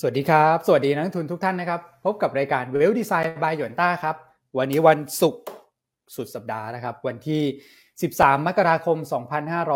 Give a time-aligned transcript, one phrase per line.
[0.00, 4.16] สวัสดีครับ สวัสดีนักทุนทุกท่านนะครับ พบกับรายการเวลดีไซน์บายหยวนต้าครับ
[4.58, 5.42] วันนี้วันศุกร์
[6.16, 7.42] สุดสัปดาห์นะครับ วันที่
[7.94, 8.96] 13 มกราคม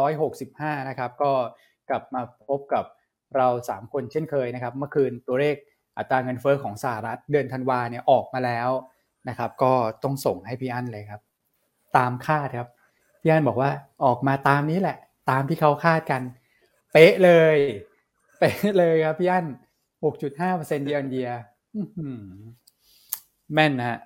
[0.04, 1.32] 2565 นะครับ ก็
[1.90, 2.84] กลับมาพบกับ
[3.36, 5.56] เรา 3 คนเช่นเคยนะครับ เมื่อคืนตัวเลข
[5.98, 8.70] อัตราเงินเฟอ้อของสหรัฐเดือนธันวาเนี่ยออกมาแล้ว
[9.28, 11.20] นะครับ ก็ต้องส่งให้พี่อั้นเลยครับ
[11.96, 12.68] ตามคาดครับ
[13.22, 13.70] พี่อั้นบอกว่า
[14.04, 14.96] ออกมาตามนี้แหละ
[15.30, 16.22] ตามที่เขาคาดกัน
[16.92, 17.56] เป๊ะเลย
[18.38, 19.46] เป๊ะเลยครับพี่อั้น
[20.04, 21.30] หกจุดห้าเปอร์เซ็นต์เดียนเดีย
[23.54, 23.98] แม่นนะฮะ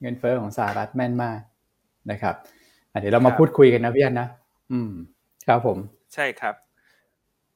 [0.00, 1.40] เงินเฟอ้อของสหรัฐแม่นมาก
[2.10, 2.34] นะครับ
[3.00, 4.28] เดี๋ยวเรามาพูดคุยกันนะพี่อันนะ
[4.72, 4.92] อืม
[5.48, 5.78] ครับผม
[6.14, 6.54] ใช่ครับ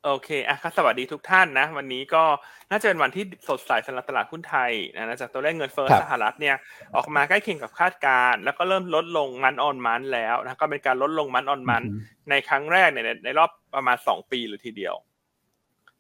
[0.05, 2.25] โอเคอะสวัสดีทุกท่านนะ วันนี้ก็
[2.71, 6.57] น่าจะเป็นวันที่สดใสสำหรับตลาดหุ้นไทยนะจากตัวเลขเงินเฟ้อสหรัฐเนี่ย
[6.97, 11.83] ออกมาใกล้เคียงกับคาดการณ์แล้วก็เริ่มลดลงมันออนมันแล้วนะก็เป็นการลดลงมันออนมัน
[12.31, 14.95] ในครั้งแรกเนี่ยในรอบประมาณสองปีหรือทีเดียว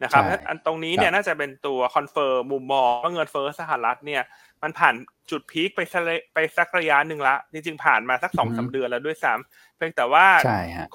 [0.02, 4.22] นะครับอันตรงนี้เนี่ยน่าจะเป็นตัว confirm มุมมองว่าเงินเฟ้อสหรัฐเนี่ย
[4.62, 4.94] มันผ่าน
[5.30, 5.80] จุด peak ไป
[6.34, 10.26] ไปสักระยะหนึ่งละ จริงๆผ่านมาสักสองสามเดือนแล้วด้วยซ้ำเพียงแต่ว่า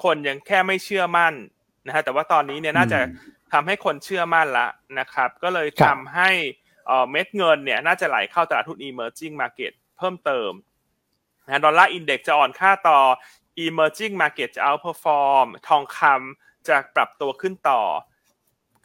[0.04, 1.34] คนยังแค่ไม่เชื่อมั่น
[1.86, 2.98] นะฮะแต่ว่าตอนนี้เนี่ยน่าจะ
[3.52, 6.30] ทำให้คนเชื่อมั่นละนะครับ ก็เลยทำให้
[7.10, 10.50] เม็ดเงินเนี่ยน่าจะไหลเข้าตลาดหุ้น emerging market เพิ่มเติม
[11.46, 13.00] นะ dollar index จะอ่อนค่าต่อ
[13.64, 17.82] emerging market จะ outperform ทองคำจะปรับตัวขึ้นต่อ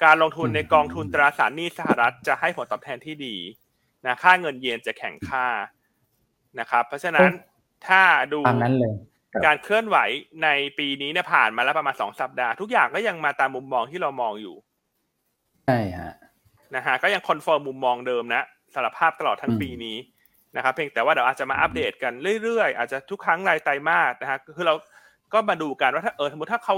[0.04, 3.36] การลงทุนในกองทุนตราสารหนี้สหรัฐจะให้ผลตอบแทนที่ดี
[4.06, 5.48] นะค่าเงินเยนจะแข็งค่า
[6.60, 7.30] นะครับ เพราะฉะนั้น
[7.88, 8.02] ถ้า
[8.34, 8.40] ดู
[9.46, 9.98] การเคลื่อนไหว
[10.44, 10.48] ใน
[10.80, 14.56] ปีนี้เนี่ยผ่านมาแล้วประมาณสองสัปดาห์ ทุกอย่างก็ยังมาตามมุมมองที่เรามองอยู่
[15.66, 16.14] ใช่ฮะ
[16.76, 18.42] นะฮะก็ยัง confirm มุมมองเดิมนะ
[18.74, 19.98] สารภาพตลอดทั้งปีนี้
[20.56, 24.76] นะครับเพียงแต่ว่าเดี๋ยวอาจจะมาอัปเดตกันเรื่อยๆ อาจจะทุกครั้งรายไตรมาสนะฮะคือเรา
[25.34, 26.76] ก็มาดูกันว่าถ้าเออสมมติถ้าเขา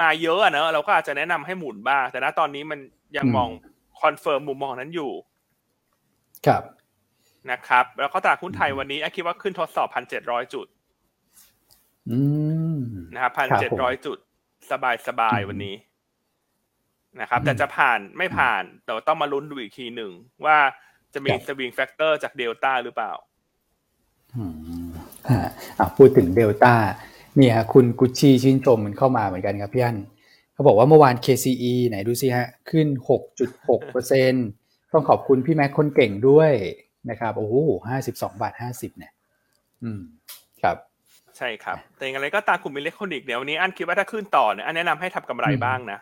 [0.00, 2.78] มาเยอะเนอะเราก็อาจจะแนะนำให้หมุนบ้างแต่ณตอนนี้มัน
[3.16, 3.48] ยังมอง
[4.00, 5.12] confirm มุมมองนั้นอยู่
[6.46, 6.62] ครับ
[7.50, 10.66] นะครับ แล้วก็ตลาดหุ้นไทยวันนี้คิดว่าขึ้นทดสอบพันเจ็ดร้อยจุด
[13.14, 14.18] นะครับพันเจ็ดร้อยจุด
[14.70, 15.74] สบายสบายวันนี้
[17.20, 20.12] นะครับ แต่จะผ่านไม่ผ่านแต่ต้องมาลุ้นดูอีกทีหนึ่ง
[20.44, 20.56] ว่า
[21.14, 23.12] จะมี swing factor จากเดลต้าหรือเปล่า
[24.36, 24.44] อื
[24.86, 24.88] ม
[25.28, 26.74] อ่าพูดถึงเดลต้า
[27.38, 29.98] เนี่ยคุณกุชชี่ชื่นชมมันเข้ามาเหมือนกันครับพี่อัน
[30.52, 32.88] เขาบอกว่าเมื่อวาน KCE ไหนดูสิฮะ ขึ้น
[33.40, 34.32] 6.6เปอร์เซ็น
[34.92, 36.52] ต้องขอบคุณพี่แม็กคนเก่งด้วย
[37.10, 37.54] นะครับ โอ้โห
[37.88, 39.12] ห้าสิบสองบาทห้าสิบเนี่ย
[39.82, 40.00] อืม
[40.62, 40.76] ครับ
[41.36, 46.00] ใช่ครับ แต่อย่างไรก็ตามกลุ่มอิเล็กทรอนิกส์เดี๋ยววันนี้อันคิดว่าถ้าขึ้นต่อเนี่ยอันแนะนำให้ทำกำไรบ้างนะ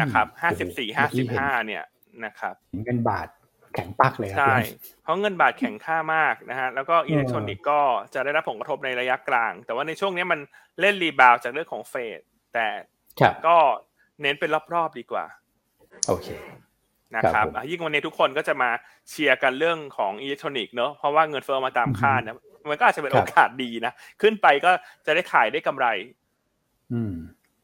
[0.00, 1.82] นะครับห้าสิบสี่ห้าสิบห้าเนี่ย
[2.24, 3.28] นะครับเงินบาท
[3.74, 4.56] แข็งปักเลยครับใช่
[5.02, 7.80] เพราะเงินบาทแข็งค่ามากนะฮะแล้วก็อิเล็กทรอนิกส์ก็
[8.14, 10.40] จะได้รับผลกระทบในระยะกลาง แต่ว่าในช่วงนี้มัน
[10.80, 12.20] เล่น rebound จากเรื่องของเฟด
[12.54, 12.66] แต่
[13.46, 13.56] ก็
[14.22, 15.24] เน้นเป็นรอบๆดีกว่า
[16.08, 16.28] โอเค
[17.16, 18.70] นะครับยิ่งวันนี้ทุกคนก็จะมา
[19.10, 22.36] เชียร์กันเรื่องของอิเล็กทรอนิกส์เนอะเพราะว่าเงินเฟ้อมาตามคาดนะ
[22.70, 24.70] มันก็อาจจะเป็นโอกาสดีนะ ขึ้นไปก็
[25.06, 25.86] จะได้ขายได้กำไร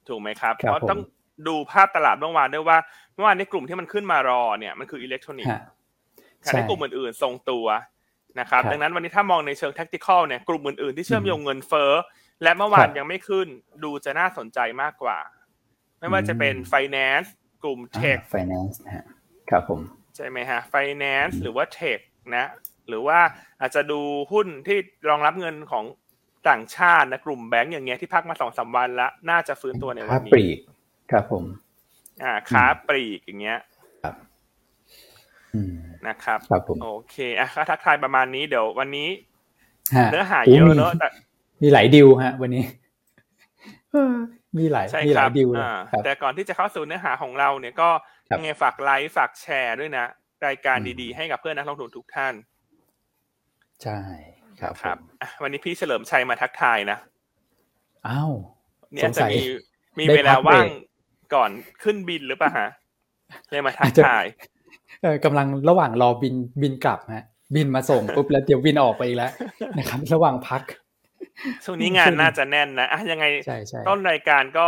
[0.09, 1.01] ถูกไหมครับ เพราะต้อง
[1.49, 2.79] ดูภาพตลาดเมื่อวานด้วยว่า
[3.15, 5.61] เมื่อวานในกลุ่มที่มันขึ้นมารอเนี่ยมันคืออิเล็กทรอนิกส์
[6.45, 7.67] ขณะที่กลุ่มอื่นๆทรงตัว
[8.41, 11.93] นะครับ ดังนั้นวันนี้ถ้ามองในเชิง tactical เนี่ยกลุ่มอื่นๆที่เชื่อมโยงเงินเฟ้อ
[12.43, 13.49] และเมื่อวานยังไม่ขึ้น
[13.85, 15.19] ดูจะน่าสนใจมากกว่า
[15.99, 17.29] ไม่ว่าจะเป็น finance
[17.63, 18.77] กลุ่ม tech finance
[19.51, 19.81] ครับผม
[20.17, 22.01] ใช่ไหมฮะ finance หรือว่า tech
[22.37, 22.47] นะ
[22.89, 23.19] หรือว่า
[23.61, 24.01] อาจจะดู
[24.33, 24.79] หุ้นที่
[25.09, 25.85] รองรับเงินของ
[26.49, 30.59] ต่างชาตินะกลุ่มแบงก์อย่างเงี้ยที่พักมาสองสาวันแล้วน่าจะฟื้นตัวในวันนี้ค้าปลีก
[31.11, 31.45] ครับผม
[32.23, 33.59] อ่าค้าปลีกอย่างเงี้ย
[36.07, 39.09] นะครับครับผมโอเคอะทักทายประมาณนี้เดี๋ยววันนี้
[40.13, 41.09] เนื้อหาเยอะเนอะแต่
[41.63, 42.65] มีหลายดิวฮะ วันนี้
[44.59, 45.49] มีหลายมีหลายดิว
[46.05, 47.89] แต่ก่อนที่จะเข้าสู่เนื้อหาของเราเนี่ยก็
[48.31, 50.07] ยังไงฝากไลค์ฝากแชร์ด้วยนะ
[50.47, 52.35] รายการดีๆ ให้กับเพื่อนนักลงทุนทุกท่าน
[53.83, 54.01] ใช่
[54.61, 54.99] ครับครับ
[55.43, 56.99] วันนี้พี่เฉลิมชัยมาทักทายนะ
[58.09, 58.33] อ้าว
[58.93, 59.43] เนี่ยจะมี
[59.99, 60.67] มีเวลาว่าง
[61.35, 61.51] ก่อน
[61.83, 62.71] ขึ้นบินหรือเปล่าฮะ
[63.51, 64.58] เลยมาทักทายเออ
[65.25, 69.33] กำลังระหว่างรอบินบินกลับฮะ บินมาส่งปุ๊บแล้วเดี๋ยวบินออกไปอีกแล้ว
[69.79, 70.63] นะครับ ระหว่างพัก
[71.65, 73.25] ช่วงนี้งานน่าจะแน่นนะอะยังไง
[73.89, 74.67] ต้นรายการก็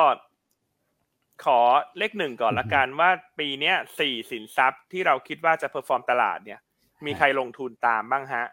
[1.45, 1.59] ขอ
[1.99, 6.61] เลขหนึ่งก่อนละกันว่าปีเนี้ยสี่สินทรัพย์ที่เราคิดว่าจะ perform ตลาดเนี่ย
[7.07, 8.45] มีใครลงทุนตามบ้างฮะ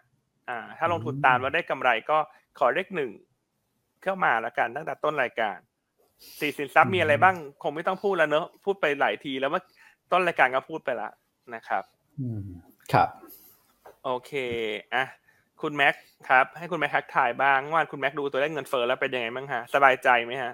[0.50, 2.18] อ่า ถ้าลงทุนตามแล้วได้กำไรก็
[2.60, 3.12] ขอเลขหนึ่ง
[4.04, 5.58] เข้ามาละกันตั้งแต่ต้นรายการ
[6.40, 9.62] สี่สินทรัพย์มีอะไรบ้าง คงไม่ต้องพูดแล้วเนอะพูดไปหลายทีแล้วว่า
[10.12, 11.10] ต้นรายการก็พูดไปละ
[11.56, 11.84] นะครับ
[12.20, 12.46] อืม
[12.94, 13.10] ครับ
[14.04, 14.32] โอเค
[14.94, 15.06] อะ
[15.62, 15.96] คุณแม็ก
[16.30, 20.54] ครับ ให้คุณแม็กทักทายบ้างว่าคุณแม็กดูตัวเลขเงินเฟ้อแล้วเป็นยังไงบ้างฮะสบายใจไหมฮะ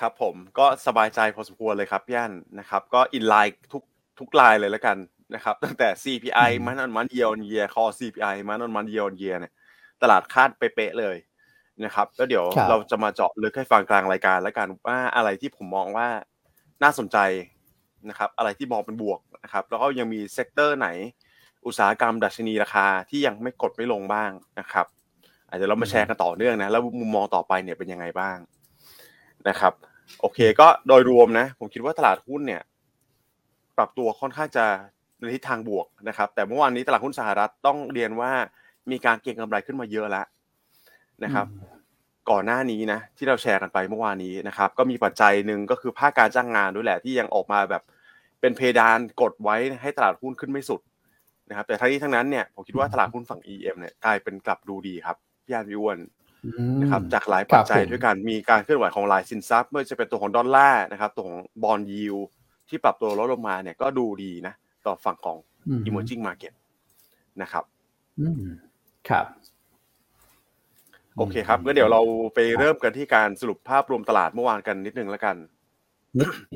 [0.00, 3.82] ครับผมก็สบายใจพอสมควรเลยครับย่านนะครับ ก็ in line ทุก
[4.18, 4.96] ทุกรายเลยแล้วกัน
[5.34, 9.52] นะครับ ตั้งแต่ CPI มันอนมันเยียร์เยียคอ CPI มันอนมันเยียร์เยียเนี่ย
[10.02, 11.16] ตลาดคาดเป๊ะเลย
[11.84, 16.08] นะครับแล้วเดี๋ยวเราจะมาเจาะลึกให้ฟังกลางรายการแล้วกันว่าอะไรที่ผมมองว่า
[16.82, 17.18] น่าสนใจ
[18.10, 20.88] นะครับอะไรที่มองเป็นบวกนะครับแล้วก็ยังมี sector ไหน
[21.66, 24.30] อุตสาหกรรมดัชนีราคาที่ยังไม่กดไม่ลงบ้าง
[24.60, 24.86] นะครับ
[25.48, 28.38] อาจจะเรามาแชร์กันต่อเนื่องนะแล้วมุมมองต่อไปเนี่ยเป็นยังไงบ้าง
[29.48, 29.72] นะครับ
[30.20, 32.62] โอเคก็โดยรวมนะ ผมคิดว่าตลาดหุ้นเนี่ย
[33.76, 34.64] ปรับตัวค่อนข้างจะ
[35.18, 38.32] ในทิศทางบวกนะครับ แต่เมื่อวานนี้ตลาดหุ้นสหรัฐต้องเรียนว่า
[38.90, 40.26] มีการเก็งกำไรขึ้นมาเยอะแล้ว
[41.24, 41.46] นะครับ
[42.30, 47.82] ก่อนหน้านี้นะที่เราแชร์กันไปเมื่อวานนี้นะครับ ก็มีปัจจัยหนึ่งก็คือภาคการจ้างงานด้วยแหละที่ยังออกมาแบบ
[48.40, 50.80] เป็นเพดานกดไว้ให้ตลาดหุ้นขึ้นไม่สุด
[51.48, 55.98] นะครับแต่ทั้งนี้ทั้งนั้นเนี่ยผมคิดว่าตลาดหุ้นฝั่ง EM เนี่ยกลายเป็นกลับดูดีครับพี่อานวิวน
[56.80, 62.16] นะครับจากหลายปัจจัยด้วยกันมีการเคลื่อนไหวของหลายสินทรัพย์ไม่ว่าจะเป็นตัวของดอลลาร์นะครับตัวของบอลยิว
[62.68, 64.54] ที่ปรับตัวลดลงมาเนี่ยก็ดูดีนะ
[64.86, 65.36] ต่อฝั่งของ
[65.88, 66.52] emerging market
[67.42, 67.64] นะครับ
[69.08, 69.26] ครับ
[71.16, 72.02] โอเคครับงั้นเดี๋ยวเรา
[72.34, 75.36] ไปเริ่มกันที่การสรุปภาพรวมตลาดเมื่อวานกันนิดนึงแล้วกัน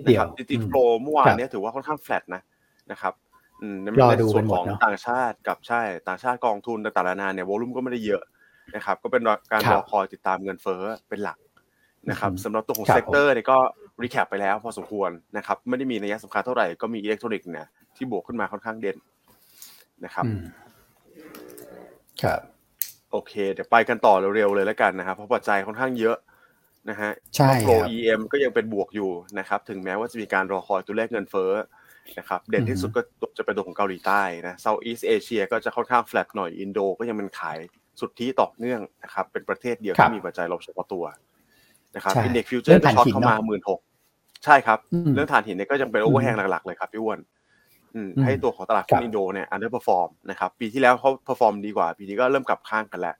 [0.05, 2.43] เดี๋ยว equity flow เมื่อวานนี้ถือว่าค่อนข้างแฟลตนะ
[2.93, 3.15] นะครับ
[3.85, 8.23] ในส่วนของต่างชาติกับใช่ต่างชาติกองทุนต่างๆนานาเนี่ย volume ก็ไม่ได้เยอะ
[8.77, 11.39] นะครับ ก็เป็นการรอคอยติดตามเงินเฟ้อเป็นหลัก
[12.11, 13.59] นะครับสำหรับตัวของ sector เนี่ยก็
[14.03, 18.97] recap ไปแล้วพอสมควรนะครับ ไม่ได้มีนัยสำคัญเท่าไหร่ก็มีอิเล็กทรอนิกส์เนี่ยที่บวกขึ้นมาค่อนข้างเด่น
[20.05, 20.25] นะครับ
[22.23, 22.41] ครับ
[23.11, 26.17] โอเค เดี๋ยวไปกันต่อเร็วๆเลยแล้วกันนะครับเพราะปัจจัยค่อนข้างเยอะ
[26.89, 31.53] นะฮะใช่ flow EM ก็ยังเป็นบวกอยู่นะครับ ถึงแม้ว่าจะมีการรอคอยตัวเลขเงินเฟ้อ
[32.19, 33.01] นะครับ เด่นที่สุดก็
[33.39, 37.59] จะเป็นตัวของเกาหลีใต้นะ Southeast Asia ก็จะค่อนข้างแฟลตหน่อย อินโดก็ยังเป็นขาย
[38.01, 41.05] สุทธิต่อเนื่องนะครับ เป็นประเทศเดียวที่มีปัจจัยลบเฉพาะตัว
[41.97, 43.81] นะครับ index future ก็ short เข้ามาหมื่นหก
[44.45, 44.79] ใช่ครับ
[45.15, 47.19] เรื่องถ่านหินเนี่ยก็ยังเป็น overhang หลักๆเลยครับพี่อัน
[48.25, 53.15] ให้ตัวของตลาดหุ้นอินโดเนี่ย underperform นะครับปีที่แล้วเขา perform ดีกว่า ปีนี้ก็เริ่มกลับข้างกันแล้ว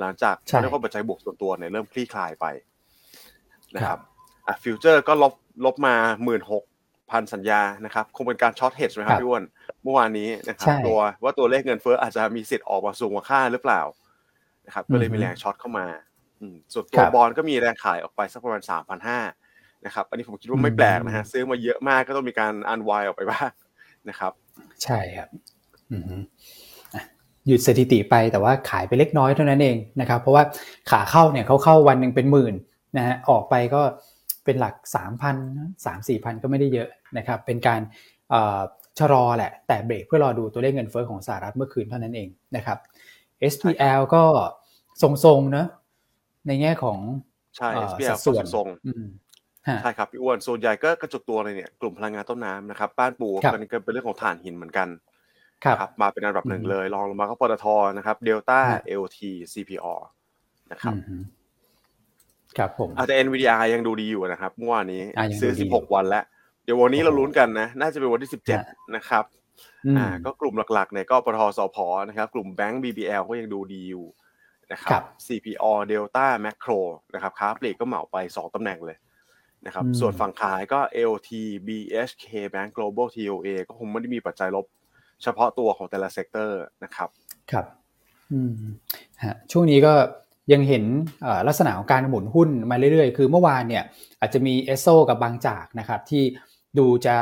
[0.00, 2.46] หลังจากเรียกว่าปัจจัยบวกส่วนตัวเนี่ยเริ่มคลี่คลายไป
[3.76, 3.98] นะครับ
[4.46, 5.34] อะ future ก็ลบ
[5.64, 5.94] ลบมา
[6.24, 6.64] หมื่นหก
[7.10, 9.42] พันสัญญานะครับคงเป็นการ short hedge ไหมครับพี่อัน
[9.82, 13.80] เมื่อวานนี้นะครับกลัวว่าตัวเลขเงินเฟ้ออาจจะมีสิทธิ์ออกมาสูงกว่าคาดหรือเปล่า
[14.66, 15.86] นะครับก็เลยมีแรง short เข้ามา
[16.72, 19.20] ส่วนตัวบอลก็มีแรงขายออกไปสักประมาณสามพันห้า
[19.86, 23.50] นะครับอันนี้ผมคิดว่าไม่แปลกนะฮะซื้อมาเยอะมากก็ต้องมีการ unwind ออกไปบ้าง
[24.08, 24.32] นะครับ
[24.82, 25.28] ใช่ครับ
[27.46, 30.42] หยุดสถิติไปแต่ว่าขายไปเล็กน้อยเท่านั้นเองนะครับ เพราะว่า
[30.90, 32.54] ขาเข้าเนี่ยเขาเข้าวันหนึ่งเป็นหมื่น
[32.96, 33.82] นะฮะออกไปก็
[34.44, 35.36] เป็นหลักสามพัน
[35.86, 36.88] สามสี่พันก็ไม่ได้เยอะ
[37.18, 37.80] นะครับเป็นการ
[38.98, 42.78] ชะลอแหละ แต่เบรกเพื่อรอดูตัวเลขเงินเฟ้อของสหรัฐเมื่อคืนเท่านั้นเองนะครับ
[43.52, 44.24] SPL ก็
[45.02, 45.66] ทรงๆเนะ
[46.46, 46.98] ในแง่ของ
[47.56, 48.68] ใช่ SPL ส่วนทรง
[49.82, 54.88] ใช่ครับพี่อ้วนส่วนใหญ่ก็กระจุกตัวเลยเนี่ยกลุ่มพลังงานต้นน้ำนะครับบ้านปูกันก็เป็นเรื่องของถ่านหินเหมือนกัน
[55.64, 59.86] ครับมาเป็นอันดับหนึ่งเลยรองลงมาก็ปตทนะครับเดลต้าเอลทีซีพีอ
[60.72, 60.94] นะครับ
[62.58, 65.02] ครับผมอาจจะ NVDR ยังดูดีอยู่นะครับเมื่อวานนี้
[65.40, 66.24] ซื้อ 16 วันแล้ว
[66.64, 68.30] เดี๋ยววันนี้เราลุ้นกันนะ น่าจะเป็นวันที่
[68.60, 69.24] 17 นะครับ
[69.98, 71.76] อ่าก็กลุ่มหลักๆเนี่ยก็ปตทสผ
[72.08, 74.06] นะครับ กลุ่มแบงก์ BBL ก็ยังดูดีอยู่
[74.72, 76.80] นะครับ CPALL Delta Makro
[77.14, 78.96] นะครับค้าปลีกก็เหมาไป 2ตำแหน่งเลย
[79.66, 80.80] นะครับส่วนฝั่งขายก็
[81.12, 81.30] LT
[81.66, 82.24] BHK
[82.54, 84.66] Bank Global TOA ก็คงไม่ได้มีปัจจัยลบ
[85.22, 87.08] เฉพาะตัวของแต่ละ sector นะครับ
[87.52, 87.66] ครับ
[88.32, 88.52] อืม
[89.24, 89.92] ฮะช่วงนี้ก็
[90.52, 90.84] ยังเห็น
[91.48, 93.84] ลักษณะของการหมุนหุ้นมาเรื่อยๆ คือเมื่อวานเนี่ย
[94.20, 96.22] อาจจะมีเอสโซกับบางจากนะครับที่
[96.78, 97.16] ดูจะ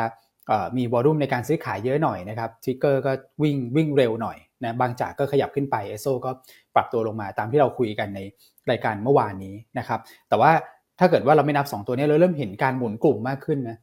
[0.76, 3.12] มี volume ในการซื้อขายเยอะหน่อยนะครับ ticker ก็
[3.42, 6.30] วิ่งวิ่งเร็วหน่อยนะบางจากก็ขยับขึ้นไปเอสโซก็
[6.74, 8.20] ปรับตัวลงมาตามที่เราคุยกันใน
[8.70, 10.52] รายการเมื่อวานนี้นะครับแต่ว่า
[10.98, 13.78] ถ้าเกิดว่าเราไม่นับ 2 ตัวนี้เราเริ่มเห็นการหมุนกลุ่มมากขึ้นนะ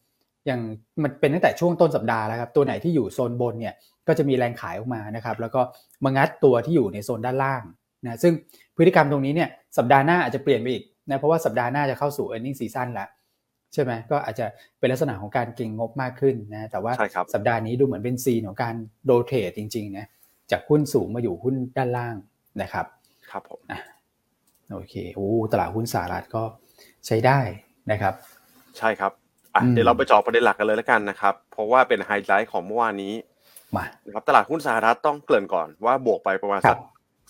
[0.46, 0.62] อย่าง
[1.04, 3.74] มันเป็นตั้งแต่ช่วงต้นสัปดาห์แล้วครับตัวไหนที่อยู่โซนบนเนี่ย
[4.08, 5.62] ก็จะมีแรงขายออกมานะครับแล้วก็
[6.04, 7.64] มางัดตัวที่อยู่ในโซนด้านล่าง
[8.06, 8.34] นะซึ่ง
[8.80, 13.10] พฤติกรรมตรงนี้เนี่ยสัปดาห์หน้าอาจจะเปลี่ยนไปอีกนะเพราะว่าสัปดาห์หน้าจะเข้าสู่ e a r n i n g ็ season แล้ว
[13.74, 14.46] ใช่ไหมก็อาจจะ
[14.80, 16.94] เป็นลักษณะของการเก็งงบมากขึ้นนะแต่ว่า
[17.34, 20.06] สัปดาห์นี้ดูเหมือนเป็นซีนของการโรเทตจริงๆนะ
[20.52, 22.16] จากหุ้นสูงมาอยู่หุ้นด้านล่าง
[22.62, 22.86] นะครับ
[23.32, 23.60] ครับผม
[24.72, 26.44] โอเคโอ้ตลาดหุ้นสหรัฐก็
[27.08, 27.40] ใช้ได้
[27.92, 28.14] นะครับ
[28.78, 29.12] ใช่ครับ
[29.56, 33.14] อะเดี๋ยวเราไปเจาะประเด็นหลักกันเลยแล้วกันนะครับ เพราะว่าเป็นไฮไลท์ของเมื่อวานนี้
[33.76, 36.78] มานะครับตลาดหุ้นสหรัฐต้องเกริ่นก่อนว่าบวกไปประมาณสัก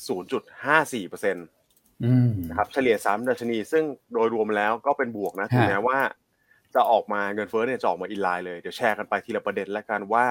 [0.07, 1.45] 0.54เปอร์เซ็นต์
[2.49, 5.99] นะครับเฉลี่ย3ดัชนี ซึ่งโดยรวมแล้วก็เป็นบวกนะถึงแม้ว่า
[6.75, 10.25] จะออกมาเงินเฟ้อเนี่ยจะออกมา inline เลย เดี๋ยวแชร์กันไปทีละประเด็นแล้วกันว่า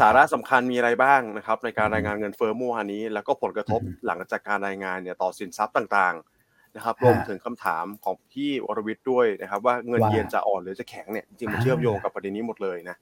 [0.00, 12.96] สาระสำคัญมีอะไรบ้างนะครับ ในการรายงานเงินเฟ้อเมื่อวานนี้ แล้วก็ผลกระทบหลังจากการรายงานเนี่ยต่อสินทรัพย์ต่างๆนะครับรวมถึงคำถามของพี่วรวิทย์ด้วยนะครับ ว่าเงินเยนจะอ่อนหรือจะแข็งเนี่ยจริงมันเชื่อมโยงกับประเด็นนี้หมดเลยนะ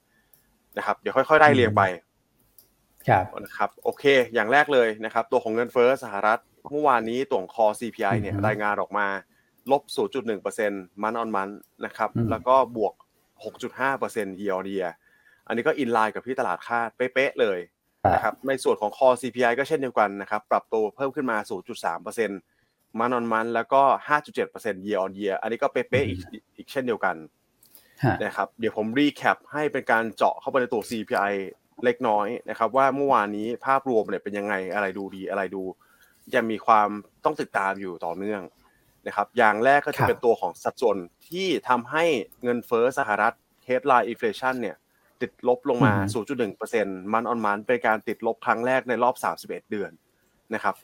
[0.77, 2.08] นะครับ เดี๋ยวค่อยๆไล่เรียงไปครับ
[3.45, 6.39] นะครับโอเค อย่างแรกเลยนะครับ ตัวของเงินเฟ้อสหรัฐ
[6.73, 9.07] เมื่อวานนี้ตัวของคอ CPI เนี่ยรายงานออกมา
[9.71, 9.83] ลบ
[10.43, 11.49] 0.1%มันออนมัน
[11.85, 12.95] นะครับ แล้วก็บวก
[13.63, 14.91] 6.5% year on year
[15.47, 17.59] อันนี้ก็ inline กับที่ตลาดคาดเป๊ะๆเลย
[18.13, 21.37] นะครับในส่วนของคอ CPI ก็เช่นเดียวกันนะครับ ปรับตัวเพิ่มขึ้นมา
[21.99, 23.83] 0.3% month on month แล้วก็
[24.37, 26.21] 5.7% year on year อันนี้ก็เป๊ะๆอีก
[26.57, 27.17] อีกเช่นเดียวกัน
[28.23, 31.33] นะครับ เดี๋ยวผม recap ให้เป็นการเจาะเข้าไปในตัว CPI
[31.85, 35.63] เล็กน้อยนะครับ ว่าเมื่อวานนี้ภาพรวมเนี่ยเป็นยังไงอะไรดูดีอะไรดู
[36.35, 36.89] ยังมีความ
[37.25, 38.43] ต้องติดตามอยู่ต่อเนื่อง
[39.07, 40.97] นะครับ อย่างแรกก็จะเป็นตัวของสัดส่วน
[41.29, 42.05] ที่ทำให้
[42.43, 43.35] เงินเฟ้อสหรัฐ
[43.69, 44.77] headline inflation เนี่ย
[45.21, 45.93] ติดลบลงมา
[46.53, 49.91] 0.1%มันออนมันเป็นการติดลบครั้งแรกในรอบ 31 เดือน
[50.55, 50.75] นะครับ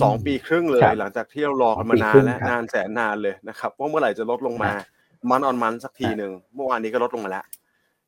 [0.00, 4.72] สองปีครึ่งเลยหลังจากที่เรารอกันมานานและนานแสนนานเลยนะครับว่าเมื่อไหร่จะลดลงมา
[5.30, 7.44] มันออนมันสักทีหนึ่งเมื่อวานนี้ก็ลดลงมาแล้ว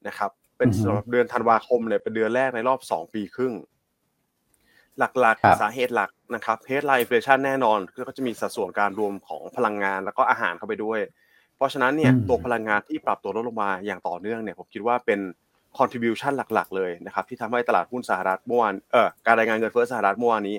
[0.07, 3.55] นะครับ เป็นสำหรับเดือนธันวาคมเนี่ยเป็นเดือนแรกในรอบสองปีครึ่ง
[4.99, 11.01] หลักๆ สาเหตุหลักนะครับ headline inflation แน่นอนก็จะมีสัดส่วนการรวมของพลังงานแล้วก็อาหารเข้าไปด้วย
[11.57, 15.21] เพราะฉะนั้นเนี่ยตัวพลังงานที่ปรับตัวลดลงมาอย่างต่อเนื่องเนี่ยผมคิดว่าเป็น
[15.79, 20.57] contribution หลักๆ เลยนะครับที่ทำให้ตลาดหุ้นสหรัฐเมื่อวานเอ่อการรายงานเงินเฟ้อสหรัฐเมื่อวานนี้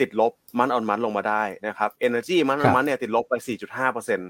[0.00, 3.34] ติดลบ month on month ลงมาได้นะครับ energy month on month เนี่ยติดลบไป
[3.76, 4.20] 4.5%น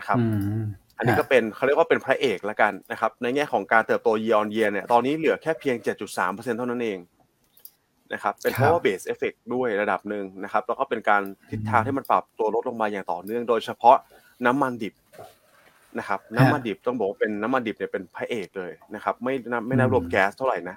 [0.00, 0.18] ะครับ
[0.96, 5.76] อันนี้ก็เป็นเขาเรียกว่าเป็นพระเอกแล้วกันนะครับ ในแง่ของการเติบโต year on year เนี่ยตอนนี้เหลือแค่เพียง
[6.16, 6.98] 7.3%เท่านั้นเอง
[8.12, 13.96] นะครับเป็นเพราะว่า base effect ด้วยระดับหนึ่งนะครับ แล้วก็เป็นการทิศทางที่มันปรับตัวลดลงมาอย่างต่อเนื่อง โดยเฉพาะ
[14.46, 14.94] น้ำมันดิบ
[15.98, 20.76] นะครับ น้ำมันดิบต้องบอกเป็นน้ำมันดิบเนี่ยเป็นพระเอกเลยนะครับ ไม่นับไม่นับรวมแก๊สเท่าไหร่นะ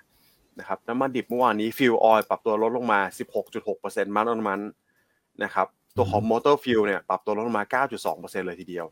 [0.60, 3.00] นะครับน้ำมันดิบเมื่อวานนี้ fuel oil ปรับตัวลดลงมา
[3.58, 4.60] 16.6% month on month
[5.44, 8.86] นะครับตัวของ motor fuel เนี่ยปรับตัวลดลงมา 9.2%เลยทีเดียว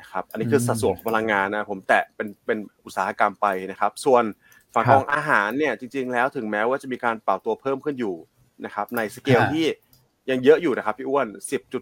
[0.00, 4.24] นะครับอันนี้คือสัดส่วนของพลังงานนะผมแตกเป็นเป็นอุตสาหกรรมไปนะครับ ส่วน
[4.74, 8.14] ฝั่งของอาหารเนี่ยจริง ๆ แล้วถึงแม้ว่าจะมีการปรับตัวเพิ่มขึ้นอยู่
[8.64, 9.66] นะครับในสเกลที่
[10.30, 11.26] ยังเยอะอยู่นะครับพี่อ้วน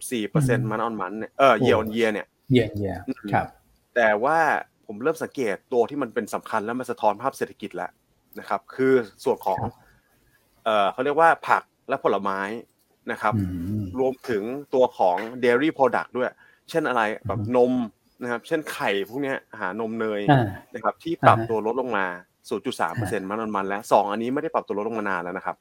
[0.09, 2.95] 10.4% month on month เนี่ยเออ year on year เนี่ย year year
[3.33, 3.47] ครับ
[3.95, 4.39] แต่ว่า
[4.87, 7.91] ผมเริ่มสังเกตตัวที่มันเป็นสำคัญแล้วมันสะท้อนภาพเศรษฐกิจแล้ว
[8.39, 8.93] นะครับ คือ
[9.25, 9.61] ส่วนของ
[10.65, 12.41] เออเขาเรียกว่าผักและผลไม้
[13.13, 13.35] นะครับ
[13.99, 14.43] รวมถึง
[14.75, 16.31] ตัวของ dairy product ด้วย
[16.71, 17.73] เช่นอะไรแบบนม
[18.23, 20.21] นะครับ เช่นไข่พวกนี้อาหารนมเนย
[20.75, 22.07] นะครับ ที่ปรับตัวลดลงมา
[22.49, 25.57] 0.3%มันมันแล้วสองอันนี้ไม่ได้ปรับตัวลดลงมานานแล้วนะครับ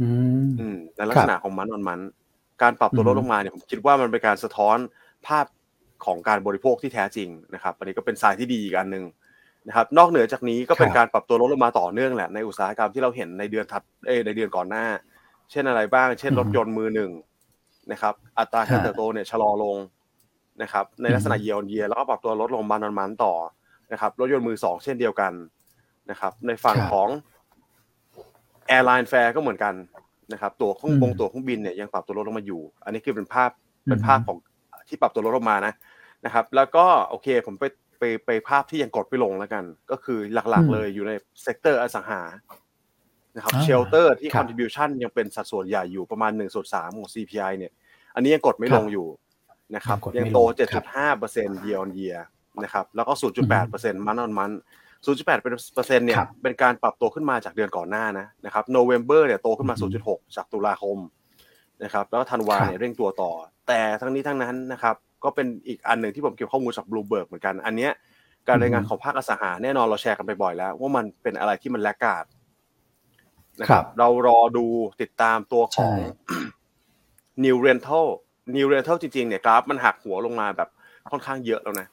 [0.00, 0.08] อื
[0.74, 2.00] มในลักษณะของมันมันมัน
[2.62, 4.76] การปรับตัวลดลงมาเนี่ยผมคิดว่ามันเป็นการสะท้อน
[5.26, 5.46] ภาพ
[6.04, 9.04] ของการบริโภคที่แท้จริงนะครับ อันนี้ก็เป็นสายที่ดีอีกอันหนึ่ง
[9.68, 14.86] นะครับ นอกเหนือจากนี้ก็เป็นการปรับตัวลดลงมาต่อเนื่องแหละในอุตสาหกรรมที่เราเห็นในเดือนถัดเอในเดือนก่อนหน้า
[15.50, 17.10] เช่นอะไรบ้าง เช่นรถยนต์มือหนึ่ง
[17.92, 19.76] นะครับ อัตราการเติบโตเนี่ยชะลอลง
[20.62, 23.34] นะครับในลักษณะ year year แล้วก็ปรับตัวลดลง month month ต่อ
[23.92, 25.32] นะครับรถยนต์มือสองเช่นเดียวกัน
[26.10, 27.08] นะครับในฝั่งของ
[28.66, 29.74] airline fare ก็เหมือนกัน
[30.32, 33.50] นะครับตั๋วเครื่องบงตั๋วเครื่องบินเนี่ยยังปรับตัวลดลงมาอยู่ อันนี้คือเป็นภาพ
[33.88, 34.36] เป็นภาพของ
[34.88, 35.72] ที่ปรับตัวลดลงมานะ
[36.24, 37.64] นะครับ แล้วก็โอเคผมไป
[37.98, 42.22] ไปไปภาพที่ยังกดไม่ลงแล้วกัน ก็คือหลักๆเลยอยู่ในsector อสังหา
[43.36, 47.72] นะครับ shelter ที่ contribution ยังเป็นสัดส่วนใหญ่อยู่ประมาณ1ส่วน3ของ CPI เนี่ย
[48.14, 49.06] อันนี้ยังกดไม่ลงอยู่
[49.74, 50.38] นะครับยังโต
[50.98, 52.20] 7.5% year on year
[52.64, 53.12] นะครับแล้วก็
[53.60, 54.50] 0.8% month on month
[55.06, 55.42] 0.8
[55.74, 60.98] เปอร์เซ็นต์เนี่ยเป็นการปรับตัวขึ้นมาจากเดือนก่อนหน้านะนะครับโนเวม ber เนี่ยโตขึ้นมา 0.6 จากตุลาคม
[61.84, 63.32] นะครับแล้วธันวาเนี่ยเร่งตัวต่อ
[63.68, 67.92] แต่ทั้งนี้ทั้งนั้นนะครับก็เป็นอีกอันหนึ่งที่ผมเก็บข้อมูลจากบลูเบิร์กเหมือนกันอันเนี้ย
[68.48, 72.24] การรายงานของภาคอสังหาแน่นอนเราแชร์กันไปบ่อยแล้ว ว่ามันเป็นอะไรที่มันแลกกาด
[73.60, 74.66] นะครับ เรารอดู
[75.00, 75.96] ติดตามตัวของ
[77.44, 78.06] new rental
[78.56, 80.68] new rental จริงๆเนี่ยกราฟมันหักหัวลงมาแบบ
[81.10, 81.88] ค่อนข้างเยอะแล้วนะ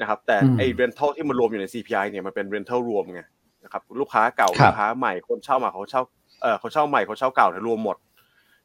[0.00, 3.22] นะครับ แต่ไอ้ rental ที่มันรวมอยู่ใน CPI เนี่ยมันเป็น rental รวมไง
[3.64, 6.02] นะครับลูกค้าเก่าลูกค้าใหม่คนเช่ามาเขาเช่า
[6.42, 7.96] เออเขาเช่าใหม่เขาเช่าเก่าเนี่ยรวมหมด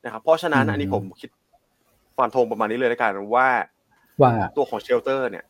[0.05, 1.29] นะครับ เพราะฉะนั้นอันนี้ผมคิด
[2.17, 3.49] ฟันธงประมาณนี้เลยในการว่า
[4.21, 5.45] ว่าตัวของ shelter เนี่ย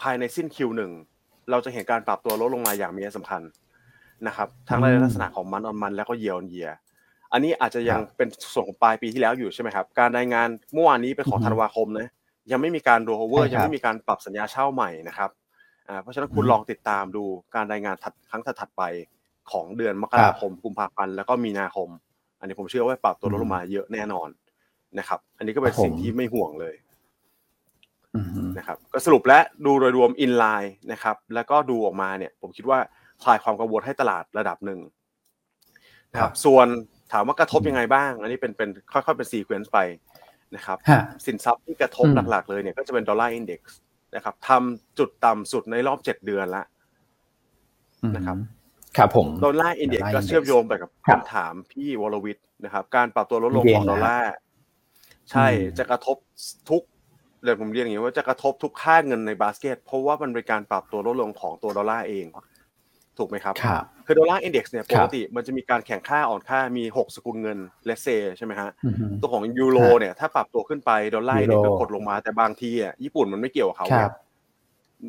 [0.00, 0.90] ภายในสิ้น Q หนึ่ง
[1.50, 3.40] เราจะเห็นการปรับตัวลดลงมาอย่างมีนัยสำคัญ
[4.26, 6.68] นะครับ ทั้งในลักษณะของ month on month แล้วก็ year on year
[7.32, 12.08] อันนี้อาจจะยังเป็นส่วนของปลายปีที่แล้วอยู่ใช่ไหมครับ การรายงานเมื่อวานนี้เป็นของธันวาคมนะ
[12.52, 15.30] ยังไม่มีการโรเวอร์ยังไม่มีการปรับสัญญาเช่าใหม่นะครับ
[16.02, 17.94] เพราะฉะนั้นคุณลองติดตามดูการรายงาน
[18.30, 18.82] ครั้งถัดไป
[19.52, 21.88] ของเดือนมกราคมกุมภาพันธ์แล้วก็มีนาคม
[22.40, 24.28] อันนี้ผมเชื่อว่าปรับตัวลดลงมาเยอะแน่นอน
[24.98, 26.74] นะครับ อันนี้ก็เป็นสิ่งที่ไม่ห่วงเลย
[28.58, 32.78] นะครับ ก็สรุปและดูโดยรวม inline นะครับ แล้วก็ดูออกมาเนี่ย ผมคิดว่า
[33.22, 34.80] คลายความกังวลให้ตลาดระดับหนึ่ง
[36.12, 36.66] นะครับ ส่วน
[37.12, 39.78] ถามว่ากระทบยังไงบ้าง อันนี้เป็นเป็นค่อยๆเป็น sequence ไป
[40.56, 40.78] นะครับ
[41.26, 43.78] สินทรัพย์ที่กระทบหลักๆเลยเนี่ยก็จะเป็น dollar index
[44.16, 46.66] นะครับทำจุดต่ำสุดในรอบเจ็ดเดือนแล้ว
[48.16, 48.36] นะครับ
[48.96, 54.32] ครับผม dollar index ก็เชื่อมโยงไปกับคำถามพี่วรวิทย์นะครับ การปรับตัวลดลงของดอลลาร์
[55.30, 55.46] ใช่
[55.78, 56.16] จะกระทบ
[56.70, 56.82] ทุก
[57.42, 62.26] เดี๋ยวผมเรียนอย่างนี้ว่าจะกระทบทุกค่าเงินในบาสเกต เพราะว่ามันเป็นการปรับตัวลดลงของตัวดอลลาร์เอง
[63.20, 68.70] ถูกไหมครับครับคือ dollar index เนี่ยปกติมันจะมีการแข็งค่าอ่อนค่ามี 6 สกุลเงินเลเซใช่ไหมฮะ
[69.20, 74.10] ตัวของยูโรเนี่ยถ้าปรับตัวขึ้นไป dollar index ก็กดลงมาแต่บางทีอะญี่ปุ่นมันไม่เกี่ยวกับเขาเนี่ย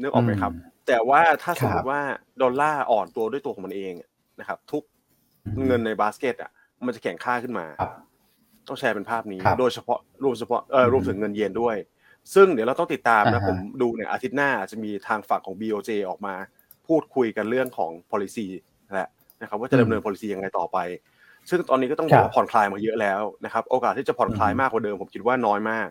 [0.01, 0.51] นึกออกไหมครับ
[0.87, 2.01] แต่ว่าถ้าสมมติว่า
[2.41, 3.93] ดอลลาร์อ่อนตัวด้วยตัวของมันเอง
[4.39, 4.83] นะครับ ทุก
[5.65, 6.51] เงินในบาสเกตอะ
[6.85, 7.65] มันจะแข่งค่าขึ้นมา
[8.67, 11.75] ต้องแชร์เป็นภาพนี้ โดยเฉพาะรวมเฉพาะเออรวมถึงเงินเยนด้วย
[12.33, 16.35] ซึ่งเดี๋ยวเราต้องติดตามนะผมดูเนี่ยอาทิตย์หน้าจะมีทางฝั่งของ BOJ ออกมา
[16.91, 18.45] พูดคุยกันเรื่องของ policy
[18.95, 19.09] แหละ
[19.41, 20.77] นะครับว่าจะดำเนิน policy ยังไงต่อไป
[21.49, 25.87] ซึ่งตอนนี้ก็ต้องบอกว่าผ่อนคลายมาเยอะแล้วนะครับ โอกาสที่จะผ่อนคลายมากกว่าเดิมผมคิดว่าน้อยมาก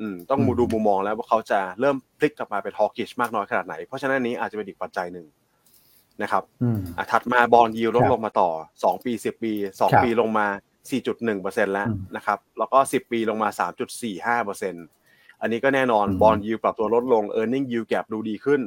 [0.00, 5.26] อืมต้องดูมุมมองแล้วว่าเขาจะเริ่มพลิกกลับมาเป็นฮอกิชมากน้อยขนาดไหน เพราะฉะนั้นนี้อาจจะเป็นอีกปัจจัยหนึ่ง
[6.22, 6.42] นะครับ
[6.96, 8.50] อะถัดมาบอลยิวลดลงมาต่อ
[8.84, 10.46] สองปีสิบปีสองปีลงมา
[10.90, 11.86] สี่จุดหนึ่งเปอร์เซ็นแล้ว
[12.16, 14.74] นะครับ แล้วก็สิบปีลงมาสามจุดสี่ห้าเปอร์เซ็น
[15.40, 18.60] อันนี้ก็แน่นอนบอลยิวปรับตัวลดลงเออร์เน็งยิวแกรดูดีขึ้น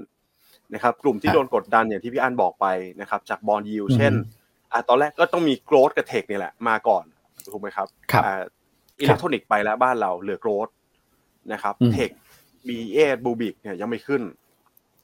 [0.75, 2.65] นะครับกลุ่มที่โดนกดดันอย่างที่พี่อันบอกไป
[3.01, 4.13] นะครับจากบอลยิวเช่น
[4.71, 7.05] อะตอนแรกก็ต้องมีโกรดกับเทคนี่แหละมาก่อน
[7.53, 7.87] ถูกไหมครับ
[8.25, 8.41] อ่า
[8.99, 10.67] อิเล็กทรอนิกส์ไปแล้วบ้านเราเหลือ growth
[11.53, 12.09] นะครับ tech
[12.67, 14.21] BE8 Bluebik เนี่ยยังไม่ขึ้น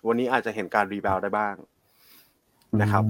[0.08, 1.56] วันนี้อาจจะเห็นการ rebound ได้บ้าง
[2.82, 3.04] นะครับ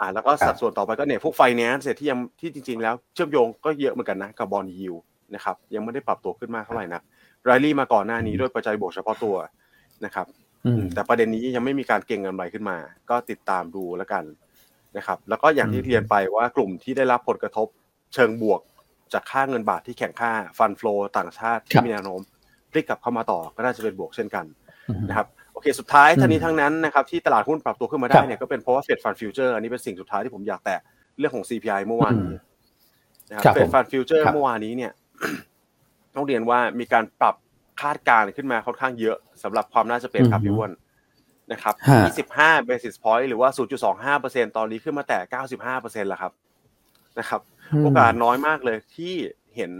[0.00, 4.94] อ่า แล้วก็สัดส่วนต่อไปก็เนี่ยพวกไฟแนนซ์ที่ยังที่จริงๆแล้วเชื่อมโยงก็เยอะเหมือนกันนะกับ bond yield
[5.34, 7.00] นะครับ ยังไม่ได้ปรับตัวขึ้นมากเท่าไหร่นะ
[7.44, 9.36] ไรลี่มาก่อนหน้านี้ด้วยปัจจัยบวกเฉพาะตัว
[10.04, 10.26] นะครับ
[10.94, 12.76] แต่ประเด็นนี้ยังไม่มีการเก็งกำไรขึ้นมา
[13.10, 14.24] ก็ติดตามดูแล้วกัน
[14.96, 17.66] นะครับ แล้วก็อย่างที่เรียนไปว่ากลุ่มที่ได้รับผลกระทบ
[18.14, 18.60] เชิงบวก
[19.12, 22.20] จากค่าเงินบาทที่แข็งค่า fund flow ต่างชาติที่มีแนวโน้ม
[22.70, 24.44] พลิกกลับเข้ามาต่อก็น่าจะเป็นบวกเช่นกัน
[25.08, 30.80] นะครับโอเคสุดท้ายทั้งนี้ทั้งนั้นนะครับที่ตลาดหุ้นปรับตัวขึ้นมาได้เนี่ยก็เป็นเพราะว่า Fed fund future อันนี้เป็นสิ่งสุดท้ายที่ผมอยากแตะ
[31.18, 32.34] เรื่องของ CPI เมื่อวานนี้
[33.28, 34.92] นะครับ Fed fund future เมื่อวานนี้เนี่ย
[36.14, 37.34] ต้องเรียนว่ามีการปรับ
[37.80, 40.72] คาดการณ์ขึ้นมาค่อนข้างเยอะสำหรับความน่าจะเป็นครับพี่วอน
[41.52, 41.74] นะครับ
[42.28, 43.48] 25 basis point หรือว่า
[44.18, 45.18] 0.25%ตอนนี้ขึ้นมาแต่
[45.74, 46.32] 95%แล้วครับ
[47.18, 47.40] นะครับ
[47.82, 49.14] โอกาสน้อยมากเลยที่
[49.56, 49.72] เห็น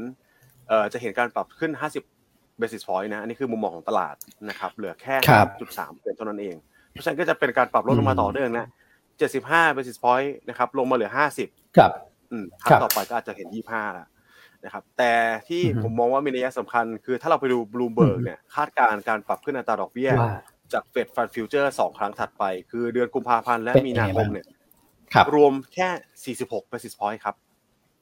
[0.68, 4.14] เอ่อจะเห็นการปรับขึ้น 50 basis point นะอันนี้คือมุมมองของตลาด
[4.48, 5.14] นะครับเหลือแค่
[5.56, 6.56] 3.3เท่านั้นเอง
[6.90, 8.66] เพราะฉะนั้นก็จะเป็นการปรับลดลงมาต่อเนื่องนะ
[9.20, 11.10] 75 basis point นะครับลงมาเหลือ
[11.44, 11.90] 50 ครับ
[12.30, 14.06] อืมครั้งต่อไปก็อาจจะเห็น 25แล้ว
[14.64, 15.12] นะครับแต่
[15.48, 20.10] ที่ผมมองว่ามีนัยสำคัญ คือถ้าเราไปดูบลูเบิร์กเนี่ยคาดการณ์การปรับขึ้นอัตราดอกเบี้ย
[20.72, 24.46] จาก Fed fund future สองครั้งถัดไป คือเดือนกุมภาพันธ์และมีนาคมเนี่ย
[25.34, 27.34] รวมแค่ 46 basis point ครับ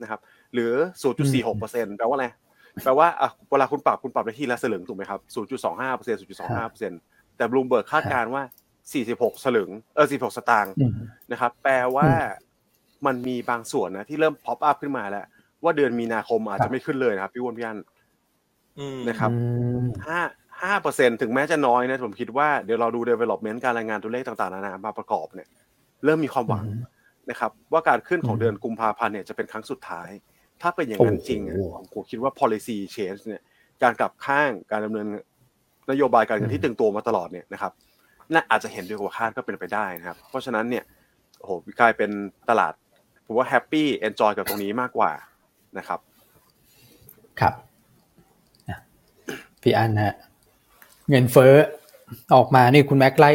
[0.02, 0.20] นะครับ
[0.54, 0.72] หรือ
[1.12, 2.26] 0.46เปอร์เซ็นต์แปลว่าอะไร
[2.84, 5.20] แปลว่าอะเวลาคุณปรับคุณปรับได้ที่ละสลึงถูกไหมครับ
[5.58, 7.00] 0.25เปอร์เซ็นต์0.25เปอร์เซ็นต์
[7.36, 8.42] แต่บลูเบิร์กคาดการณ์ว่า
[8.94, 10.74] 46 สลึงเออ46 สตางค์
[11.32, 12.08] นะครับ แปลว่า
[13.06, 15.26] มันมีบางส่วนนะที่เริ่ม pop up ขึ้นมาแล้ว
[15.64, 17.78] ว่าเดือนมีนาคมอาจจะไม่ขึ้นเลยนะครับ พี่วอนพี่อัน
[19.08, 19.30] นะครับ
[20.06, 20.20] ห้า
[20.62, 25.48] ห้าเปอร์เซ็นถึงแม้จะน้อยนะผมคิดว่าเดี๋ยวเราดู development การรายงานตัวเลขต่างๆนานามาประกอบเนี่ย
[26.04, 26.66] เริ่มมีความหวัง
[27.30, 30.08] นะครับ ว่าการขึ้นของเดือนกุมภาพันธ์เนี่ยจะเป็นครั้งสุดท้าย
[30.62, 31.56] ถ้าเป็นอย่างนั้นจริงอะ
[31.94, 33.42] ผมคิดว่า policy change เนี่ย
[33.82, 35.06] การกลับข้างการดำเนิน
[35.90, 37.72] นโยบายการเงินที่ตึงตัวมาตลอดเนี่ยนะครับ
[38.32, 40.84] น่าอาจจะเห็นเร็วกว่าคาดก็เป็นไปได้นะครับ เพราะฉะนั้นเนี่ย
[41.38, 42.10] โอ้โหกลายเป็น
[42.50, 42.72] ตลาด
[43.26, 45.10] ผมว่า happy enjoy กับตรงนี้มากกว่า
[45.78, 46.00] นะครับ
[47.40, 47.54] ครับ
[49.62, 50.14] พี่อันฮะ
[51.10, 51.54] เงินเฟ้อ
[52.34, 53.30] ออกมานี่คุณแม็กไล่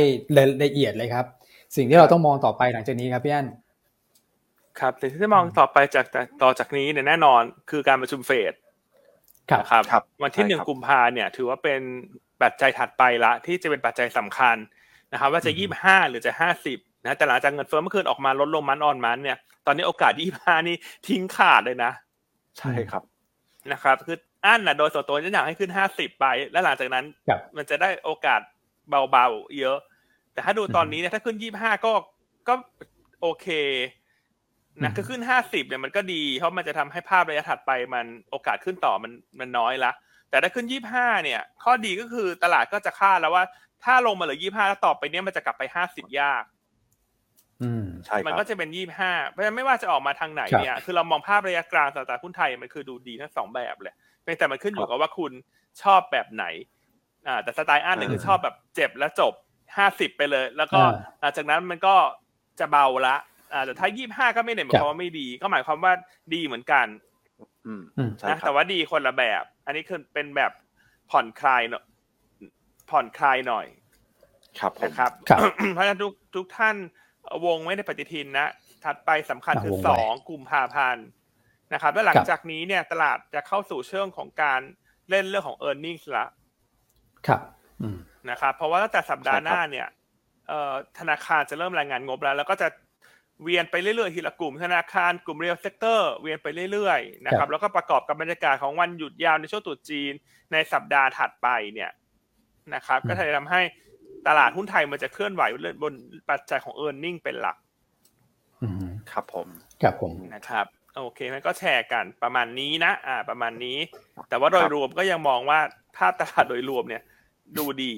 [0.63, 1.25] ละเอียดเลยครับ
[1.75, 3.47] สิ่งที่เราต้องมองต่อไปหลังจากนี้ครับพี่อัน
[4.79, 6.05] ครับแต่ที่จะมองต่อไปจาก
[6.43, 8.53] ต่อจากนี้เนี่ยแน่นอนคือการประชุมเฟด
[9.59, 11.81] นะครับรบวันที่หนึ่งกุมภาเนี่ย ถือว่าเป็น
[12.41, 14.55] ปัจจัยถัดไปละ ที่จะเป็นปัจจัยสำคัญ
[15.11, 20.75] นะครับ ว่าจะยี่บห้าหรือจะห้าสิบนะแต่หลังจากเงินเฟ้อเมื่อคืนออกมาลดลงมันออนมันเนี่ยตอนนี้โอกาสยี่ห้านี่
[21.07, 21.91] ทิ้งขาดเลยนะ
[22.59, 23.03] ใช่ครับ
[23.71, 27.05] นะครับ คืออันนะโดยส่วนตัวจะอยากให้ขึ้นห้าสิบไป แล้วหลังจากนั้น
[27.57, 28.41] มันจะได้โอกาส
[29.11, 29.77] เบาๆเยอะ
[30.33, 31.93] แต่ถ้าดูตอนนี้เนี่ยถ้าขึ้นยี่ห้าก็
[32.47, 32.53] ก็
[33.21, 33.47] โอเค
[34.83, 39.91] นะคือขึ้นห้าสิบเนี่ยมันก็ดี เพราะมันจะทำให้ภาพระยะถัดไปมันโอกาสขึ้นต่อมันมันน้อยละ
[40.29, 43.43] แต่ถ้าขึ้นยี่ห้าเนี่ย ข้อดีก็คือตลาดก็จะคาดแล้วว่า
[43.83, 46.43] ถ้าลงมาเหลือยี่ห้าแล้วต่อไปเนี้ยมันจะกลับไปห้าสิบยาก
[48.05, 55.31] ใช่มันก็จะเป็นยี่ห้าเพราะฉะนั้นไม่ว่าจะออกมาทางไหนเนี่ย คือเรามองภาพระยะกลางตลาดหุ้นไทยมันคือดูดีทั้งสองแบบเลยเพียงแต่มันขึ้นอยู่กับว่าคุณ
[55.83, 56.45] ชอบแบบไหน
[57.27, 59.33] อ่าแต่สไตล์อันเนี่ยคือชอบแบบเจ็บแล้วจบ
[59.77, 60.81] ห้าสิบไปเลย แล้วก็
[61.19, 61.95] หลังจากนั้นมันก็
[62.59, 63.15] จะเบาละ
[63.53, 65.93] อ่าแต่ถ้ายี่ห้าก็ไม่ได้หมายความว่าไม่ดี ก็หมายความว่า
[66.33, 66.87] ดีเหมือนกัน
[67.65, 67.83] อืม
[68.29, 70.51] นะแต่ว่าดีคนละแบบ อันนี้คือเป็นแบบ
[71.11, 71.83] ผ่อนคลายเนาะ
[72.89, 73.65] ผ่อนคลายหน่อย
[74.59, 75.11] ครับนะครับ
[75.73, 76.75] เพราะฉะนั้นทุกทุกท่าน
[77.45, 78.47] วงไว้ในปฏิทินนะ
[78.83, 81.07] ถัดไปสำคัญคือสองกุมภาพันธ์
[81.73, 84.59] นะครับ แล้วหลังจากนี้เนี่ยตลาดจะเข้าสู่เชิงของการ
[85.09, 86.25] เล่นเรื่องของ e a r n i n g ละ
[87.27, 87.41] ครับ
[88.29, 89.87] นะครับเพราะว่าตั้งแต่สัปดาห์หน้าเนี่ย
[90.99, 92.67] ธนาคารจะเริ่มรายงานงบแล้ว แล้วก็จะ
[93.43, 100.13] เวียนไปเรื่อยๆทีละกลุ่มธนาคารกลุ่ม real sector เวียนไปเรื่อยๆนะครับ แล้วก็ประกอบกับบรรยากาศของวันหยุดยาวในช่วงตรุษจีน
[100.51, 101.91] ในสัปดาห์ถัดไปเนี่ย
[102.75, 103.61] นะครับ ก็จะทำให้
[104.27, 105.43] ตลาดหุ้นไทยมันจะเคลื่อนไหว
[105.83, 105.93] บน
[106.29, 107.57] ปัจจัยของ e a r n i n g เป็นหลัก
[109.11, 109.47] ครับผม
[109.81, 110.65] ครับผมนะครับ
[110.97, 113.77] โอเคมันก็แชร์กันประมาณนี้นะอ่า ประมาณนี้
[114.29, 115.59] แต่ว่าโดยรวมก็ยังมองว่า
[115.97, 117.03] ภาพตลาดโดยรวมเนี่ย
[117.57, 117.93] ดูดี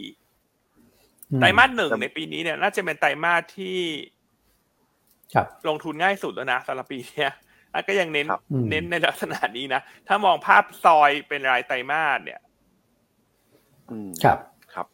[1.40, 3.78] ไตรมาสหนึ่งในปีนี้เนี่ย น่าจะเป็นไตรมาสที่
[5.68, 7.28] ลงทุนง่ายสุดแล้วนะสำหรับปีนี้
[7.88, 8.28] ก็ยังเน้น
[8.72, 12.40] เน้นในลักษณะนี้นะ ถ้ามองภาพซอยเป็นรายไตรมาสเนี่ย
[14.24, 14.40] ครับ
[14.74, 14.88] ครับ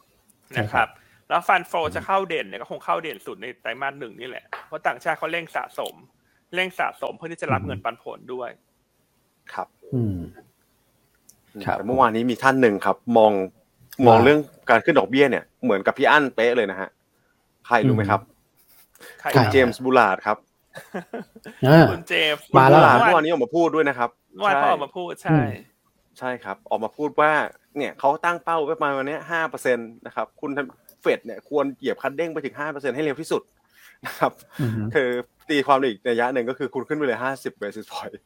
[0.58, 0.88] นะครับ
[1.32, 5.94] แล้วฟันโฟจะเข้าเด่นเนี่ยก็คงเข้าเด่นสุดในไตรมาสหนึ่งนี่แหละ เพราะต่างชาติเขาเร่งสะสม
[6.56, 8.50] เร่งสะสมเพื่อที่จะรับเงินปันผลด้วย
[9.54, 10.18] ครับ อืม
[11.66, 13.32] ครับเมื่อวานนี้มีท่านหนึ่งครับ มอง
[14.08, 14.40] มองเรื่อง
[14.70, 16.90] การขึ้นดอกเบี้ยเนี่ยเหมือนกับพี่อั้นเป๊ะเลยนะฮะ
[17.68, 18.22] ใครรู้ไหมครับ
[19.36, 20.38] คุณ James Bullard ครับ
[21.92, 25.40] คุณ James Bullard เมื่อวานนี้ออกมาพูดด้วยนะครับเมื่อวานเขาออกมาพูดใช่
[26.20, 27.32] ใช่ครับ ออกมาพูดว่า
[27.78, 30.52] เนี่ยเขาตั้งเป้าไว้ประมาณวันนี้ห้าเปอร์เซ็นต์นะครับ คุณ
[31.02, 33.42] Fed เนี่ยควรเหยียบคันเร่งไปถึงห้าเปอร์เซ็นให้เร็วที่สุด
[34.06, 34.32] นะครับ
[34.94, 35.10] คือ
[35.50, 38.22] ตีความอีกนัยยะหนึ่งก็คือคุณขึ้นไปเลยห้าสิบ basis point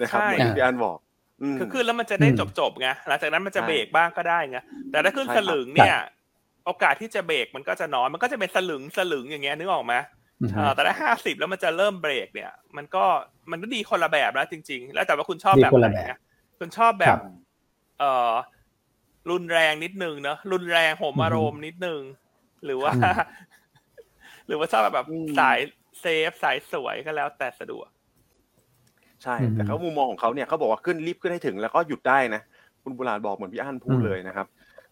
[0.00, 0.98] นะครับเหมือนที่พี่อันบอก
[1.58, 4.58] คือขึ้นแล้วมันจะได้จบจบไงหลังจากนั้นมันจะเบรกบ้างก็ได้ไง
[4.90, 5.96] แต่ถ้าขึ้นสลึงเนี่ย
[6.66, 9.94] โอกาสที่จะเบรกมันก็จะน้อยมันก็จะเป็นสลึงสลึงอย่างเงี้ยนึกออกไหม
[10.74, 13.04] แต่ถ้าห้าสิบแล้วมันจะเริ่มเบรกเนี่ย มันก็
[13.50, 16.02] มันก็ดีคนละแบบนะจริง ๆ แล้วแต่ว่าคุณชอบแบบไหน
[16.58, 17.18] คุณชอบแบบ
[17.98, 18.32] เอ่อ
[19.30, 22.00] รุนแรงนิดนึงเนอะรุนแรงโหมอารมณ์นิดนึง
[22.64, 22.92] หรือว่า
[24.46, 25.06] หรือว่าชอบแบบ
[25.38, 25.58] สาย
[26.00, 27.88] เซฟสายสวยก็แล้วแต่สะดวก
[29.22, 32.42] ใช่ แต่เขามุมมองของเขาเนี่ยเขาบอกว่าขึ้นรีบขึ้นให้ถึงแล้วก็หยุดได้นะ
[32.82, 34.46] คุณบุราบอกเหมือนพี่อั้นพูดเลยนะครับ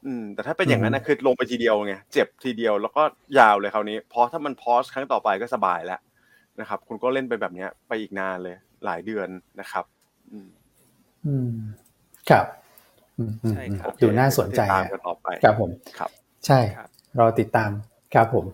[0.06, 3.02] อืม แต่ถ้าเป็นอย่างนั้นนะคือลงไปทีเดียวไงเจ็บทีเดียวแล้วก็
[3.38, 6.00] ยาวเลยคราวนี้เพราะถ้ามันพอสครั้งต่อไปก็สบายแล้ว
[6.60, 9.28] นะครับ คุณก็เล่นไปแบบเนี้ย ไปอีกนานเลย หลายเดือน
[9.60, 9.84] นะครับ
[10.30, 10.48] อืม
[11.26, 11.52] อืม
[12.30, 12.46] ครับ
[13.50, 16.10] ใช่ครับดูน่าสนใจตามกันต่อไปครับผมครับ
[16.46, 16.60] ใช่
[17.18, 17.70] รอติดตาม
[18.14, 18.44] ครับผม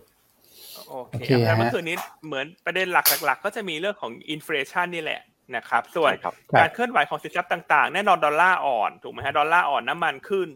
[1.11, 2.97] โอเคแล้วเมื่อคืนนี้เหมือนประเด็นห
[3.29, 5.21] ลักๆก็จะมีเรื่องของอินฟลชันนี่แหละ
[5.55, 6.11] นะครับ ส่วน
[6.59, 10.49] การเคลื่อนไหวของสินทรัพย์ต่างๆ แน่นอนดอลลาร์อ่อนถูกไหมฮะดอลลาร์อ่อนน้ำมันขึ้น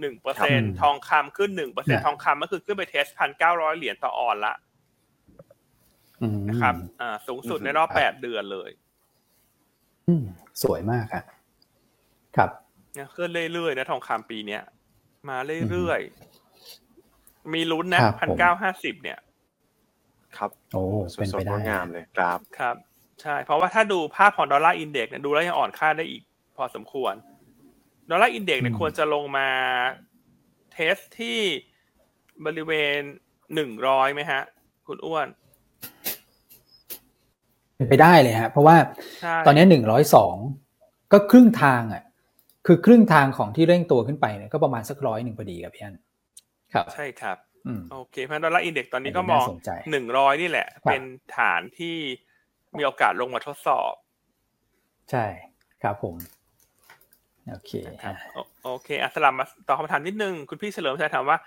[0.00, 4.54] หนึ่งเปอร์เซ็นทองคำขึ้นหนึ่งเปอร์เซ็นทองคำก็คือขึ้นไปเทสพันเก้าร้อยเหรียญต่อออนละ
[6.48, 8.70] นะครับอ่าสูงสุดในรอบแปดเดือนเลย
[10.08, 10.24] อืม
[10.62, 11.24] สวยมากครับ
[12.36, 12.50] ครับ
[12.94, 14.62] เนี่ยขึ้นเรื่อยๆนะทองคำปีเนี้ย
[15.28, 15.36] มา
[15.70, 19.18] เรื่อยๆ มีลุ้นนะพันเก้าห้าสิบเนี่ย
[20.36, 20.82] ครับโอ้
[21.14, 22.76] เป็นไปได้งามเลยครับครับ
[23.22, 26.22] ใช่ เพราะว่าถ้าดูภาพของ Dollar Index เนี่ยดูแล้วยังอ่อนค่าได้อีก
[26.56, 27.14] พอสมควร
[28.10, 29.48] Dollar Index เนี่ยควรจะลงมา
[30.72, 31.38] test ที่
[32.44, 33.00] บริเวณ
[33.54, 34.42] หนึ่งร้อยไหมฮะ
[34.86, 35.28] คุณอ้วน
[37.76, 38.76] เป็นไปได้เลยฮะเพราะว่า
[39.46, 40.36] ตอนนี้หนึ่งร้อยสอง
[41.12, 42.02] ก็ครึ่งทางอะ
[42.70, 45.96] คือครึ่งทางของที่เร่งตัวขึ้นไปเนี่ยก็ประมาณสักร้อยหนึ่งพอดีครับพี่อัน
[46.72, 47.36] ครับ ใช่ครับ
[47.92, 49.46] โอเคเพราะ Dollar Index ตอนนี้ก็มอง
[49.90, 51.02] หนึ่งร้อยนี่แหละ เป็น
[51.36, 51.96] ฐานที่
[52.76, 53.92] มีโอกาสลงมาทดสอบ
[55.10, 55.24] ใช่
[55.82, 56.14] ครับผม
[57.50, 57.72] โอเค
[58.64, 61.38] โอเคอะสลับมาตอบคำถามนิดนึง คุณพี่เฉลิมชัยถามว่า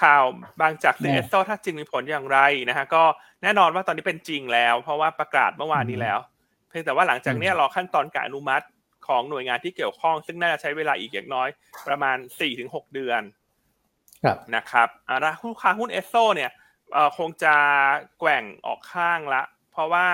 [0.00, 0.24] ข่าว
[0.60, 2.38] บางจากซื้อสโซถ้าจริงมีผลอย่างไร
[2.68, 3.02] นะฮะก็
[3.42, 6.18] แน่นอนว่าตอนนี้เป็นจริงแล้ว เพราะว่าประกาศเมื่อวานนี้แล้ว
[6.68, 8.64] เพียงแต่ว่าหลังจากนี้รอขั้นตอนการอนุมัติ
[9.10, 11.48] ของหน่วยงานที่เกี่ยวข้อง ซึ่งน่าจะใช้เวลาอีกอย่างน้อย
[11.88, 12.16] ประมาณ
[12.56, 13.22] 4-6 เดือน
[14.56, 16.50] นะครับอ่าหุ้นค้าหุ้นเอสโซเนี่ย
[17.18, 17.54] คงจะ
[18.18, 19.42] แกว่งออกข้างละ
[19.72, 20.06] เพราะว่า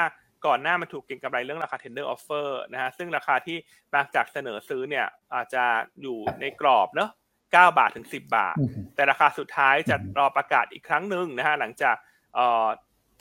[0.46, 3.56] ก่อนหน้ามันถูกเก็งกำไรเรื่องราคา tender offer นะฮะซึ่งราคาที่
[3.92, 5.64] บางจากเสนอซื้อเนี่ยอาจจะ
[6.02, 7.11] อยู่ในกรอบเนอะ
[7.42, 8.56] 9บาทถึง 10 บาท
[8.94, 11.96] แต่ราคาสุดท้ายจะรอประกาศอีกครั้งหนึ่งนะฮะหลังจาก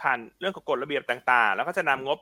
[0.02, 2.20] ผ่านเรื่องของกฎระเบียบต่างๆ แล้วก็จะนำงบ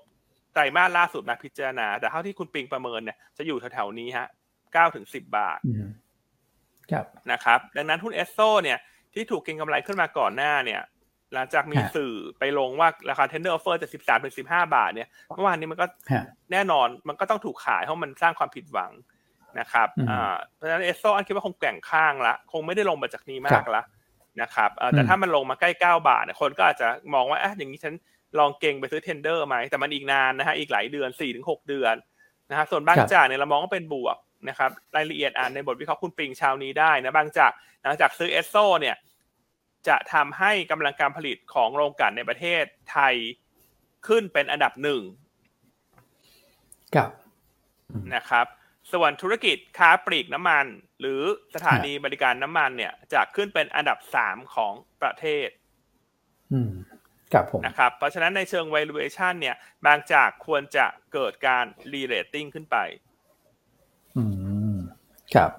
[0.54, 4.28] ไตรมาสล่าสุดมาพิจารณา แต่เท่าที่คุณปิงประเมินเนี่ยจะอยู่แถวๆนี้ฮะ
[4.62, 5.60] 9ถึง10บาท
[7.32, 8.80] นะครับ ดังนั้นหุ้นเอสโซเนี่ย
[9.14, 10.82] ที่ถูกเก็งกำไรขึ้นมาก่อนหน้าเนี่ย
[11.34, 15.86] หลังจากมีสื่อไปลงว่าราคา tender offer จะ13เป็น15บาทเนี่ยเมื่อวานนี้มันก็
[16.52, 18.92] แน่นอนมันก็ต้องถูกขายเพราะมันสร้างความผิดหวัง
[19.60, 23.82] นะครับอ่าเพราะฉะนั้นเอสโซอันคิดว่าคงแก่งข้างละคงไม่ได้ลงมาจากนี้มากละ
[24.42, 27.94] นะครับแต่ถ้ามันลงมาใกล้ 9 บาทเนี่ยคนก็อาจจะมองว่าอะอย่างนี้ฉัน
[28.40, 31.96] ลองเก่งไปซื้อเทนเดอร์ไหมแต่มันอีกนานนะฮะอีกหลายเดือน4-6เดือน
[32.50, 34.18] นะฮะส่วนบางจากเนี่ยเรามองว่าเป็นบวก
[34.50, 37.52] นะครับรายละเอียดอ่านในบทวิเคราะห์คุณปิงชาวนี้ได้นะบางจาก
[37.84, 38.96] หลังจากซื้อเอสโซเนี่ย
[39.88, 43.16] จะทำให้กำลังการผลิตของโรงกลั่นในประเทศไทย
[44.08, 45.02] ขึ้นเป็นอันดับหนึ่ง
[46.96, 47.10] ครับ
[48.16, 48.46] นะครับ
[48.94, 50.66] ส่วนธุรกิจค้าปลีกน้ำมัน
[51.00, 51.22] หรือ
[51.56, 55.48] สถานีบริการน้ำมันเนี่ย จะขึ้นเป็นอันดับสามของประเทศ
[56.54, 56.93] อืมครับผม
[57.66, 62.78] นะครับเพราะฉะนั้นในเชิง valuation เนี่ยบางจากควรจะเกิดการ re-rating ขึ้นไป
[64.18, 64.24] อื
[64.74, 64.78] ม
[65.36, 65.52] ครับ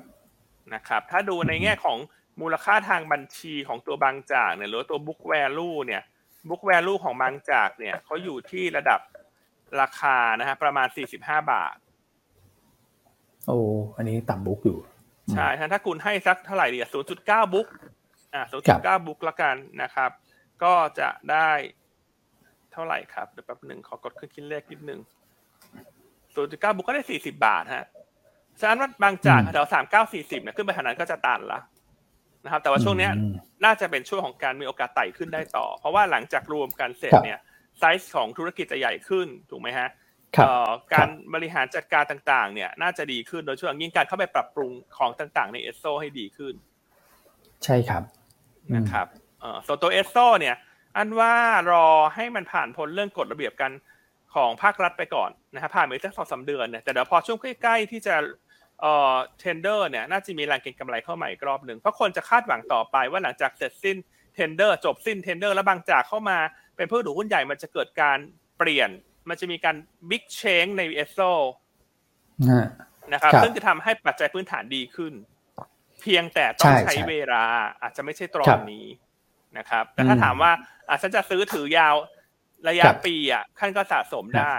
[0.74, 1.98] นะครับ ถ้าดูในแง่ของ
[2.40, 6.02] มูลค่าทางบัญชีของตัวบางจากเนี่ยหรือว่าตัว book value เนี่ย
[6.48, 9.00] book value ของบางจากเนี่ยเขาอยู่ที่ระดับ
[9.80, 11.76] ราคานะฮะประมาณ 45 บาท
[13.46, 13.58] โอ้
[13.96, 14.78] อันนี้ต่ำบุ๊กอยู่
[15.32, 17.66] ใช่ถ้าคุณให้สักเท่าไหร่ดีอะ0.9บุ๊ก
[18.34, 18.42] อ่า
[19.00, 20.10] 0.9บุ๊กละกันนะครับ
[20.62, 21.50] ก็จะได้
[22.72, 25.00] เท่าไหร่ครับเดี๋ยวแป๊บหนึ่งขอกดขึ้นคิดเลขนิดนึง
[26.34, 27.86] 0.9บุ๊กก็ได้40บาทฮะ
[28.60, 31.60] ฉะนั้นว่าบางจากอืมแถว39 40เนี่ยขึ้นไปขนาดนั้นก็จะตันละ
[32.44, 37.40] นะครับ แต่ว่าช่วงเนี้ยอืมน่าจะเป็นช่วงของการมีโอกาสไต่ขึ้นได้ต่อ เพราะว่าหลังจากรวมกันเสร็จครับเนี่ย
[37.78, 39.88] ไซส์ของธุรกิจจะใหญ่ขึ้นถูกไหมฮะ
[40.36, 46.54] ครับเอ่อการบริหารจัดการต่างๆ เนี่ย น่าจะดีขึ้นโดยเฉพาะอย่างยิ่งการเข้าไปปรับปรุงของต่างๆ ในเอสโซให้ดีขึ้น
[47.64, 48.02] ใช่ครับ
[48.68, 49.06] อืมนะครับ
[49.44, 50.56] เอ่อส่วนตัวเอสโซเนี่ย
[50.96, 51.34] อันว่า
[51.70, 53.72] รอให้มันผ่านพ้นเรื่องกฎระเบียบกัน
[54.34, 58.14] ของภาครัฐไปก่อนนะครับผ่านไปสักสองสามเดือนเนี่ยแต่เดี๋ยวพอช่วงใกล้ๆที่จะ
[58.80, 63.96] เอ่อ tender เนี่ยน่าจะมีแรงเก็งกำไรเข้ามาอีกรอบหนึ่งเพราะคนจะคาดหวังต่อไปว่าหลังจากเสร็จสิ้น
[64.34, 66.38] tender จบสิ้น tender แล้วบางจากเข้ามา
[66.76, 68.18] เป็นผู้ถือหุ้นใหญ่มันจะเกิดการ
[68.58, 68.90] เปลี่ยน
[69.28, 69.76] มันจะมีการ
[70.10, 71.20] บิ๊กเชงในเอสโซ
[72.50, 72.66] ฮะ
[73.12, 75.14] นะครับครับซึ่งจะทำให้ปัจจัยพื้นฐานดีขึ้น
[76.00, 77.44] เพียงแต่ต้อใช่งใช้ใช่เวลา
[77.82, 78.94] อาจจะไม่ใช่ตรอครันบ
[79.56, 80.52] นี้นะครับ แต่ถ้าอืมถามว่า
[80.88, 81.94] อะฉันจะซื้อถือยาว
[82.68, 84.56] ระยะครับปีอะขั้นก็สะสมครับได้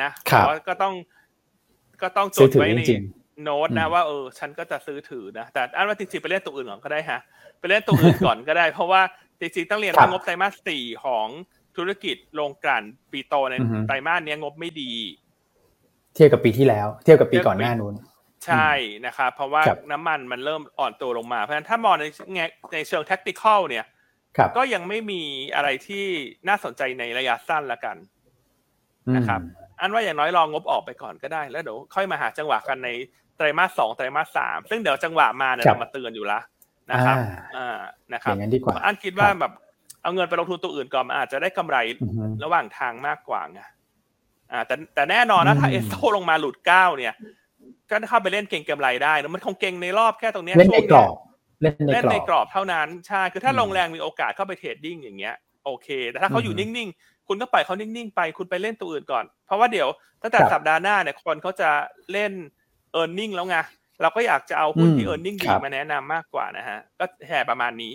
[0.00, 0.94] นะครับแต่ว่าก็ต้อง
[2.02, 3.02] ก็ต้องจซื้อดถือไว้ในจริง
[3.42, 7.20] โน้ตนะอืมว่าเออฉันก็จะซื้อถือนะแต่อันว่าจริงๆไปเล่นตัวอื่นก่อนก็ได้ฮะ
[7.60, 9.02] ไปเล่นตัวอื่นก่อนก็ได้ เพราะว่า
[9.40, 11.28] จริงๆต้องเรียนครัว่าบงบไตรมาสสี่ของ
[11.76, 14.92] ธุรกิจโรงกลั่นปีโตในอือฮึไตรมาสเนี้ยงบไม่ดี
[16.14, 17.94] เทียบกับปีที่แล้ว เทียบกับปีก่อนหน้านู้น
[18.46, 18.70] ใช่
[19.06, 22.04] นะครับเพราะว่าครับน้ำมันมันเริ่มอ่อนตัวลงมา เพราะฉะนั้นถ้ามองใน
[22.34, 23.84] แง่ในเชิง tactical เนี่ย
[24.36, 25.22] ครับก็ยังไม่มี
[25.54, 26.04] อะไรที่
[26.48, 27.96] น่าสนใจในระยะสั้นละกัน
[29.16, 29.46] นะครับอื
[29.78, 32.88] มอันว่าอย่างน้อยรองงบออกไปก่อนก็ได้ แล้วเดี๋ยวค่อยมาหาจังหวะกันใน
[33.36, 36.40] ไตรมาสสองไตรมาสสามซึ่งเดี๋ยวจังหวะมาเนี่ยครับเรามาเตือนอยู่ละ
[36.92, 37.78] นะครับ อ่าอ่า
[38.12, 39.52] นะคอรับย่างนั้นดีกว่าอันคิดว่าครับแบบ
[40.02, 43.60] เอาเงินไปลงทุนตัวอื่นก่อนมันอาจจะได้กำไรอือฮึระหว่างทางมากกว่าไง
[44.52, 47.14] อ่าแต่แต่แน่นอนนะถ้าอืเอมสโซลงมาหลุดเก้าเนี่ย
[47.90, 51.14] ก็เข้าไปเล่นเก่งกำไรได้นะมันคงเก่งในรอบแค่ตรงเนี้ยเล่นในช่วงกรเนี้ยอบ
[51.62, 59.88] เล่นในเล่นกรในอบกรอบเท่านั้นใช่คือถ้าอืมลงแรงมีโอกาสเข้าไปเทรดดิ้งอย่างเงี้ยโอเค แต่ถ้าเขาอยู่อืมนิ่งๆ คุณก็ปล่อยเขานิ่งๆ ไป คุณไปเล่นตัวอื่นก่อน เพราะว่าเดี๋ยว
[60.22, 61.70] ตั้งแต่ครับสัปดาห์หน้าเนี่ยคนเขาจะ
[62.12, 62.32] เล่น
[62.92, 63.56] earning แล้วไง
[64.00, 67.92] เราก็อยากจะเอาหุ้นที่อืมเอ r n น็งดีครับมาแนะนำมากกว่านะฮะ ก็แห่ประมาณนี้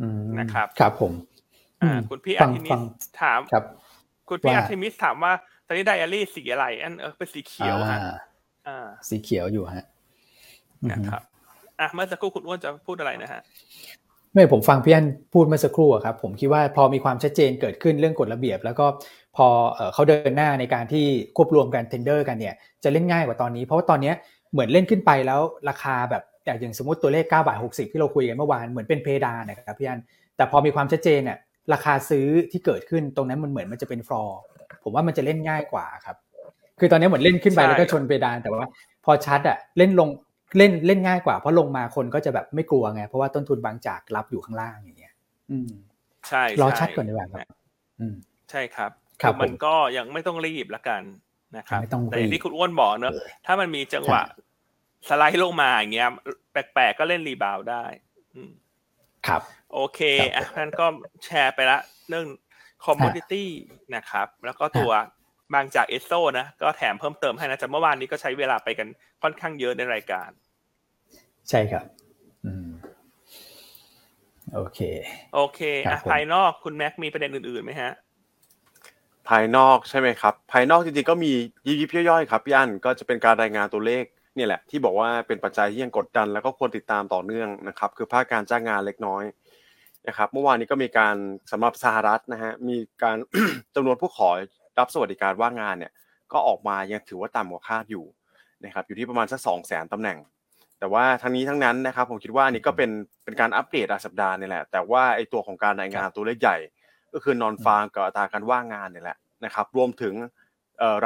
[0.00, 1.12] อืมนะครับ ครับผม
[1.82, 2.82] อ่าอืมคุณพี่ฟัอาร์ทิมิส
[3.20, 3.64] ถามครับ
[4.28, 5.32] คุณพี่ว่าอาร์ทิมิสถามว่า
[5.66, 8.16] ตอนนี้ไดอารี่สีอะไร อันเออเป็นสีเขียวฮะอ่าอ่า
[9.08, 9.84] สีเขียวอยู่ฮะ
[10.82, 11.22] อือฮึนะครับ
[11.80, 13.40] อะเมื่อสักครู่คุณอ้วนจะพูดอะไรนะฮะ
[14.32, 18.86] ไม่ผมฟังพี่อันพูดเมื่อสักครู่อะครับผมคิดว่าพอมีความชัดเจนเกิดขึ้นเรื่องกฎระเบียบ แล้วก็
[19.36, 24.14] พอเอ่อเขาเดินหน้าในการที่ควบรวมกัน tender กันเนี่ยจะเล่นง่ายกว่าตอนนี้ เพราะว่าตอนเนี้ย
[24.52, 30.00] เหมือนเล่นขึ้นไปแล้วราคาแบบอย่างสมมติตัวเลข9บาท60 ที่เราคุยกันเมื่อวานเหมือนเป็นเพดานนะครับพี่อัน
[30.36, 31.38] แต่พอมีความชัดเจนเนี่ย
[31.72, 34.38] ราคาซื้อที่เกิดขึ้นตรงนั้นมันเหมือนมันจะเป็นฟลอร์
[34.84, 36.16] ผมว่ามันจะเล่นง่ายกว่าครับ
[36.84, 38.66] คือตอนนี้เหมือนเล่นขึ้นไปใช่แล้วก็ชนเพดานแต่ว่า
[39.04, 40.08] พอชัดอะเล่นลง
[40.56, 45.14] เล่นเล่นง่ายกว่า เพราะลงมาคนก็จะแบบไม่กลัวไงเพราะว่าต้นทุนบางจากรับอยู่ข้างล่างอย่างเงี้ย
[45.50, 45.70] อืม
[46.28, 47.40] ใช่รอให้ชัดก่อนดีกว่าครับ
[48.00, 48.14] อืม
[48.50, 48.90] ใช่ครับ
[49.22, 51.02] ครับอมันผมก็ยังไม่ต้องรีบละกัน
[51.56, 53.12] นะครับไม่ต้องแต่อย่างรีบที่คุณอ้วนบอกเนอะ
[53.46, 54.22] ถ้ามันมีจังหวะ
[55.08, 56.08] สไลด์ลงมาอย่างเงี้ย
[56.52, 57.84] แปลกๆก็เล่น rebound ได้
[58.34, 58.52] อืม
[59.26, 59.42] ครับ
[59.72, 60.86] โอเคครับอะงั้นก็
[61.24, 62.26] แชร์ไปละ เรื่อง
[62.84, 63.48] community
[63.94, 64.92] นะครับ แล้วก็ตัว
[65.54, 68.88] บางจากเอสโซนะก็แถมเพิ่มเติมให้นะจากเมื่อวานนี้ก็ใช้เวลาไปกัน
[69.22, 70.30] ค่อนข้างเยอะในรายการ
[71.48, 71.84] ใช่ครับ
[72.46, 72.68] อืม
[74.54, 74.80] โอเค
[75.34, 77.92] โอเคครัอะบผมภายนอกคุณแม็กมีประเด็นอื่นๆไหมฮะ
[79.28, 81.32] ภายนอกใช่ไหมครับ ภายนอกจริงๆก็มี
[81.66, 84.04] ยิบยิบย่อยๆครับพี่อันก็จะเป็นการรายงานตัวเลข
[84.36, 89.24] เนี่ยแหละที่บอกว่าเป็นปัจจัยที่ยังกดดัน แล้วก็ควรติดตามต่อเนื่องนะครับ คือภาคการจ้างงานเล็กน้อย
[90.08, 91.16] นะครับ เมื่อวานนี้ก็มีการ
[91.52, 93.16] สำหรับสหรัฐนะฮะมีการ
[93.74, 94.30] จำนวนผู้ขอ
[94.78, 95.92] รับสวัสดิการว่างงานเนี่ย
[96.32, 98.04] ก็ออกมายังถือว่าต่ำกว่าคาดอยู่
[98.64, 100.18] นะครับอยู่ที่ประมาณสักสองแสนตำแหน่ง
[100.78, 102.90] แต่ว่าทั้งนี้ทั้งนั้นนะครับผมคิดว่านี้ก็เป็น
[103.24, 106.56] เป็นการอัปเดตรายสัปดาห์นี่แหละ แต่ว่าไอตัวของการรายงานตัวเลขใหญ่
[107.12, 110.14] ก็คือนอนฟาร์มกับอัตราการว่างงานเนี่ยแหละนะครับรวมถึง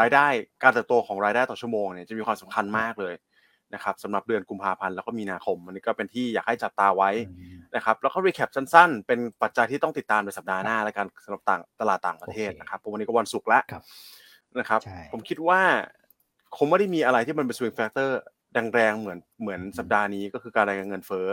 [0.01, 0.27] รายได้
[0.63, 3.15] การเติบโตของรายได้ต่อชั่วโมงเนี่ยจะมีความสำคัญมากเลย
[3.75, 7.11] นะครับสำหรับเดือนกุมภาพันธ์แล้วก็มีนาคม อันนี้ก็เป็นที่อยากให้จับตาไว้
[7.77, 13.63] นะครับแล้วก็รีแคปสั้นๆ เป็นปัจจัยที่ต้องติดตามในสัปดาห์หน้าแล้วกันสำหรับต่างตลาดต่างประเทศนะครับวันนี้ก็วันศุกร์แล้ว
[14.59, 14.81] นะครับ
[15.13, 15.61] ผมคิดว่า
[16.57, 18.21] คงไม่ได้มีอะไรที่มันเป็น swing factor
[18.75, 21.29] แรงๆเหมือนเหมือนสัปดาห์นี้ก็คือการรายงานเงินเฟ้อ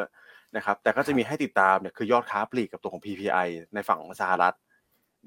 [0.55, 4.55] นะครับ แต่ก็จะมีให้ติดตามเนี่ยคือยอดค้าปลีกกับตัวของ PPI ในฝั่งของสหรัฐ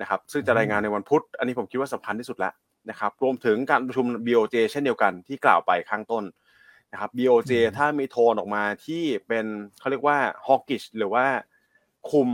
[0.00, 2.52] นะครับ ซึ่งจะรายงานในวันพุธ อันนี้ผมคิดว่าสำคัญที่สุดแล้ว
[2.90, 6.24] นะครับ รวมถึงการประชุม BOJ เช่นเดียวกันที่กล่าวไปข้างต้น
[6.92, 9.46] นะครับ BOJ ถ้ามีโทนออกมาที่เป็น
[9.78, 11.24] เขาเรียกว่า hawkish หรือว่า
[12.10, 12.28] คุม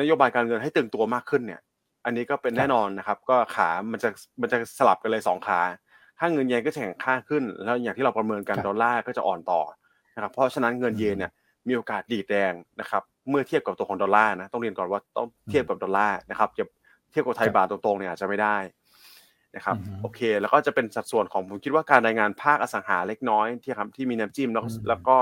[0.00, 1.60] นโยบายการเงินให้ตึงตัวมากขึ้นเนี่ย
[2.04, 4.08] อันนี้ก็เป็นแน่นอนนะครับ ก็ขา มันจะ
[4.40, 5.60] มันจะสลับกันเลยสองขา
[6.18, 9.60] ค่าเงินเยนก็จะแข็งค่าขึ้น แล้วอย่างที่เราประเมินกันดอลลาร์ก็จะอ่อนต่อ
[10.14, 11.32] นะครับ เพราะฉะนั้นเงินเยนเนี่ย
[11.68, 16.64] มีโอกาสดีดแดงนะครับ เมื่อเทียบกับตัวของดอลลาร์นะ ต้องเรียนก่อนว่าต้องเทียบกับดอลลาร์นะครับจะ
[17.10, 18.56] เทียบกับไทยบาทตรงๆเนี่ยอาจจะไม่ได้
[19.56, 25.18] นะครับโอเค แล้วก็จะเป็นสัดส่วนของผมคิดว่าการรายงานภาคอสังหาเล็กน้อยที่ครับที่มีน้ำจิ้มแล้วแล้วก็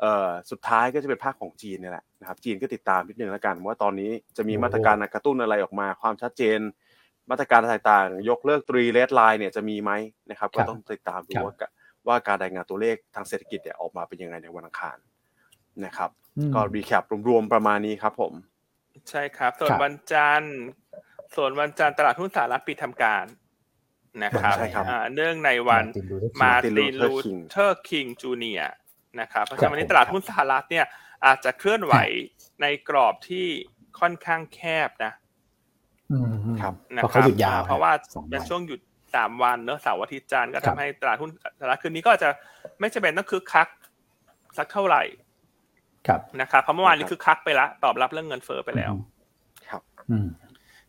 [0.00, 6.60] เอ่อสุดท้ายก็จะเป็นภาคของจีนนี่แหละนะครับจีนก็ติดตามนิดนึงแล้วกันว่าตอนนี้จะมีมาตรการกระตุ้นอะไรออกมา ความชัดเจน
[7.30, 9.90] มาตรการต่างๆ ยกเลิก Three Red Lines เนี่ยจะมีไหม
[10.30, 11.54] นะครับก็ต้องติดตามดูว่า
[12.06, 14.96] ว่าการรายงานตัวเลขทางเศรษฐกิจเนี่ยออกมาเป็นยังไงในวันอังคาร
[15.84, 16.10] นะครับ
[16.54, 18.32] ก็ recap รวมๆประมาณนี้ครับผม
[19.10, 20.56] ใช่ครับ ส่วนวันจันทร์
[21.36, 23.24] ส่วนวันจันทร์ตลาดหุ้นสหรัฐปิดทำการ
[24.24, 24.54] นะครับ
[25.14, 25.84] เนื่องในวัน
[26.42, 27.14] มาร์ตินลู
[27.50, 28.62] เธอร์คิงจูเนียร์
[29.20, 30.86] นะครับเพราะฉะนั้นวันนี้ตลาดหุ้นสหรัฐเนี่ย
[31.26, 31.94] อาจจะเคลื่อนไหว
[32.62, 33.46] ในกรอบที่
[34.00, 35.12] ค่อนข้างแคบนะ
[36.60, 37.92] ครับเพราะเขาหยุดยาวเพราะว่า
[38.30, 38.80] เป็นช่วงหยุด
[39.14, 42.28] สามวันเนอะเสาร์อาทิตย์จันทร์ก็ทำให้ตลาดหุ้นสหรัฐคืนนี้ก็จะ
[42.80, 43.68] ไม่จำเป็นต้องคึกคัก
[44.58, 45.02] สักเท่าไหร่
[46.08, 48.92] ครับนะครับเพราะเมื่อวานนี้คึกคักไปละตอบรับเรื่องเงินเฟ้อไปแล้ว
[49.70, 49.82] ครับ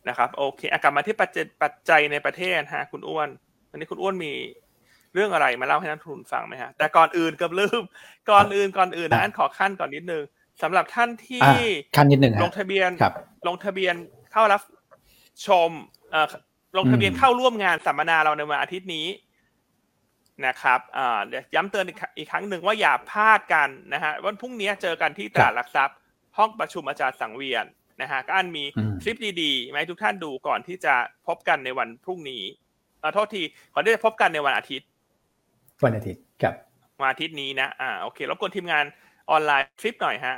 [0.10, 3.30] นะครับโอเคกลับมาที่ปัจจัยปัจจัยในประเทศฮะคุณอ้วน
[3.70, 4.34] วันนี้คุณอ้วนมี
[5.14, 7.82] เรื่องอะไรมาเล่าให้นักทุนฟังไหมฮะแต่ก่อนอื่นกับลืม
[8.32, 10.24] ก่อนอื่นก่อนอื่นนั้นขอขั้นก่อนนิดนึง
[10.62, 11.44] สำหรับท่านที่
[11.98, 12.92] ขั้นนิดนึงลงทะเบียน
[13.48, 13.96] ลงทะเบียน
[14.32, 14.62] เข้ารับ
[15.48, 15.70] ชม
[16.12, 16.28] เอ่อ
[16.78, 19.08] ลงทะเบียนเข้าร่วมงานสัมมนาเราในวันอาทิตย์นี้
[20.48, 20.80] นะครับ
[21.28, 21.86] เดี๋ยวย้ำเตือน
[22.18, 25.98] อีกครั้งหนึ่งว่าอย่าพลาดกันนะฮะวันพรุ่งนี้เจอกันที่ตลาดหลักทรัพย์
[26.38, 27.66] ห้องประชุมอาจารย์สังเวียน
[28.02, 28.64] นะฮะก็อันมี
[29.04, 30.94] คลิปดีๆไหมทุกท่านดูก่อนที่จะ
[31.28, 32.44] พบกันในวันพรุ่งนี้
[33.02, 33.42] ขอโทษที
[33.74, 34.88] ขอที่จะพบกันในวันอาทิตย์
[35.84, 36.54] วันอาทิตย์ครับ
[37.02, 38.86] วันอาทิตย์นี้นะอ่าโอเครบกวนทีมงาน
[39.30, 40.36] ออนไลน์คลิปหน่อยฮะ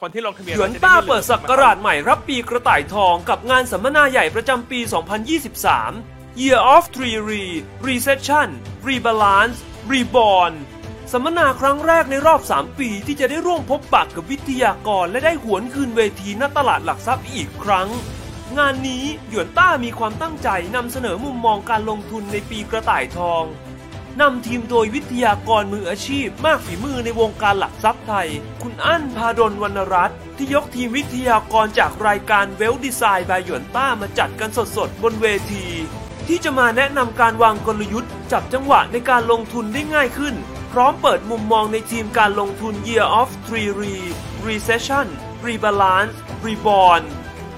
[0.00, 4.80] คนที่ลงทะเบียนหยวนต้าเปิดสักราชใหม่รับปีกระต่ายทองกับงานสัมมนาใหญ่ประจำปี
[5.60, 7.44] 2023 Year of Three Re
[7.86, 8.48] Recession
[8.88, 9.58] Rebalance
[9.92, 10.52] Reborn
[11.16, 17.88] สัมมนาครั้งแรกในรอบ 3 ปีที่จะได้ร่วมพบปะกับวิทยากรและได้หวนคืนเวทีณตลาดหลักทรัพย์อีกครั้ง
[18.58, 23.44] งานนี้หยวนต้ามีความตั้งใจนำเสนอมุมมองการลงทุนในปีกระต่ายทอง
[24.20, 28.28] นำทีมโดยวิทยากรมืออาชีพมากฝีมือในวงการหลักทรัพย์ไทย
[28.62, 35.64] คุณอั้นพาดลวรรณรัตน์ที่ยกทีมวิทยากรจากรายการเวลดีไซน์บายหยวนต้ามาจัดกันสดๆ บนเวที
[36.26, 40.36] ที่จะมาแนะนำการวางกลยุทธ์ จับจังหวะในการลงทุนได้ง่ายขึ้น
[40.78, 43.94] พร้อมเปิดมุมมองในทีมการลงทุน Year of Three Re
[44.46, 45.06] Recession
[45.46, 47.02] Rebalance Reborn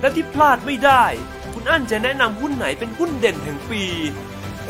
[0.00, 1.04] และที่พลาดไม่ได้
[1.52, 3.84] คุณอั้นจะแนะนำหุ้นไหนเป็นหุ้นเด่นแห่งปี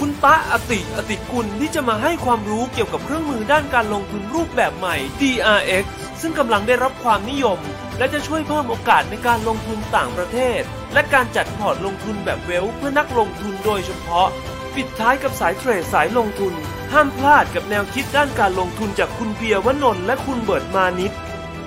[0.01, 5.85] คุณตะอติอติกุลที่จะมาให้ความรู้เกี่ยวกับเครื่องมือด้านการลงทุนรูปแบบใหม่ DRX
[6.21, 7.59] ซึ่งกำลังได้รับความนิยม
[7.99, 10.61] และจะช่วยเพิ่มโอกาสในการลงทุนต่างประเทศ
[10.93, 14.29] และการจัดพอร์ตลงทุนแบบ wealth เพื่อนักลงทุนโดยเฉพาะ
[14.77, 16.55] ปิดท้ายกับสายเทรดสายลงทุน
[16.93, 21.13] ห้ามพลาดกับแนวคิดด้านการลงทุนจากคุณเบียร์วนนท์และคุณเบิร์ตมานิด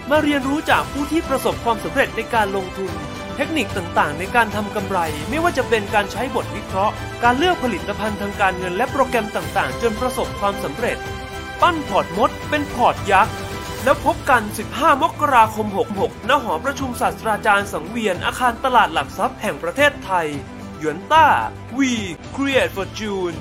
[0.10, 2.92] มาเรียนรู้จากผู้ที่ประสบความสำเร็จในการลงทุน
[3.36, 6.94] เทคนิคต่างๆ ในการทำกำไร ไม่ว่าจะเป็นการใช้บทวิเคราะห์
[7.24, 10.98] การเลือกผลิตภัณฑ์ทางการเงินและโปรแกรมต่างๆ จนประสบความสำเร็จ
[11.62, 13.34] ปั้นพอร์ตมด เป็นพอร์ตยักษ์
[13.84, 14.42] แล้วพบกัน
[14.74, 15.68] 15 มกราคม
[16.00, 20.28] 66 ณ หอประชุมศาสตราจารย์สังเวียนอาคารตลาดหลักทรัพย์แห่งประเทศไทย
[20.80, 21.28] หยวนต้า
[21.78, 21.92] We
[22.36, 23.38] Create for June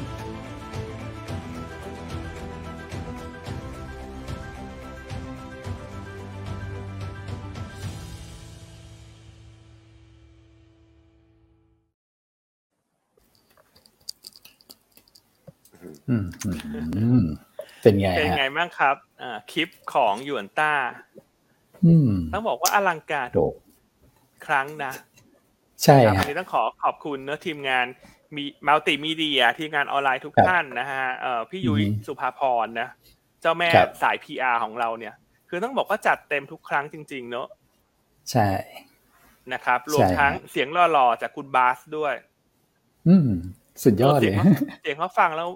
[16.11, 16.17] อื
[17.21, 17.25] ม
[17.83, 20.73] เป็นไงเป็นไงบ้างครับอ่าคลิปของยวนต้า
[22.33, 23.29] ต้องบอกว่าอลังการ
[24.47, 24.93] ครั้งนะ
[25.85, 27.87] ใช่ครับวันนี้ต้องขอขอบคุณเนื้อทีมงาน
[28.37, 32.89] มีมัลติมีเดียทีมงานออนไลน์ทุกท่านนะฮะเอ่อพี่ยุ้ยสุภาพรนะ
[33.41, 33.69] เจ้าแม่
[34.03, 35.15] สายพีอาของเราเนี่ย
[35.49, 37.49] คือต้องบอกว่าจัดเต็มทุกครั้งจริง ๆ เนอะ
[38.31, 38.49] ใช่
[39.53, 42.15] นะครับรวมทั้งเสียงหล่อๆจากคุณบาสด้วย
[43.09, 43.31] อืม
[43.83, 44.37] สุดยอดเลย
[44.83, 45.49] เสียงเขาฟังแล้ว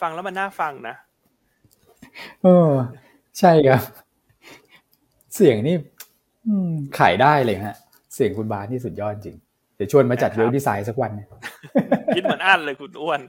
[0.00, 0.94] ฟังแล้วมันน่าฟังนะ
[2.42, 2.72] เออ
[3.38, 3.82] ใช่ครับ
[5.34, 5.76] เสียงนี่
[6.98, 7.76] ขายได้เลยฮะ
[8.14, 9.36] เสียงคุณบาสนี่สุดยอดจริง
[9.76, 11.12] เดี๋ยวชวนมาจัดเวลดีไซน์สักวัน
[12.14, 13.20] คิดเหมือนอันเลยคุณอ้วน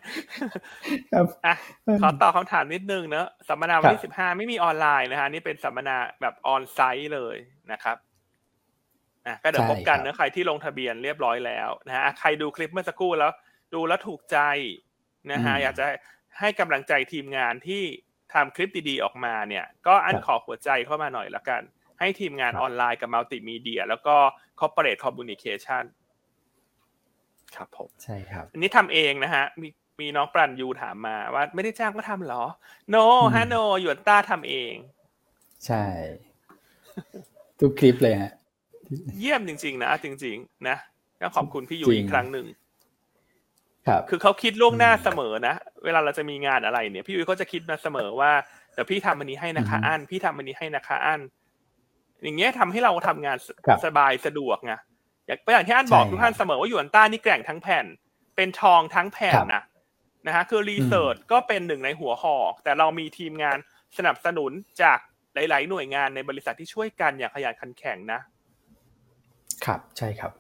[1.14, 1.56] ครับอะ
[2.02, 7.38] ขอตอบคำถามนิดนึงเนอะสัมมนาวันที่สิบห้าไม่มีออนไลน์นะฮะนี่เป็นสัมมนาแบบออนไซต์เลย
[7.72, 7.98] นะครับ
[9.28, 13.32] อะก็เดี๋ยวพบกันเนะใครที่ลงทะเบียนเรียบร้อยแล้วนะฮะใครดูคลิปเมื่อสักครู่แล้ว
[13.74, 14.38] ดูแล้วถูกใจ
[15.32, 15.86] นะฮะอยากจะ
[16.40, 17.84] ให้กำลังใจทีมงานที่
[18.34, 21.62] ทำคลิปดีๆออกมาเนี่ย ก็อันขอหัวใจเข้ามาหน่อยละกัน
[22.00, 24.16] ให้ทีมงานออนไลน์กับมัลติมีเดีย แล้วก็
[24.60, 25.84] corporate communication
[27.56, 29.70] ครับผมใช่ครับ อันนี้ทำเองนะฮะ มี
[30.00, 32.44] มีน้องปรันยูถามมาว่าไม่ได้จ้างเขาทำหรอ
[32.90, 32.96] no
[33.36, 34.76] ฮะ no หยวนต้าทำเอง
[35.66, 35.84] ใช่
[37.60, 38.32] ทุกคลิปเลยฮะ
[39.20, 40.78] เยี่ยมจริง ๆ นะ จริง ๆ นะ
[41.22, 42.46] ก็ขอบคุณพี่ยูอีกครั้งหนึ่ง
[43.88, 48.32] ครับ คือเขาคิดล่วงหน้าเสมอนะ เวลาเราจะมีงานอะไรเนี่ย พี่ยูเขาจะคิดมาเสมอว่า
[48.74, 51.22] เดี๋ยวพี่ทำอันนี้ให้นะคะอันพี่ทำอันนี้ให้นะคะอัน
[52.24, 53.38] อย่างเงี้ยทำให้เราทำงาน
[53.86, 54.74] สบายสะดวกไง
[55.28, 57.86] อย่างอย่างที่อันบอกทุกท่านเสมอว่าหยวนต้านี่แกร่งทั้งแผ่น
[58.36, 59.64] เป็นทองทั้งแผ่นนะ
[60.28, 63.58] นะฮะคือรีเสิร์ชก็เป็นหนึ่งในหัวหอกแต่เรามีทีมงาน
[63.98, 64.52] สนับสนุน
[64.82, 65.00] จาก
[65.34, 68.20] หลาย ๆ หน่วยงานในบริษัทที่ช่วยกันอย่างขยันขันแข็งนะ
[69.66, 70.32] ครับใช่ครับ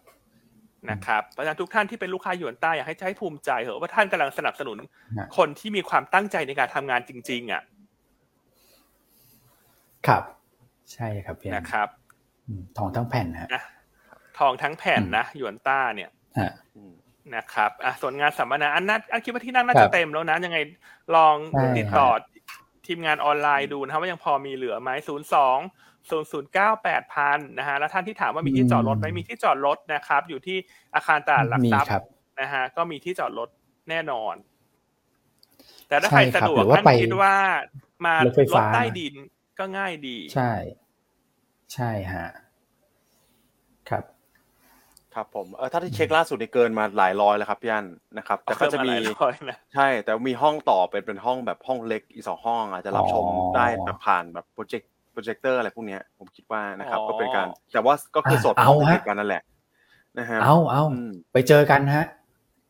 [0.89, 4.77] นะครับเพราะฉะนั้นทุกท่านที่เป็นลูกค้าหยวนต้าอยากให้ใช้ภูมิใจเหอะว่าท่านกำลังสนับสนุน
[5.37, 7.61] คนที่มีความตั้งใจในการทำงานจริง ๆ อะ
[10.07, 10.23] ครับ
[10.93, 11.87] ใช่ครับพี่นะครับ
[12.77, 13.49] ทองทั้งแผ่นฮะ
[14.37, 16.09] ทองทั้งแผ่นนะหยวนต้าเนี่ย
[17.35, 20.57] นะครับอะส่วนงานสัมมนาอันนั้นอันคิดว่าที่นั่งน่าจะเต็มแล้วนะยังไง
[21.15, 21.35] ลอง
[21.77, 22.09] ติดต่อ
[22.87, 25.57] ทีมงานออนไลน์ดูนะครับว่ายังพอมีเหลือไหมศูนย์สอง
[26.09, 30.57] ศูนย์ศูนย์เก้าแปดพันนะฮะแล้วท่านที่ถามว่ามีที่จอดรถไหมมีที่จอดรถนะครับ อยู่ที่
[30.95, 32.07] อาคารตลาดหลักทรัพย์
[32.41, 33.49] นะฮะก็มีที่จอดรถ
[33.89, 34.35] แน่นอน
[35.87, 37.35] แต่ถ้าใครสะดวกท่านคิดว่า
[38.05, 38.23] มารถ
[38.73, 39.13] ใต้ดิน
[39.59, 40.53] ก็ง่ายดี ใช่
[41.73, 42.46] ใช่ฮะครับ
[45.17, 47.85] ครับผมเออถ้าที่เช็คล่าสุดนี่เกินมาหลายร้อยแล้วครับพี่อัน
[48.17, 48.93] นะครับ แต่ก็จะมี
[49.73, 53.23] ใช่แต่มีห้องต่อเป็นเป็นห้องแบบห้องเล็กอีกสองห้อง อาจจะรับชม
[53.55, 59.43] ได้แบบผ่านแบบโปรเจกต์โปรเจคเตอร์อะไรพวกนี้ผมคิดว่านะครับ ก็เป็นการแต่ว่าก็คือสดเอาฮะกันนั่นแหละ
[60.19, 60.83] นะฮะเอาเอา
[61.33, 62.05] ไปเจอกันฮะ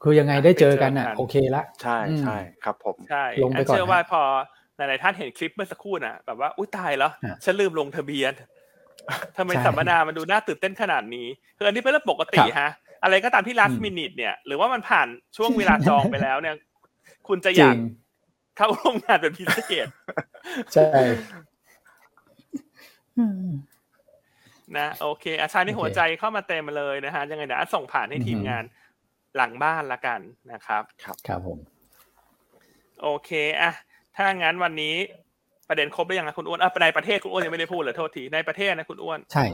[0.04, 4.22] คือยังไงได้เจอกันอะ โอเคละใช่ใช่ครับผมใช่ลงไปก่อนเชื่อว่าพอ
[4.78, 7.12] หลายๆท่านเห็นคลิปเมื่อสักครู่น่ะแบบว่าอุ้ยตายแล้ว
[7.44, 8.34] ฉันลืมลงทะเบียน
[9.38, 11.28] ทำไมสัมมนามันดูน่าตื่นเต้นขนาดนี้
[11.58, 12.70] คืออันนี้เป็นเรื่องปกติฮะ
[13.04, 16.56] อะไรก็ตามที่ last minute เนี่ย หรือว่ามันผ่านช่วงเวลาจองไปแล้วเนี่ย
[17.28, 17.76] คุณจะอยาก
[18.58, 19.88] เข้าร่วมงานเป็นพิเศษ
[20.74, 20.88] ใช่
[24.78, 28.64] นะโอเค อาชาในหัวใจเข้ามาเต็มมาเลยนะฮะยังไงเดี๋ยวส่งผ่านให้ทีมงาน
[29.36, 30.20] หลังบ้านละกัน
[30.52, 31.60] นะครับ ครับครับผม
[33.02, 33.32] โอเค
[33.62, 33.72] อะ
[34.16, 34.96] ถ้างั้นวันนี้
[35.70, 39.46] ประเด็นครบหรือยังนะคุณอ้วนอะในประเทศคุณอ้วนยังไม่ได้พูดเลยโทษทีในประเทศนะคุณอ้วนใช่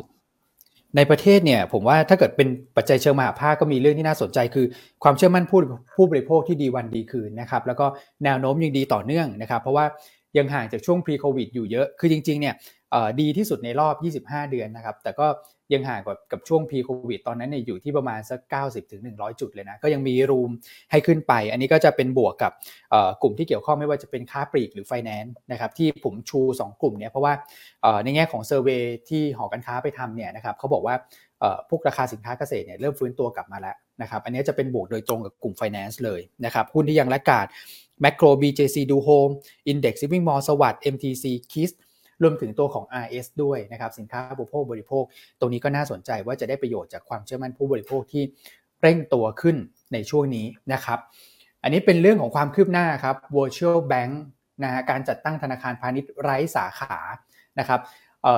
[0.96, 2.48] ในประเทศเนี่ย ผมว่าถ้าเกิดเป็น
[2.78, 4.66] ปัจจัยเชิงมหาภาคก็มีเรื่องที่น่าสนใจคือ
[5.04, 5.60] ความเชื่อมั่นผู้
[5.96, 7.86] ผู้บริโภคที่ดีวันดีคืนนะครับ แล้วก็
[8.24, 9.86] แนวโน้มยังดีต่อเนื่องนะครับ เพราะว่า
[10.38, 12.56] ยังห่างจากช่วง pre covid อยู่เยอะ คือจริงๆ เนี่ย
[13.22, 13.90] ดีที่สุดในรอ
[14.24, 15.28] บ 25 เดือนนะครับ แต่ก็
[15.76, 20.52] ยังห่างกว่ากับช่วง pre covid ตอนนั้นเนี่ยอยู่ที่ประมาณสัก 90ถึง100 จุดเลยนะ ก็ยังมีรูม
[20.92, 22.52] ให้ขึ้นไป อันนี้ก็จะเป็นบวกกับ
[23.22, 27.34] กลุ่มที่เกี่ยวข้องไม่ว่าจะเป็นค้าปลีกหรือ finance นะครับที่ผมชู 2 กลุ่มเนี่ยเพราะว่า
[28.04, 30.96] ในแง่ของเซอร์เวยที่หอการค้าไปทำเนี่ยนะครับเขาบอกว่า
[31.70, 37.48] พวกราคาสินค้าเกษตรเนี่ยเริ่มฟื้นตัวกลับมาแล้วนะครับอันนี้จะเป็นบวกโดยตรงกับกลุ่ม finance เลยนะครับหุ้นที่ยังละกาด
[38.04, 39.34] Macro BJC Do Home
[39.72, 41.72] Index Living Mall สวัสด์ MTC KISS
[42.22, 45.04] รวมถึงตัวของ RS ด้วยนะครับสินค้าบริโภคบริโภค
[45.40, 48.24] ตรงนี้ก็น่าสนใจว่าจะได้ประโยชน์จากความเชื่อมั่นผู้บริโภคที่
[48.82, 49.58] เร่งตัวขึ้น
[49.94, 51.00] ในช่วงนี้นะครับ
[51.64, 54.14] อันนี้เป็นเรื่องของความคืบหน้าครับ virtual bank
[54.64, 56.96] นะฮะการจัดตั้งธนาคารพาณิชย์ไร้สาขา
[57.60, 57.82] นะครับ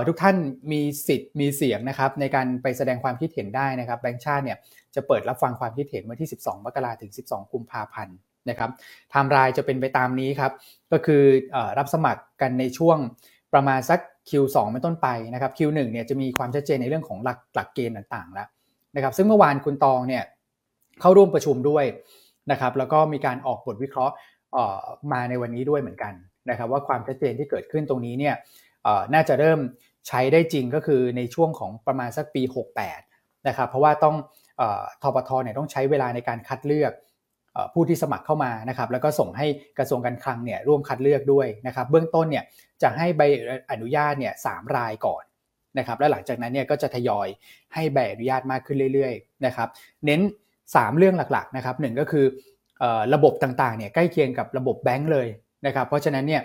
[0.07, 0.36] ทุกท่าน
[0.71, 4.57] มีสิทธิ์มีเสียงนะครับในการไปแสดงความคิดเห็นได้นะครับแบงค์ชาติเนี่ย
[4.95, 8.15] จะเปิดรับฟังความคิดเห็นวันที่ 12 มกราถึง 12 กุมภาพันธ์
[8.49, 10.51] นะครับไทม์ไลน์จะเป็นไปตามนี้ครับ
[10.91, 11.23] ก็คือ
[11.55, 12.97] อรับสมัครกันในช่วง
[13.55, 13.99] ประมาณสัก
[14.29, 18.47] Q2 เป็นต้นไปนะครับ Q1 เนี่ยจะมีความชัดเจนในเรื่องของหลักหลักเกณฑ์ต่างๆแล้ว
[18.95, 20.23] นะครับ ซึ่งเมื่อวานคุณตองเนี่ย
[21.01, 21.85] เข้าร่วมประชุมด้วย
[22.51, 24.15] นะครับ แล้วก็มีการออกบทวิเคราะห์
[25.11, 26.13] มาในวันนี้ด้วยเหมือนกัน
[26.49, 28.35] นะครับ ว่าความชัดเจนที่เกิดขึ้นตรงนี้เนี่ย
[29.13, 29.59] น่าจะเริ่ม
[30.07, 32.43] ใช้ได้จริงก็คือในช่วงของประมาณสักปี
[32.95, 34.15] 68 นะครับ เพราะว่าต้อง
[35.03, 36.91] ทบทเนี่ยต้องใช้เวลาในการคัดเลือก
[37.73, 39.47] ผู้ที่สมัครเข้ามานะครับแล้วก็ส่งให้
[39.77, 42.43] กระทรวงการคลังเนี่ยร่วมคัดเลือกด้วยนะครับเบื้องต้นเนี่ย
[42.81, 43.21] จะให้ใบ
[43.71, 45.23] อนุญาตเนี่ยสรายก่อน
[45.77, 47.27] นะครับและหลังจากนั้นเนี่ยก็จะทยอย
[47.73, 49.69] ให้ใบอนุญาตมากขึ้นเรื่อยๆนะครับ
[50.05, 50.21] เน้น
[50.63, 52.25] 3 เรื่องหลักๆนะครับหนึ่งก็คือ
[53.13, 55.27] ระบบต่างๆเนี่ยใกล้เคียงกับระบบแบงก์เลย
[55.65, 56.41] นะครับเพราะฉะนั้นเนี่ย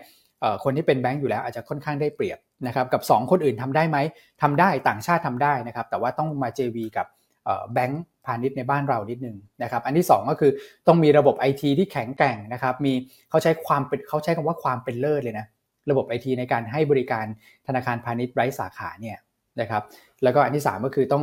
[0.65, 3.99] คนที่เป็นแบงก์อยู่แล้วอาจจะค่อนข้างได้เปรียบนะครับกับ 2 คนอื่นทำได้ไหม
[4.43, 7.07] ทำได้ต่างชาติทำได้นะครับแต่ว่าต้องมา JV กับ
[7.75, 10.51] แบงก์ พาณิชย์ในบ้านเรานิดนึงนะครับอันที่ 2 ก็คือ
[10.87, 12.93] ต้องมีระบบไอทีที่แข็งแกร่งนะครับมี
[13.31, 15.47] เขาใช้ความเป็นเขาใช้คำว่าความเป็นเลิศเลยนะ
[15.91, 17.27] ระบบไอทีในการให้บริการ
[17.67, 19.19] ธนาคารพาณิชย์ไร้สาขาเนี่ย
[19.61, 19.83] นะครับ
[20.23, 21.23] แล้วก็อันที่ 3 ก็คือต้อง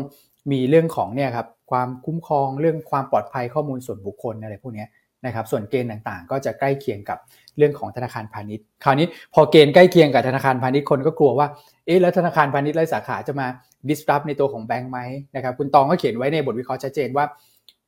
[0.52, 4.86] มีเรื่องของเนี่ยครับความคุ้มครองเรื่องความปลอดภัยข้อมูลส่วนบุคคลอะไรพวกนี้
[5.28, 7.18] นะครับส่วนเกณฑ์ต่างๆ ก็จะใกล้เคียงกับ
[7.58, 11.48] เรื่องของธนาคารพาณิชย์ คราวนี้พอเกณฑ์ใกล้เคียงกับธนาคารพาณิชย์คนก็กลัวว่า
[11.86, 13.48] เอ๊ะแล้วธนาคารพาณิชย์ไร้สาขาจะมา
[13.90, 15.00] disrupt ในตัวของแบงค์ไหม
[15.36, 17.26] นะครับคุณตองก็เขียนไว้ในบทวิเคราะห์ชัดเจนว่า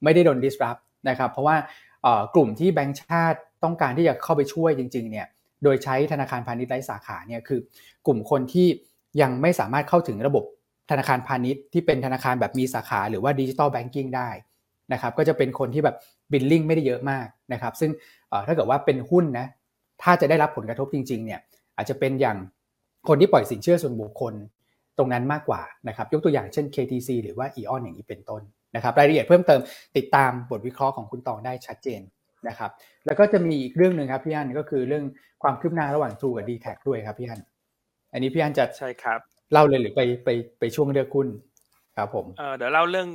[0.03, 1.55] ไม่ได้โดน disrupt นะครับเพราะว่า
[2.35, 5.27] กลุ่มที่แบงค์ชาติต้องการที่จะเข้าไปช่วยจริงๆเนี่ย
[5.63, 7.59] โดยใช้ธนาคารพาณิชย์ไร้สาขาเนี่ยคือ
[8.07, 8.67] กลุ่มคนที่
[9.21, 10.43] ยังไม่สามารถเข้าถึงระบบ
[10.91, 14.29] ธนาคารพาณิชย์ที่เป็นธนาคารแบบมีสาขาหรือว่า digital banking ได้
[14.93, 15.95] นะครับก็จะเป็นคนที่แบบ
[16.31, 17.91] billing ไม่ได้เยอะมากนะครับซึ่ง
[18.47, 19.47] ถ้าเกิดว่าเป็นหุ้นนะ
[20.03, 21.39] ถ้าจะได้รับผลกระทบจริงๆเนี่ย
[21.77, 22.37] อาจจะเป็นอย่าง
[23.07, 24.33] คนที่ปล่อยสินเชื่อส่วนบุคคล
[24.97, 28.41] ตรงนั้นมากกว่านะครับยกตัวอย่างเช่น KTC หรือว่า AEON อย่างนี้เป็นต้น
[28.75, 29.61] นะครับรายละเอียดเพิ่มเติม
[29.97, 32.01] ติดตามบทวิเคราะห์ของคุณตองได้ชัดเจน
[32.47, 32.71] นะครับ
[33.05, 35.03] แล้วก็จะมีอีกเรื่องหนึ่งครับพี่อันก็คือเรื่อง
[35.43, 37.41] ความคืบหน้าระหว่าง True กับ d t แทด้วยครับพี่อัน
[38.13, 39.19] อันนี้พี่อันจะใช่ครับ
[39.51, 40.29] เล่าเลยหรือไปไป
[40.59, 41.27] ไปช่วงเรื่องหุ้น
[41.99, 43.07] ครับผมเออเดี๋ยวเล่าเรื่อง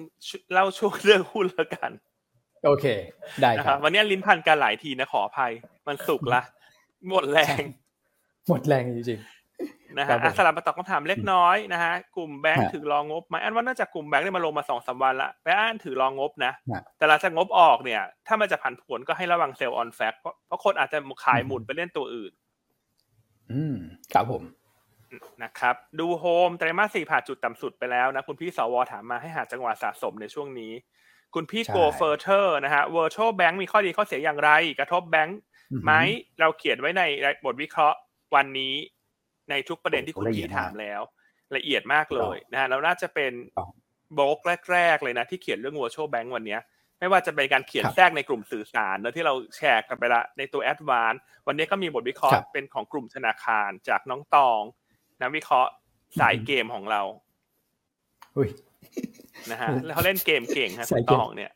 [0.53, 1.91] เล่าช่วงเรื่องหุ้นแล้วกัน
[2.64, 2.87] โอเค
[3.43, 5.53] ได้ครับ วันนี้ลิ้นพันกันหลายทีนะขออภัย
[5.87, 6.41] มันสุกละ
[7.09, 7.62] หมดแรง
[8.49, 9.20] หมดแรงจริง
[9.99, 16.53] นะฮะสลับมาตอบคำถามเล็กน้อยนะฮะกลุ่มแบงค์ถือรองงบไหมอันว่าน่าจะกลุ่มแบงค์ได้มาลงมาสองสาวันละแบงค์ถือรองงบนะ
[16.99, 20.15] แต่หลังจากงบออกเนี่ย ถ้ามันจะผันผวนก็ให้ระวัง sell on fact
[20.47, 22.32] เพราะคนอาจจะขายหมุนไปเล่นตัวอื่น
[23.53, 23.76] อืม
[24.12, 24.43] ครับผม
[25.43, 30.73] นะครับดูโฮมไตรมาสสี่ผ่านจุดต่ำสุดไปแล้วนะ คุณพี่สวถามมาให้หาจังหวะสะสมในช่วงนี้
[31.35, 35.39] คุณพี่โกเฟอร์เทอร์นะฮะ virtual bank มีข้อดีข้อเสียอย่างไร กระทบแบงค์
[35.85, 35.93] ไหม
[36.41, 37.03] เราเขียนไว้ใน
[37.45, 37.99] บทวิเคราะห์
[38.35, 38.75] วันนี้
[39.51, 41.01] ในทุกประเด็นที่คุณพี่ถามแล้ว
[41.57, 43.33] ละเอียดมากเลยนะฮะแล้วน่าจะเป็น
[44.19, 44.39] โบรก
[44.73, 46.59] แรก ๆ เลยนะที่เขียนเรื่อง virtual bank วันนี้
[46.99, 51.15] ไม่ว่าจะเป็นการเขียนแทรกในกลุ่มสื่อสารเนอะที่เราแชร์กันไปละในตัวแอดวานซ์
[51.47, 54.62] วันนี้ก็มีบทวิเคราะห์เป็นของกลุ่มธนาคารจากน้องตอง
[55.21, 55.71] นักวิเคราะห์
[56.21, 57.03] สายเกมของเรา
[59.51, 61.53] นะฮะแล้วเขาเล่นเกมเก่งฮะคุณตองเนี่ย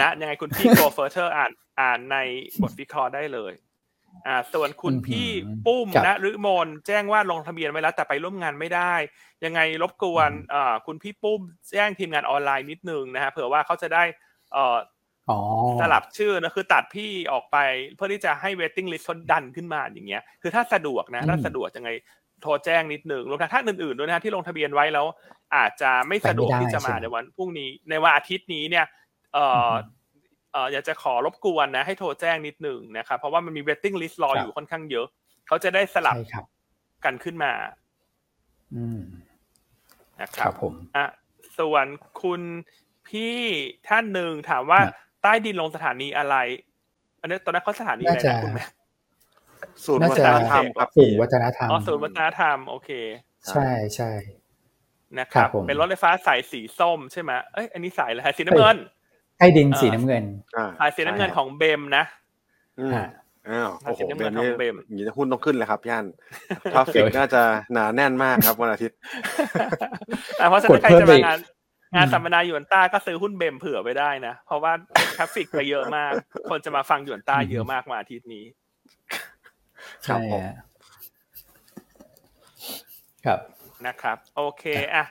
[0.00, 1.50] นะยังไงคุณพี่โกเฟอร์เทอร์อ่าน
[1.80, 2.16] อ่านใน
[2.62, 3.52] บทวิเคราะห์ได้เลย
[4.26, 5.28] อ่า ส่วนคุณพี่
[5.66, 8.94] ปุ้มนะหรือมนแจ้งว่าลงทะเบียนไว้แล้ว แต่ไปร่วมงานไม่ได้
[9.44, 11.40] ยังไงรบกวนอ่าคุณพี่ปุ้ม
[11.70, 14.04] แจ้งทีมงานออนไลน์นิดนึงนะฮะเผื่อว่าเขาจะได้
[14.52, 14.76] เอ่อ
[15.80, 17.56] สลับชื่อนะคือตัดพี่ออกไป
[17.94, 21.90] เพื่อที่จะให้เวทติ้งลิสต์เขาดันขึ้นมาอย่างเงี้ย คือถ้าสะดวกนะถ้าสะดวกยังไง
[22.42, 25.06] โทรแจ้งนิดหนึ่งรวมทั้งท่านอื่นๆด้วยนะที่ลงทะเบียนไว้แล้ว
[25.56, 28.86] อาจจะไม่สะดวกที่จะมาในวันพรุ่งนี้ในวันอาทิตย์นี้เนี่ย
[29.34, 29.70] เอ่อ
[30.52, 35.06] เอ่ออยากจะขอรบกวนนะ ให้โทรแจ้งนิดหนึ่งนะครับเพราะว่ามันมี waiting list รออยู่ค่อนข้างเยอะ
[35.46, 36.16] เขาจะได้สลับ
[37.04, 37.52] กันขึ้นมา
[38.74, 39.00] อืม
[40.20, 41.06] นะครับผมอะ
[41.58, 41.86] ส่วน
[42.22, 42.42] คุณ
[43.08, 43.38] พี่
[43.88, 46.36] ท่านหนึ่งถามว่าใต้ดินลงสถานีอะไร
[47.20, 48.64] อันนี้ตอนนั้นเขาสถานีอะไรนะคุณแม่
[49.84, 52.90] ศูนย์วัฒนธรรมครับศูนย์วัฒนธรรมอ๋อศูนย์วัฒนธรรม โอเค
[53.48, 54.12] ใช่ใช่
[55.18, 58.76] นะครับเป็นรถไฟฟ้าสายสีส้มใช่ไหมเอ้ยอันนี้สายอะไรสีน้ำเงิน
[59.38, 60.24] ใต้ดินสีน้ำเงิน
[60.80, 62.04] สายสีน้ำเงินของเบมนะ
[63.48, 64.48] อ้าวโอ้โหเบมนี่
[64.86, 66.04] อย่างนี้หุ้นต้องขึ้นเลยครับย่าน
[66.72, 68.96] traffic น่าจะหนาแน่นมากครับวันอาทิตย์
[70.48, 71.38] เพราะฉะนั้นใครจะมางาน
[71.94, 74.72] งานสัมมนาหยวนต้าก็ซื้อหุ้นเบมเผื่อไปได้นะ เพราะว่า
[75.16, 76.12] traffic ไปเยอะมาก
[76.50, 78.44] คนจะมาฟังหยวนต้าเยอะมากมาอาทิตย์นี้
[80.06, 80.20] ครับ
[83.26, 83.40] ครับ
[83.86, 84.64] นะครับ โอเค
[84.94, 85.04] อะ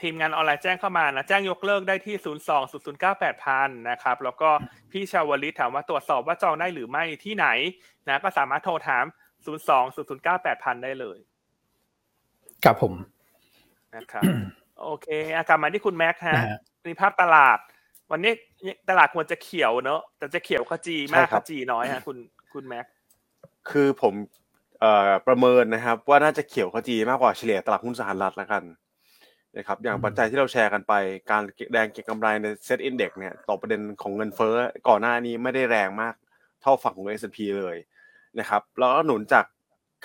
[0.00, 4.50] ทีมงานออนไลน์แจ้งเข้ามานะแจ้งยกเลิกได้ที่ 0 2 0 0 9 8 0 0นะครับ แล้วก็
[4.92, 7.46] พี่ชาวลิตถามว่าตรวจสอบว่าจองได้หรือไม่ที่ไหน
[8.08, 9.04] นะก็สามารถโทรถาม
[9.44, 11.18] 0 2 0 0 9 8 0 0ได้เลย
[12.64, 12.94] ครับผม
[13.94, 14.22] นะครับ
[14.82, 16.34] โอเคอากลับมาที่คุณแม็กฮะ
[16.88, 17.58] มีภาพตลาด
[18.10, 18.32] วันนี้
[18.88, 22.16] ตลาดควรจะเขียวเนอะแต่จะเขียวขจีมากขจีน้อยฮะ คุณ
[22.54, 22.86] คุณแม็ก
[23.70, 24.14] คือผม
[24.80, 28.62] เอ่อประเมินนะครับ ว่าน่าจะเขียวขจีมากกว่าเฉลี่ยตลาดหุ้นสหรัฐแล้วกัน
[29.56, 30.92] นะครับอย่างปัจจัยที่เราแชร์กันไป
[31.30, 34.54] การแรงเก็งกำไรใน SET Index เนี่ยต่อประเด็นของเงินเฟ้อ
[34.88, 36.14] ก่อนหน้านี้ไม่ได้แรงมาก
[36.62, 37.76] เท่าฝั่งของ S&P เลย
[38.38, 39.44] นะครับแล้วก็หนุนจาก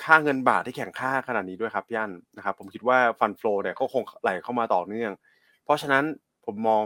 [0.02, 5.12] ค่าเงินบาทที่แข็งค่าขนาดนี้ด้วยครับย่านนะครับผมคิดว่า fund flow เนี่ยก็คงไหลเข้ามาต่อเนื่อง
[5.64, 6.04] เพราะฉะนั้น
[6.46, 6.82] ผมมอง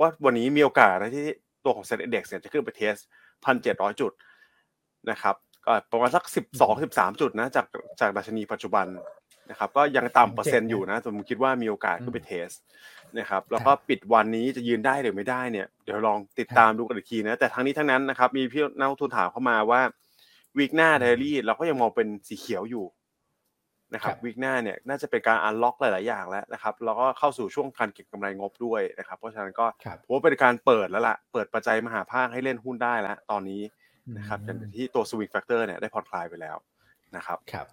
[0.00, 1.24] ว่าวันนี้มีโอกาสนะที่
[1.64, 2.94] ตัวของ SET Index เนี่ยจะขึ้นไป test
[3.44, 4.12] พันเจ็ดร้อยจุด
[5.10, 5.34] นะครับ
[5.64, 7.66] ก็ประมาณสักสิบสองสิบสามจุดนะจาก
[8.00, 8.86] จากดัชนีปัจจุบัน
[9.50, 12.48] นะครับก็ยังต่ำเปอร์เซ็นต์อยู่นะผมคิดว่ามีโอกาสขึ้นไปเทส
[13.18, 19.80] นะครับแล้วก็ปิดวันนี้จะยืนได้หรือไม่ได้เนี่ยเดี๋ยวลองติดตามดูกันอีกทีนะแต่ทั้งนี้ทั้งนั้นนะครับมีพี่นักทุนถามเข้ามาว่า
[20.58, 22.84] วีคหน้าเดลี่เราก็ยังมองเป็นสีเขียวอยู่
[23.94, 29.66] นะครับวีคหน้าเนี่ยน่าจะเป็นการอันล็อกหลาย ๆ อย่างแล้วนะครับแล้วก็เข้าสู่ช่วงการเก็งกำไรงบด้วยนะครับ เพราะฉะนั้นก็
[30.04, 33.62] ผมว่าเป็นการเปิดแล้วล่ะ เปิดปัจจัยมหาภาคให้เล่นหุ้นได้แล้วตอนนี้
[34.18, 36.56] นะครับอย่างที่ตัว swing factor เนี่ยได้ผ่อนคลายไปแล้ว
[37.16, 37.66] นะครับครับ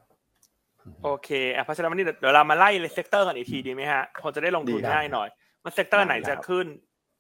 [1.04, 5.30] โอเคอะเพราะฉะนั้นวันนี้เดี๋ยวเรามาไล่ sector กันอีกทีดีไหมฮะพอจะได้ลงทุนง่ายหน่อย
[5.64, 6.66] ว่า sector ไหนจะขึ้น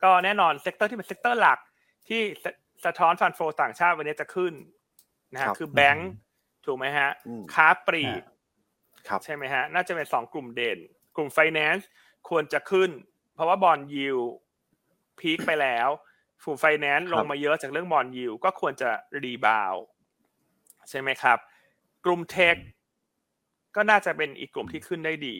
[0.03, 1.59] ก็แน่นอน sector ที่เป็น sector หลัก
[2.07, 2.21] ที่
[2.85, 4.53] สะท้อน fund flow ต่างชาติวันนี้จะขึ้น
[5.33, 6.11] นะฮะคือแบงก์
[6.65, 7.09] ถูกไหมฮะ
[7.53, 8.23] ค้าปลีก
[9.23, 10.77] ใช่ไหมฮะน่าจะเป็นสองกลุ่มเด่น
[11.15, 11.87] กลุ่มไฟแนนซ์
[12.29, 12.89] ควรจะขึ้น
[13.33, 14.17] เพราะว่า bond yield
[15.19, 15.89] peak ไปแล้ว
[16.43, 18.89] ฝูงไฟแนนซ์ลงมาเยอะจากเรื่อง bond yield ก็ควรจะ
[19.23, 19.75] rebound
[20.89, 21.37] ใช่ไหมครับ
[22.05, 22.55] กลุ่ม tech
[23.75, 25.37] ก็น่าจะเป็นอีกกลุ่มที่ขึ้นได้ดี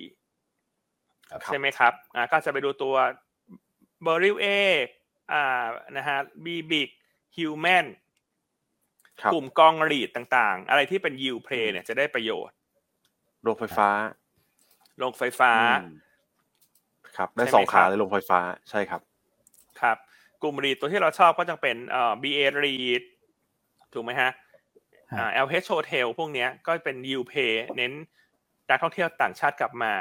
[1.45, 2.95] ใช่ไหมครับอ่าก็จะไปดูตัว
[4.03, 4.45] เบอร์ริลเอ
[5.31, 5.63] อ่า
[5.97, 6.89] นะฮะบลูบิค
[7.37, 7.85] ฮิวแมน
[9.33, 12.55] กลุ่มกอง REIT ต่างๆ อะไรที่เป็น yield play เนี่ยจะได้ประโยชน์
[13.43, 13.89] โรงไฟฟ้า
[14.97, 15.51] โรงไฟฟ้า
[17.17, 18.39] ครับ ได้สองขาเลยโรงไฟฟ้า
[18.69, 19.01] ใช่ครับ
[19.81, 19.97] ครับ
[20.41, 23.03] กลุ่ม REIT ตัวที่เราชอบก็จะเป็นเอ่อ BA รีด
[23.93, 24.31] ถูกไหมฮะ
[25.19, 27.93] อ่า LH Hotel พวกเนี้ยก็เป็น U Pay เน้น
[28.69, 29.93] นักท่องเที่ยวต่างชาติกลับมา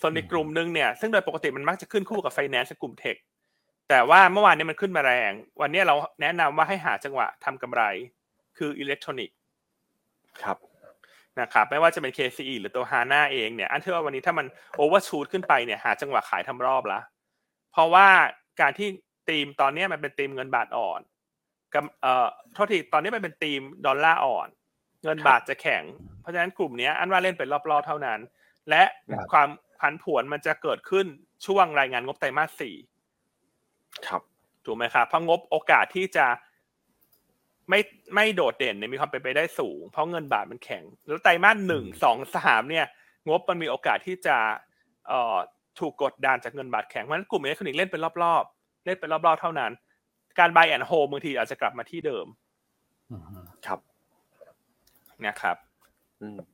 [0.00, 3.16] ส่วนในกลุ่มหนึ่งเนี่ย ซึ่งโดยปกติมันมักจะขึ้นคู่กับไฟแนนซ์กลุ่ม tech
[3.88, 7.82] แต่ว่าเมื่อวานนี้มันขึ้นมาแรง วันนี้เราแนะนำว่าให้หาจังหวะทำกำไร
[8.58, 9.36] คืออิเล็กทรอนิกส์
[10.42, 10.56] ครับ
[11.40, 14.46] นะครับไม่ว่าจะเป็น KCE หรือตัว HANA เองเนี่ยอันที่ว่าวันนี้ถ้ามัน
[14.76, 17.00] overshoot ขึ้นไปเนี่ยหาจังหวะขายทำรอบละ
[17.72, 18.08] เพราะว่า
[18.60, 18.88] การที่
[19.28, 21.00] ตีมตอนนี้มันเป็นตีมเงินบาทอ่อน
[21.74, 24.48] กับเอ่อโทษทีตอนนี้มันเป็นตีมดอลลาร์อ่อน
[25.04, 25.82] เงินบาทจะแข็ง
[26.20, 28.20] เพราะฉะนั้นกลุ่มนี้อันว่าเล่นเป็นรอบๆเท่านั้น
[28.70, 28.82] และ
[29.32, 29.48] ความ
[29.80, 31.06] ผันผวนมันจะเกิดขึ้น
[31.46, 32.74] ช่วงรายงานงบไตรมาสสี่
[34.06, 34.22] ครับ
[34.64, 36.26] ถูกไหมครับเพราะงบโอกาสที่จะ
[37.68, 37.80] ไม่
[38.14, 42.86] ไม่โดดเด่นเนี่ยมีความเป็นไปได้สูง เพราะเงินบาทมันแข็ง แล้วไตรมาสหนึ่งสองสามเนี่ย
[43.28, 44.36] งบมันมีโอกาสที่จะ
[45.08, 45.36] เอ่อ
[45.80, 49.72] ถูกกดดันจากเงินบาทแข็งเพราะฉะนั้นกลุ่มนี้คนิกเล่นเป็นรอบๆ เล่นเป็นรอบๆเท่านั้น
[50.38, 52.26] การ buy and hold บางทีอาจจะกลับมาที่เดิม
[53.66, 53.78] ครับ
[55.26, 55.56] นะครับ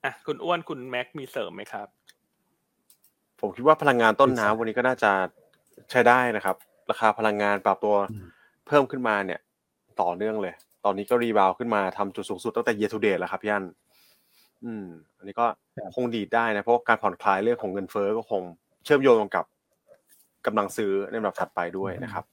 [0.05, 1.89] อะคุณอ้วนคุณแม็กมีเสริมไหมครับ
[3.41, 5.11] ผมคิดว่าพลังงานต้นน้ำวันนี้ก็น่าจะ
[5.91, 6.57] ใช้ได้นะครับ
[6.91, 7.97] ราคาพลังงานปรับตัว
[8.67, 9.41] เพิ่มขึ้นมาเนี่ย
[10.01, 10.55] ต่อเนื่องเลย
[10.85, 13.65] ตอนนี้ก็รีบาวขึ้นมาทำจุดสูงสุดตั้งแต่เย a r to d แล้วครับพี่อัน
[14.65, 14.87] อืม
[15.19, 15.47] อันนี้ก็
[15.97, 18.43] คงดีได้นะ เพราะการผ่อนคลายเรื่องของเงินเฟ้อก็คง
[18.85, 19.45] เชื่อมโยงกับ
[20.47, 22.25] กำลังซื้อในลำดับถัดไปด้วยนะครับ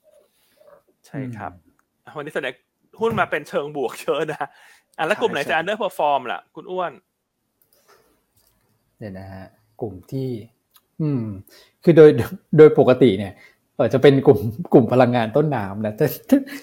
[1.06, 1.52] ใช่ครับ
[2.18, 2.54] วันนี้แสดง
[3.00, 4.48] หุ้นมาเป็นเชิงบวกเยอะนะ
[4.98, 6.92] อะแล้วกลุ่มไหนจะ underperform ล่ะ คุณอ้วน
[8.98, 9.46] เนี่ยนะฮะ
[9.82, 10.30] กลุ่มที่
[11.02, 11.24] อืม
[11.84, 12.10] คือโดย
[12.58, 13.34] โดยปกติเนี่ย
[13.76, 14.40] เออจะเป็นกลุ่ม
[14.74, 16.08] กลุ่มพลังงานต้นน้ำนะถ้า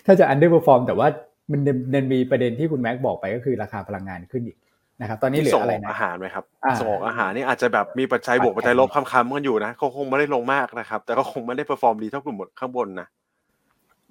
[0.07, 1.09] ถ้าจะ underperform แต่ว่า
[1.51, 1.61] มัน
[1.95, 4.57] มันมีประเด็นที่คุณแม็กบอกไปก็คือราคาพลังงานขึ้นอีก
[5.01, 6.45] นะครับ ตอนนี้เหลืออะไรนะอาหารไหมครับ
[6.81, 13.09] ส่งออกอาหารนี่อาจจะแบบมีปัจจัยบวกปัจจัยลบค้ำๆกันอยู่นะเขาคงไม่ได้ลงมากนะครับ แต่ก็คงไม่ได้ perform ดีเท่ากลุ่มข้างบนนะ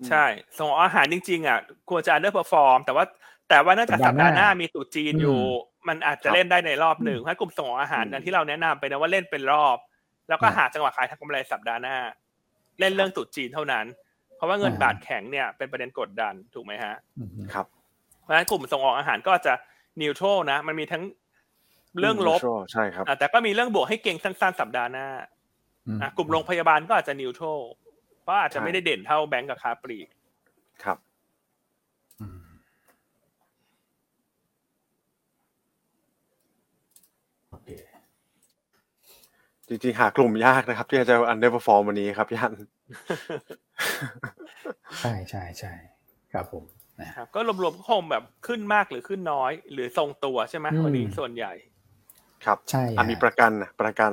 [0.09, 0.25] ใช่
[0.59, 1.59] ส่งออกอาหารจริง ๆอะ
[1.89, 3.05] ควรจะ underperform แต่ว่า
[3.49, 5.39] แต่ว่าเนื่องจากสัปดาห์หน้ามีตรุษจีนอยู่
[5.87, 9.77] มันอาจจะเล่นได้ในรอบหนึ่งเพราะกลุ่มส่งออกอาหารที่เราแนะนำไปนะว่าเล่นเป็นรอบ
[10.29, 11.97] แล้วก็หาจังหวะขายทางกำไรสัปดาห์หน้า
[12.79, 13.85] เล่นเรื่องตุจีนเท่านั้น
[14.41, 16.95] เพราะว่าเงินบาทแข็งเนี่ยเป็นประเด็นกดดันถูกไหมฮะ
[17.53, 17.65] ครับ
[18.21, 19.53] เพราะฉะนั้นกลุ่มส่งออกอาหารก็จะ
[20.01, 21.03] นิวโตรนะ มันมีทั้ง
[21.99, 22.39] เรื่องลบ
[22.71, 25.07] ใช่ครับแต่ก็มีเรื่องบวกให้เก่งสั้นๆสัปดาห์หน้า
[26.17, 27.47] กลุ่มโรงพยาบาลก็อาจจะนิวโตร
[28.21, 29.97] เพราะอาจจะไม่ได้เด่นเท่าแบงก์กับคาปรี
[30.83, 30.97] ครับ
[39.67, 42.53] จริงๆหากลุ่มยากนะครับ ที่จะ underperform วันนี้ครับพี่ฮัน
[45.01, 45.73] ใช่ใช่ใช่
[46.33, 46.63] ครับผม
[47.17, 51.53] ครับก็รวมๆก็คงแบบขึ้นมากหรือขึ้นน้อย หรือทรงตัวใช่ไหมวันนี้ส่วนใหญ่
[52.45, 54.11] ครับใช่มีประกันนะประกัน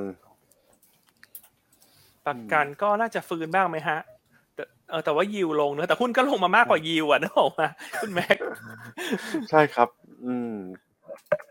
[2.27, 3.99] ประกันก็น่าจะฟื้นบ้างไหมฮะ
[4.55, 7.71] แต่เออแต่ว่ายิวลงเนอะแต่หุ้นก็ลงมามากกว่ายิวอะนะผมนะ
[8.01, 8.37] คุณแม็ก
[9.51, 9.89] ใช่ครับ
[10.25, 10.55] อืม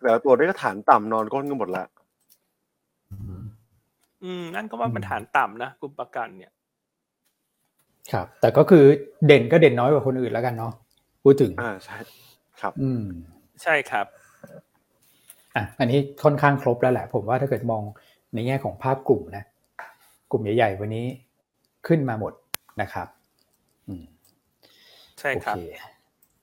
[0.02, 1.88] แต่ตัวนี้ก็ฐานต่ำนอนก้นกันหมดแล้ว
[4.24, 6.52] อืมนั่นก็ว่ามันฐานต่ำนะกลุ่มประกันเนี่ย
[8.12, 8.84] ครับ แต่ก็คือ
[9.28, 10.74] เด่นก็เด่นน้อยกว่าคนอื่นแล้วกันเนาะ
[11.24, 11.98] พูดถึงอ่าใช่
[12.62, 13.04] ครับ อืม
[13.64, 14.06] ใช่ครับ
[15.56, 17.84] อะอันนี้ค่อนข้างครบแล้วแหละ ผมว่าถ้าเกิดมอง
[18.34, 19.44] ในแง่ของภาพกลุ่มนะ
[20.32, 21.06] กลุ่มใหญ่ๆวันนี้
[21.88, 22.34] ขึ้นมาหมด
[22.82, 23.08] นะครับ
[23.88, 24.04] อืม
[25.20, 25.56] ใช่ครับ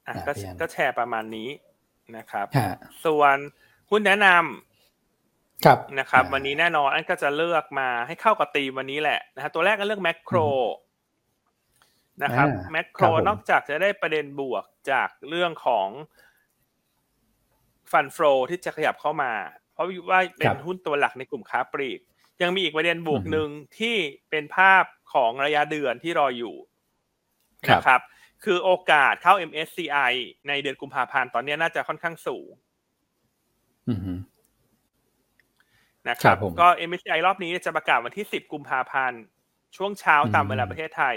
[0.07, 1.49] อะก็ก็แชร์ประมาณนี้
[2.17, 2.47] นะครับ
[3.05, 3.37] ส่วน
[3.91, 10.39] หุ้นแนะนำครับนะครับ วันนี้แน่นอนอันก็จะเลือกมาให้เข้ากับตีวันนี้แหละนะฮะตัวแรกก็เลือกแมคโคร
[12.23, 15.89] นะครับแมคโครนอกจากจะได้ประเด็นบวกจากเรื่องของ
[17.93, 18.17] ฟันโฟ
[18.51, 19.33] ที่จะขยับเข้ามา
[19.73, 22.01] เพราะว่าเป็นหุ้นตัวหลักในกลุ่มค้าปลีก
[22.43, 23.49] ยังมีอีกประเด็นบวกหนึ่ง
[23.79, 23.97] ที่
[24.31, 24.85] เป็นภาพ
[25.15, 26.55] ของระยะเดือนที่รออยู่
[27.71, 28.01] นะครับ
[28.45, 30.13] คือโอกาสเข้า MSCI
[30.49, 32.49] ในเดือนกุมภาพันธ์ตอนนี้น่าจะค่อนข้างสูง
[36.09, 39.23] นะครับก็ MSCI รอบนี้จะประกาศวันที่ 10 กุมภาพันธ์
[39.77, 41.17] ช่วงเช้าตามเวลาประเทศไทย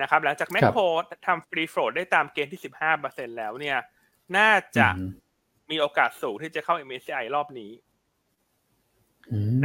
[0.00, 0.82] นะครับหลังจากแมคโคร
[1.26, 2.60] ทำฟรีโฟลดได้ตามเกณฑ์ที่
[2.98, 3.78] 15%แล้วเนี่ย
[4.36, 4.88] น่าจะ
[5.70, 7.72] มีโอกาสสูงที่จะเข้า MSCI รอบนี้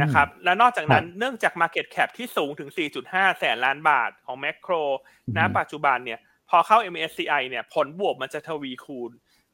[0.02, 2.70] นะครับ และนอกจากนั้นเนื่องจาก Market Cap ที่สูงถึง
[3.04, 4.72] 4.5 แสนล้านบาทของแมคโคร
[5.36, 6.20] ณปัจจุบันเนี่ย
[6.50, 9.10] พอเข้า MSCI เนี่ยผลบวกมันจะทวีคูณ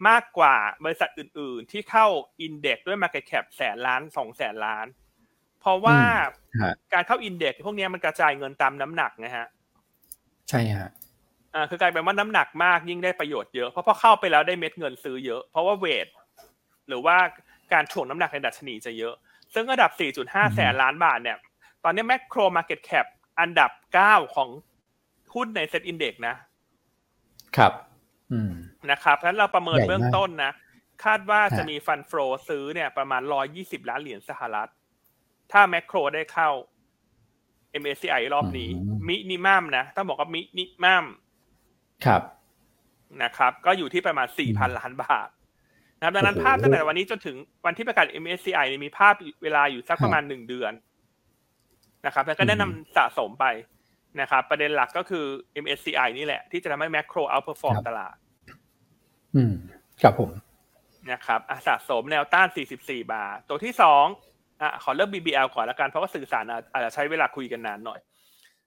[0.09, 2.07] มากกว่าบริษัทอื่น ๆ ที่เข้า
[2.41, 4.87] อินเด็กด้วย Market Cap แสนล้านสองแสนล้าน
[5.61, 5.99] เพราะว่า
[6.93, 9.47] การเข้าอินเด็กพวกนี้มันกระจายเงินตามน้ำหนักนะฮะ
[10.51, 10.91] ใช่ฮะ
[11.55, 16.07] อ่าคือกลายเป็นว่าน้ำหนักมากยิ่งได้ประโยชน์เยอะเพราะพอเข้าไปแล้วได้เม็ดเงินซื้อเยอะ เพราะว่าเวท
[16.89, 17.17] หรือว่า
[17.73, 19.15] การถ่วงน้ำหนักในดัชนีจะเยอะ
[19.55, 19.91] ซึ่งระดับ
[20.23, 21.39] 4.5 แสนล้านบาทเนี่ย
[21.85, 23.07] ตอนนี้แมคโคร market cap
[23.41, 23.71] อันดับ
[24.05, 24.49] 9 ของ
[25.35, 26.35] หุ้นใน SET Index นะ
[27.57, 27.73] ครับ
[28.33, 28.53] อืม
[28.91, 30.53] นะครับเพราะฉะนั้นเราประเมินเบื้องต้นนะ
[31.05, 32.13] คาดว่าจะมี fund flow
[32.49, 33.23] ซื้อเนี่ยประมาณ
[33.57, 34.71] 120 ล้านเหรียญสหรัฐ
[35.53, 36.49] ถ้าแมคโครได้เข้า
[37.83, 38.71] MSCI รอบนี้
[39.09, 41.05] minimum นะต้องบอกว่า minimum
[42.07, 42.23] ครับ
[43.23, 45.29] นะครับ ก็อยู่ที่ประมาณ4,000ล้านบาท
[45.99, 47.37] นะครับดังนั้นภาพตั้งแต่วันนี้จนถึง
[47.67, 50.73] วันที่ประกาศ MSCI มีภาพเวลาอยู่สักประมาณหนึ่งเดือน
[52.07, 53.47] นะครับแล้วก็แนะนำสะสมไป
[54.21, 55.25] นะครับประเด็นหลักก็คือ
[55.65, 58.17] MSCI นี่แหละ ที่จะทำให้แมคโคร outperform ตลาด
[59.37, 59.55] อืม
[60.03, 60.31] ครับผม
[61.11, 62.67] นะครับสะสมแนวต้าน 44
[63.15, 64.07] บาท ตัวที่สอง
[64.61, 68.01] อะขอเลือก BBL ก่อนละกัน เพราะว่าสื่อสารอาจจะใช้เวลาคุยกันนานหน่อย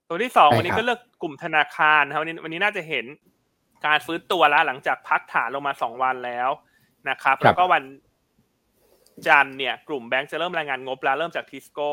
[0.08, 3.06] ตัวที่สองวันนี้ก็เลือกกลุ่มธนาคารครับวันนี้วันนี้น่าจะเห็น
[3.86, 6.50] การฟื้นตัวแล้วหลังจากพักฐานลงมาสองวันแล้ว
[7.10, 7.84] นะครับ แล้วก็วัน
[9.28, 11.92] จันเนี่ย กลุ่มแบงก์จะเริ่มรายงานงบแล้วเริ่มจากทิสโก้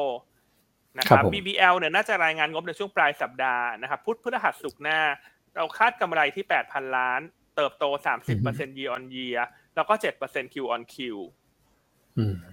[0.99, 5.01] นะครับ BBL เนี่ยน่าจะรายงานงบในช่วงปลายสัปดาห์นะครับพุธพฤหัสสุกหน้า
[5.57, 7.21] เราคาดกำไรที่ 8,000 ล้าน
[7.57, 7.85] เติบโต
[8.33, 9.41] 30% year on year
[9.75, 9.95] แล้วก็
[10.25, 10.97] 7% Q on Q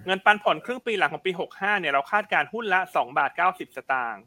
[0.05, 4.23] เงินปันผลครึ่งปีหลังของปี 65 เนี่ยเราคาดการหุ้นละ 2 บาท 90 สตางค์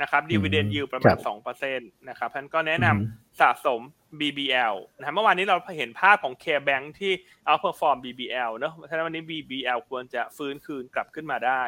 [0.00, 1.16] นะครับดีเวเดนยิวประมาณ
[1.52, 3.80] 2%นะครับท่านก็แนะนำสะสม
[4.20, 7.12] BBL นะเมื่อวานนี้เราเห็นภาพของ KBank ที่
[7.46, 11.62] outperform BBL เนอะเพราะฉะนั้นวันนี้ BBL ควรจะฟื้นคืนกลับขึ้นมาได้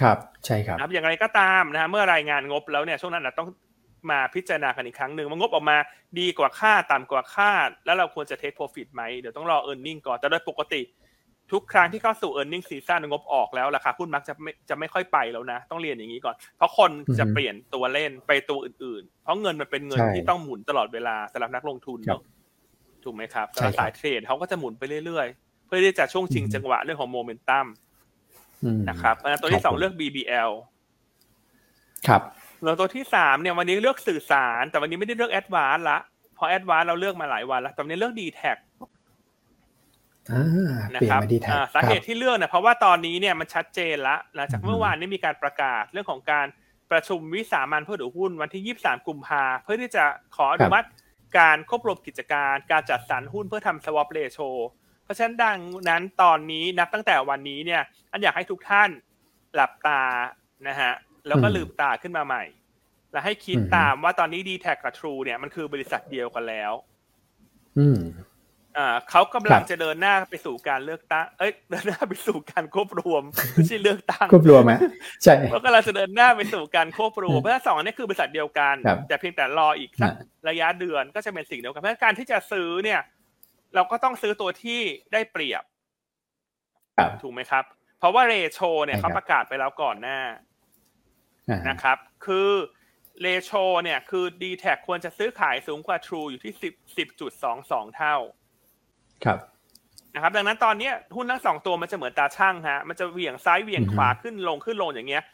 [0.00, 3.48] ครับใช่ครับครับอย่างไรก็ตามนะฮะเมื่อรายงานงบแล้วเนี่ยช่วงนั้นต้อง
[4.10, 5.78] มาพิจารณากันอีกครั้งหนึ่งว่างบออกมา
[6.18, 10.80] ดีกว่าคาดต่ำกว่าคาด แล้วเราควรจะ take profit ไหมเดี๋ยวต้องรอ earning ก่อนแต่โดยปกติ
[11.52, 22.22] ทุกครั้งที่เข้าสู่ e a r n i n g ็ season งบออกแล้วราคาหุ้นมักจะไม่จะไม่ค่อยไปแล้วนะ ต้องเรียนอย่างนี้ก่อน เพราะคนจะเปลี่ยนตัวเล่นไปตัวอื่น ๆ เพราะเงินมันเป็นเงินที่ต้องหมุนตลอดเวลาสำหรับนักลงทุนเนาะ
[23.04, 23.46] ถูกไหมครับ
[23.78, 27.66] สายเทรดเขาก็จะหมุนไปเรื่อย ๆ เพื่อที่จะช่วงชิงจังหวะเรื่องของโมเมนตัม
[28.88, 30.50] นะครับตัวที่สองเลือก BBL
[32.08, 32.22] ครับ
[32.64, 35.98] แล้วตัวที่สามเนี่ยวันนี้เลือกสื่อสาร แต่วันนี้ไม่ได้เลือกแอดวานละ
[36.34, 38.52] เพราะแอดวานเราเลือกมาหลายวันแล้วแต่วันนี้เลือกดีแท็
[40.94, 41.20] นะครับ
[41.74, 46.46] สาเหตุที่เลือกเนี่ยเพราะว่าตอนนี้เนี่ยมันชัดเจนละหลังจากเมื่อวานนี้มีการประกาศเรื่องของการ
[46.90, 50.04] ประชุมวิสามันผู้ถือหุ้นวันที่ 23 กุมภาเพื่อที่จะ
[50.36, 50.88] ขออนุมัติ
[51.38, 54.50] การควบรวมกิจการการจัดสรรหุ้นเพื่อทำ swap ratio
[55.04, 55.58] เพราะฉะนั้นดัง
[55.88, 58.90] นั้นตอนนี้นับตั้งแต่วันนี้เนี่ยอันอยากให้ทุกท่าน
[59.54, 60.02] หลับตา
[60.68, 60.92] นะฮะ
[61.26, 62.44] แล้วก็ลืมตาขึ้นมาใหม่
[63.12, 66.72] และให้คิดตามว่าตอนนี้ d t แทกับ True เนี่ยมันคือบริษัทเดียวกันแล้ว
[67.78, 68.29] อืมอ่า
[69.10, 73.22] เขากำลังจะเดินหน้าไปสู่การเลือกตั้ง เอ้ย เดินหน้าไปสู่การควบรวม
[73.54, 74.72] ไม่ใช่เลือกตั้ง ควบรวมไหม
[75.22, 78.74] ใช่เขากำลังจะเดินหน้าไปสู่การควบรวม เพราะสองอันนี้คือบริษัทเดียวกัน
[79.08, 80.12] แต่เพียงแต่รออีกสัก
[80.48, 83.00] ระยะเดือนก็จะเป็นสิ่งเดียวกัน เพราะการที่จะซื้อเนี่ย
[83.74, 84.80] เราก็ต้องซื้อตัวที่
[85.12, 85.62] ได้เปรียบ
[87.22, 87.64] ถูกไหมครับ
[87.98, 90.20] เพราะว่าเรโชเนี่ยเขาประกาศไปแล้วก่อนหน้า
[91.68, 92.50] นะครับ คือ
[93.20, 93.52] เรโช
[93.84, 98.16] เนี่ย คือ d t แทควรจะซื้อขายสูงกว่า True อยู่ที่สิบสิบจุดสองสองเท่า
[99.24, 99.38] ครับ
[100.14, 105.24] นะครับดังนั้นตอนนี้หุ้นทั้งสองตัวมันจะเหมือนตาช่างฮะมันจะเหวี่ยงซ้ายเหวี่ยงขวาขึ้นลงขึ้นลงอย่างเงี้ย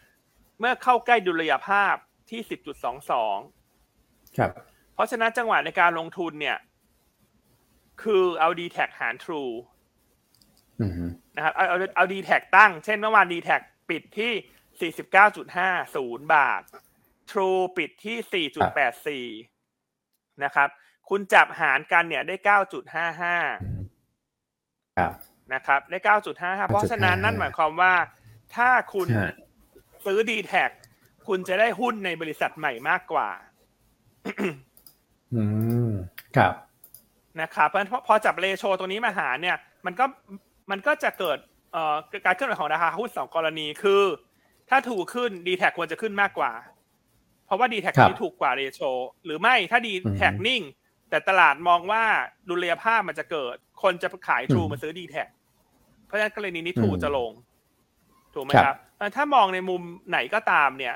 [0.61, 1.95] เมื่อเข้าใกล้ดุลยภาพ
[2.31, 3.37] ที่สิบจุดสองสอง
[4.39, 4.51] ครับ
[4.95, 6.59] เพราะฉะนั้นจังหวะในการลงทุนเนี่ย
[8.03, 9.43] คือเอาดีแท็หารทรู
[11.37, 13.57] นะครับเอาเอาเอาดีแท็ตั้ง เช่นเมื่อวานดีแท็
[13.91, 14.33] ปิดที่
[14.81, 16.63] สี่สิบเก้าจุดห้าศูนย์บาท
[17.31, 19.27] True ปิดที่สี่จุดแปดสี่
[20.45, 20.69] นะครับ
[21.09, 23.37] คุณจับหารกันเนี่ยได้เก้าจุดห้าห้า
[25.55, 27.95] นะครับได้เก้าจุดห้าเพราะฉะนั้นนั่นหมายความว่า
[28.57, 29.09] ถ้าคุณ
[30.05, 30.65] ซื้อดีแท็
[31.29, 33.29] คุณจะได้หุ้นในบริษัทใหม่มากกว่า
[35.35, 35.43] อื
[35.89, 35.91] ม
[36.37, 36.55] ครับ
[37.41, 40.05] นะครับเพราะพอจับเลโชตัวนี้มาหาเนี่ย มันก็
[40.71, 41.39] มันก็จะเกิด
[41.73, 44.03] เอ่อการเคลื่อนไหวของราคาหุ้นสองกรณีคือ
[44.71, 46.53] ถ้าทรูขึ้นดีแทคควรจะขึ้นมากกว่า
[47.47, 48.81] เพราะว่าดีแทคนี้ถูกกว่า ratio
[49.25, 50.63] หรือไม่ถ้าดีแทคนิ่ง
[51.11, 52.05] แต่ตลาดมองว่า
[52.49, 55.25] ดุลยภาพมันจะเกิด คนจะขายทรูมาซื้อดีแทค
[56.07, 57.31] เพราะฉะนั้นกรณีนี้ทรูจะลง
[58.35, 58.77] ถูกไหมครับ
[59.17, 60.95] ถ้ามองในมุมไหนก็ตามเนี่ย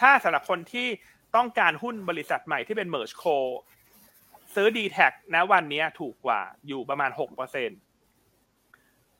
[0.00, 0.88] ถ้าสำหรับคนที่
[1.36, 3.24] ต้องการหุ้นบริษัทใหม่ที่เป็น MergeCo
[4.54, 7.70] ซื้อดีแท็นะวันนี้ถูกกว่าอยู่ประมาณหกเปอร์เซ็น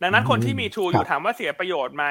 [0.02, 2.04] ดังนั้นคนที่มีทรูอยู่ถามว่าเสียประโยชน์ไหม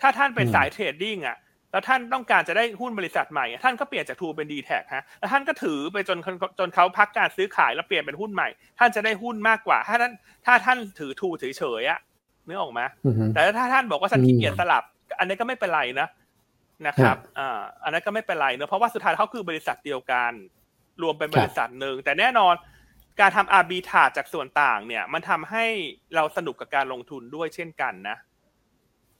[0.00, 1.36] ถ้าท่านเป็นสายเทรดดิ้งอะ
[1.72, 6.18] แล้วท่านต้องการจะได้หุ้นบริษัทใหม่ ท่านก็เปลี่ยนจากทรูเป็นดีแท็ฮะ แล้วท่านก็ถือไปจน
[6.58, 8.48] จนเขาพักการซื้อขายแล้วเปลี่ยนเป็นหุ้นใหม่
[8.78, 10.12] ท่านจะได้หุ้นมากกว่า ถ้าท่าน
[10.46, 11.44] ถ้าท่านถือทรูเฉ
[11.80, 12.00] ยๆอะ
[12.46, 12.80] นึกออกไหม
[13.34, 14.84] แต่ถ้าท่านบอกว่าท่านขี้เกียจสลับ
[15.18, 16.08] อันนี้ก็ไม่เป็นไรนะ
[16.86, 20.32] นะครับ อ่า อันนั้นก็ไม่เป็นไรเนอะเพราะว่าสุดท้ายเขาคือบริษัทเดียวกัน
[21.02, 22.54] รวมเป็นบริษัทหนึ่ง แต่แน่นอน
[23.20, 25.64] การทำอาร์บีทาจากส่วนต่างเนี่ย มันทำให้
[26.14, 28.16] เราสนุกกับการลงทุนด้วยเช่นกันนะ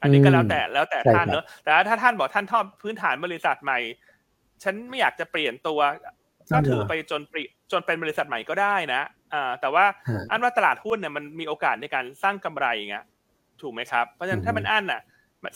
[0.02, 3.78] อันนี้ก็แล้วแต่แล้วแต่ท่านเนอะแต่ถ้าท่านบอกท่านชอบพื้นฐานบริษัทใหม่
[4.62, 5.80] ฉันไม่อยากจะเปลี่ยนตัว
[6.52, 7.42] ก็ถือไปจนปริ
[7.72, 9.02] จนเป็นบริษัทใหม่ก็ได้นะ
[9.34, 9.84] อ่าแต่ว่า
[10.30, 12.96] อันว่าตลาดหุ้นเนี่ยมันมีโอกาสในการสร้างกำไรไง
[13.60, 15.00] ถูกไหมครับ เพราะฉะนั้นถ้ามันอันน่ะ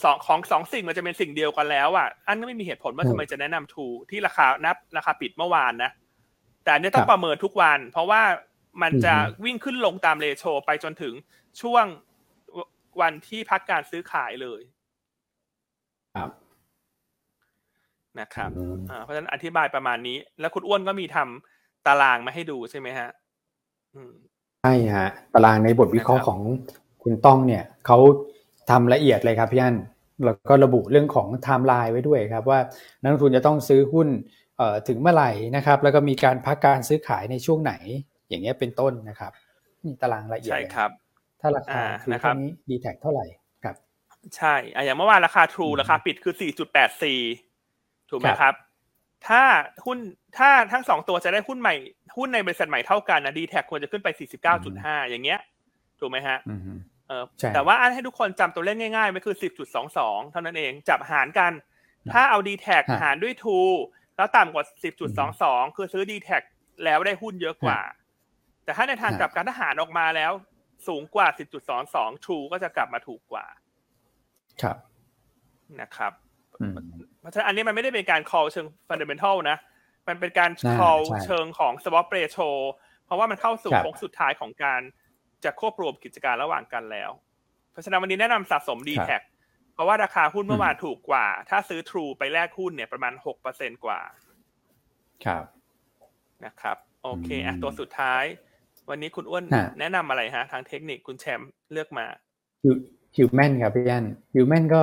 [0.05, 5.91] สองของสองสิ่งมันจะเป็นสิ่งเดียวกันแล้วอะอันก็ไม่มีเหตุผลว่าทำไมจะแนะนำทูที่ราคานับราคาปิดเมื่อวานนะ
[6.65, 8.23] แต่อันนี้ต้องประเมินทุกวัน เพราะว่า
[8.83, 11.15] มันจะวิ่งขึ้นลงตามเรโชไปจนถึง
[11.63, 11.85] ช่วง
[13.01, 14.61] วันที่พักการซื้อขายเลย
[16.17, 16.31] ครับ
[18.21, 18.51] นะครับ
[18.91, 23.11] อ่าเพราะฉะนั้นอธิบายประมาณนี้ แล้วคุณอ้วนก็มีทำตารางมาให้ดูใช่ไหมฮะ
[24.63, 26.41] ใช่ฮะ ตารางในบทวิเคราะห์ของ
[27.03, 27.99] คุณต้องเนี่ยเขา
[28.71, 29.77] ทำละเอียดเลยครับพี่อัน
[30.25, 32.61] แล้วก็ระบุเรื่องของไทม์ไลน์ไว้ด้วยครับ ว่า
[33.01, 34.09] นักลงทุนจะต้องซื้อหุ้น
[34.89, 37.75] ถึงเมื่อไหร่นะครับ แล้วก็มีการพักการซื้อขายในช่วงไหน
[38.29, 39.33] อย่างเงี้ยเป็นต้นนะครับ
[39.85, 40.91] นี่ตารางละเอียดใช่ครับ
[41.41, 43.27] ถ้าราคาคือเท่านี้ดีแท็เท่าไหร่
[43.65, 43.77] ครับ
[44.37, 46.35] ใช่ออย่างเมื่อวานราคาทรูราคาปิดคือ
[47.23, 48.55] 4.84 ถูกไหมครับ
[49.29, 49.43] ถ้า
[49.87, 49.99] หุ้น
[50.39, 51.75] ถ้าทั้งสองตัวจะได้หุ้นใหม่
[52.17, 54.09] หุ้นในบริษัทใหม่เท่ากันนะดีแท็ควรจะขึ้นไป
[54.59, 55.41] 49.5 อย่างเงี้ย
[56.01, 56.39] ถูกไหมฮะ
[57.09, 57.25] เออ
[57.55, 59.37] แต่ว่าอันให้ทุกคนจำตัวเลขง่ายๆไม่คือ
[59.83, 61.53] 10.22 เท่านั้นเองจับหารกัน
[62.13, 62.67] ถ้าเอา d t แท
[63.03, 63.47] หารด้วย t
[64.17, 64.65] แล้วต่ำกว่า
[65.21, 66.31] 10.22 คือซื้อ d t แท
[66.85, 67.81] แล้วได้หุ้นเยอะกว่า
[68.65, 70.33] แต่ถ้าในทางกลับการทหารออกมาแล้ว
[70.87, 71.27] สูงกว่า
[71.77, 73.47] 10.22 True ก็จะกลับมาถูกกว่า
[74.63, 74.77] ครับ
[75.81, 76.13] นะครับ
[77.21, 79.59] เพราะฉะนั้นอันนี้มันไม่ได้เป็นการ call เชิง fundamental นะ
[80.09, 82.51] มันเป็นการ call เชิงของ swap ratio
[83.05, 84.81] เพราะว่ามันเข้าสู่โค้งสุดท้ายของการ
[85.45, 87.11] จะควบรวมกิจการระหว่างกันแล้ว
[87.73, 89.13] เพราะฉะนั้นวันนี้แนะนำสะสม d t แท
[89.75, 94.01] เพราะว่าราคาหุ้นเมื่อวานถูกกว่า ถ้าซื้อ True ไปแลกหุ้นเนี่ยประมาณหกเปอร์เซ็นกว่า
[95.25, 95.45] ครับ
[96.45, 98.25] นะครับ โอเคอะตัวสุดท้าย
[98.91, 99.45] วันนี้คุณอ้วน
[99.81, 102.07] แนะนำอะไรฮะ ทางเทคนิคคุณแชมป์เลือกมา
[103.17, 104.83] ฮิวแมนครับพี่ยันฮิวแมนก็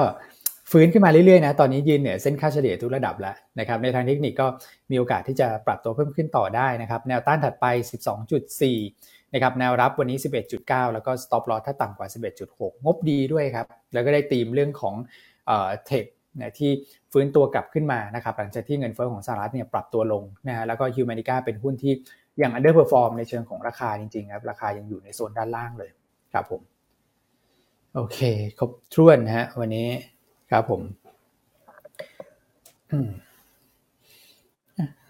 [0.72, 4.48] ฟื้นขึ้นมาเรื่อยๆนะตอนนี้ยืนเนี่ยเส้นค่าเฉลี่ยทุกระดับแล้วนะครับในทางเทคนิคก็
[4.92, 7.66] มีโอกาสที่จะปรับตัวเพิ่มขึ้นต่อได้นะครับแนวต้านถัดไป
[8.32, 10.18] 12.4นะครับแนวรับวันนี้
[10.56, 12.08] 11.9 แล้วก็ stop loss ถ้าต่ำกว่า
[12.46, 14.96] 11.6 งบดีด้วยครับ แล้วก็ได้ตีมเรื่องของ
[15.48, 16.06] เอ่อ tech
[16.40, 16.72] นะที่
[17.12, 21.94] ฟื้นตัวกลับขึ้นมานะครับหลังจากที่เงินเฟ้อของสหรัฐเนี่ยปรับตัวลงนะฮะแล้วก็ฮิวแมนิก้าเป็นหุ้นที่
[22.42, 25.92] ยัง underperform ในเชิงของราคาจริงๆครับราคายังอยู่ในโซนด้านล่างเลย
[26.34, 26.62] ครับผม
[27.96, 28.20] โอเค
[28.60, 29.88] ครบถ้วนฮะวันนี้
[30.52, 30.82] ครับผม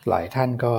[0.09, 0.73] หลายท่านก็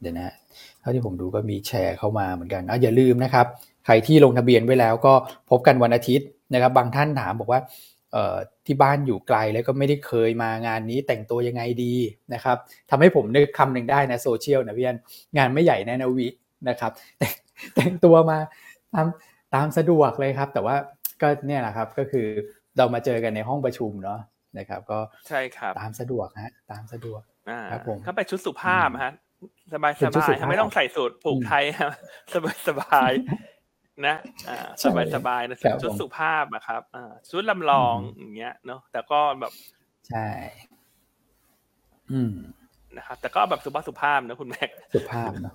[0.00, 0.34] เดี๋ยวนะ
[0.80, 3.46] เท่าที่ผมดูก็มีแชร์เข้ามาเหมือนกันออย่าลืมนะครับ
[3.86, 5.12] ใครที่ลงทะเบียนไว้แล้วก็
[5.50, 7.60] พบกันวันอาทิตย์นะครับ บางท่านถามบอกว่า
[8.66, 11.94] ที่บ้านอยู่ไกลแล้วก็ไม่ได้เคยมางานนี้แต่งตัวยังไงดี
[12.34, 12.56] นะครับ
[12.90, 14.98] ทำให้ผมนึกคำหนึ่งได้นะโซเชียลนะพี่อัน
[15.36, 16.28] งานไม่ใหญ่แน่นะวิ
[16.68, 17.28] นะครับแต่
[17.74, 18.38] แต่งตัวมา
[18.94, 19.06] ตาม
[19.54, 20.76] ตามสะดวกเลยครับ แต่ว่า
[21.22, 22.26] ก็เนี่ยแหละครับก็คือ
[22.76, 24.20] เรามาเจอกันในห้องประชุมเนาะ
[24.58, 24.98] นะครับ ก็
[25.28, 27.20] ใช่ครับตามสะดวกฮะตามสะดวก
[27.70, 29.12] ครับผมก็ไปชุดสุภาพฮะ
[29.74, 31.64] สบายสบายไม่ต้องใส่สูทผูกไท
[32.34, 33.10] สบายสบาย
[34.06, 34.16] นะ
[34.48, 39.52] อ่าสบายสบายนะชุดสุภาพนะครับอ่าชุดลำลองอย่างเงี้ยเนาะแต่ก็แบบ
[40.08, 40.28] ใช่
[42.12, 42.34] อืม
[42.96, 45.54] นะครับแต่ก็แบบสุภาพสุภาพนะคุณแม็กสุภาพเนาะ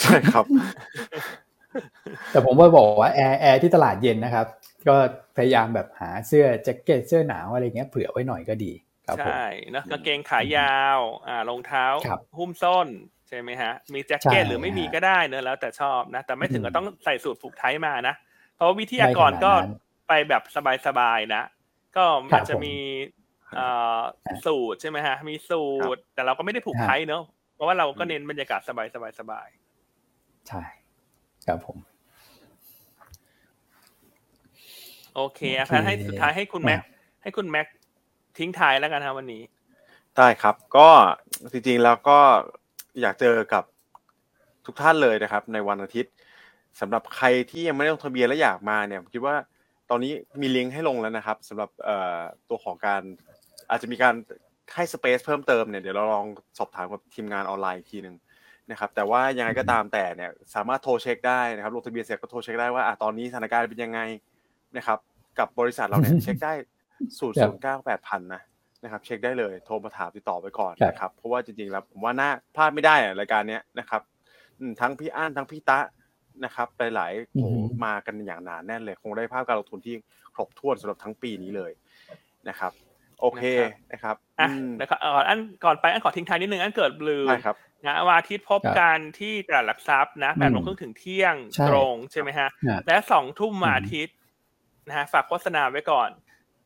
[0.00, 0.44] ใช่ครับ
[2.30, 4.46] แต่ผมว่าบอกว่าแอร์แอร์ที่ตลาดเย็นนะครับ
[4.88, 4.96] ก็
[5.36, 8.72] พยายามแบบหาเสื้อแจ็คเก็ตเสื้อหนาวอะไรเงี้ยเผื่อไว้หน่อยก็ดี
[9.18, 11.86] ใช่นะกางเกงขายาว อ่ารองเท้า
[12.38, 12.86] หุ้มส้น
[13.23, 18.14] ใช่ไหมฮะ มีแจ็คเก็ตหรือไม่มีก็ได้เนอะแล้วแต่ชอบนะ แต่ไม่ถึงกับต้องใส่สูตรผูกไทยมานะ
[18.56, 19.52] เพราะวิทยากรก็
[20.08, 20.42] ไปแบบ
[20.86, 21.42] สบายๆนะ
[21.96, 22.74] ก็มันจะมี
[24.46, 25.64] สูตรใช่ไหมฮะ มีสู
[25.94, 27.22] ตร แต่เราก็ไม่ได้ผูกไทยเนอะ
[27.54, 29.48] เพราะว่าเราก็เน้นบรรยากาศสบายๆสบาย
[30.48, 30.62] ใช่
[31.46, 31.78] ครับผม
[35.14, 36.80] โอเคอะให้สุดท้ายให้คุณแม็ก
[37.22, 37.66] ให้คุณแม็ก
[38.38, 39.42] ทิ้งท้ายแล้วกันครับวันนี้
[40.16, 40.88] ได้ครับ ก็
[41.52, 42.18] จริงๆแล้วก็
[43.02, 43.64] อยากเจอกับ
[44.66, 46.12] ทุกท่านเลยนะครับ ในวันอาทิตย์
[46.80, 49.36] สำหรับใครที่ยังไม่ได้ลงทะเบียนและอยากมาเนี่ยผมคิดว่า
[49.90, 51.70] ตอนนี้มีลิงก์ให้ลงแล้วนะครับสำหรับ
[52.48, 53.02] ตัวของการ
[53.70, 54.14] อาจจะมีการ
[54.74, 56.26] ให้สเปซเพิ่มเติมเนี่ยเดี๋ยวเราลอง
[56.58, 58.16] สอบถามกับทีมงานออนไลน์อีกทีหนึ่ง
[58.70, 64.00] นะครับแต่ว่ายังไงก็ตามแต่เนี่ยสามารถโทรเช็คได้นะครับลงทะเบียนเสร็จก็โทรเช็คได้ว่าอะตอนนี้สถานการณ์เป็นยังไง
[64.76, 64.98] นะครับ
[65.38, 66.52] กับบริษัทเราเนี่ยเช็คได้
[67.18, 68.42] ศูนย์ศูนย์เก้าแปดพันนะ
[68.84, 74.02] นะครับเช็คได้เลยโทรมาถามติดต่อไปก่อนนะครับเพราะว่าจริงๆแล้วผมว่าน่าพลาดไม่ได้อะรายการเนี้ยนะครับ
[74.80, 75.80] ทั้งพี่อั้นทั้งพี่ตะ
[76.44, 77.46] นะครับหลายๆโอ้
[77.84, 79.94] มากันอย่างหนาแน่นเลย คงได้ภาพการลงทุนที่
[80.34, 81.72] ครบถ้วนสำหรับทั้งปีนี้เลย
[82.48, 82.72] นะครับ
[83.20, 83.44] โอเค
[83.92, 84.48] นะครับอะ
[84.80, 87.56] นะครับอันก่อนไปอันขอทิ้งท้ายนิดนึงอันเกิดบลูครับ
[87.86, 91.34] นะวันอาทิตย์พบกันที่ตลาดหลักทรัพย์นะแปดโมงครึ่งถึงเที่ยง
[91.68, 92.48] ตรงใช่ไหมฮะ
[92.86, 94.16] และสองทุ่มมาอาทิตย์
[94.88, 96.08] นะฮะฝากโฆษณาไว้ก่อน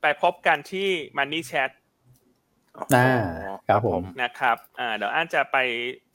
[0.03, 1.71] ไปพบกันที่ Money Chat
[2.97, 3.11] อ่า
[3.69, 5.57] ครับผมนะครับอ่าเดี๋ยวอันจะไป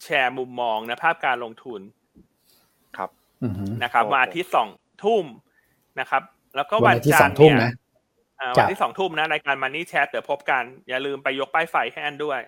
[0.03, 1.81] แชร์มุมมองนะภาพการลงทุน
[2.97, 3.09] ครับ
[3.83, 4.69] นะครับวันอาทิตย์สอง
[5.03, 5.25] ทุ่ม
[5.99, 6.23] นะครับ
[6.55, 7.71] แล้วก็วันจันทร์เนี่ย
[8.57, 12.39] วันที่สองทุ่มนะรายการมันนี่แชทเดี๋ยวพบกัน อย่าลืมไปยกป้ายไฟให้อันด้วย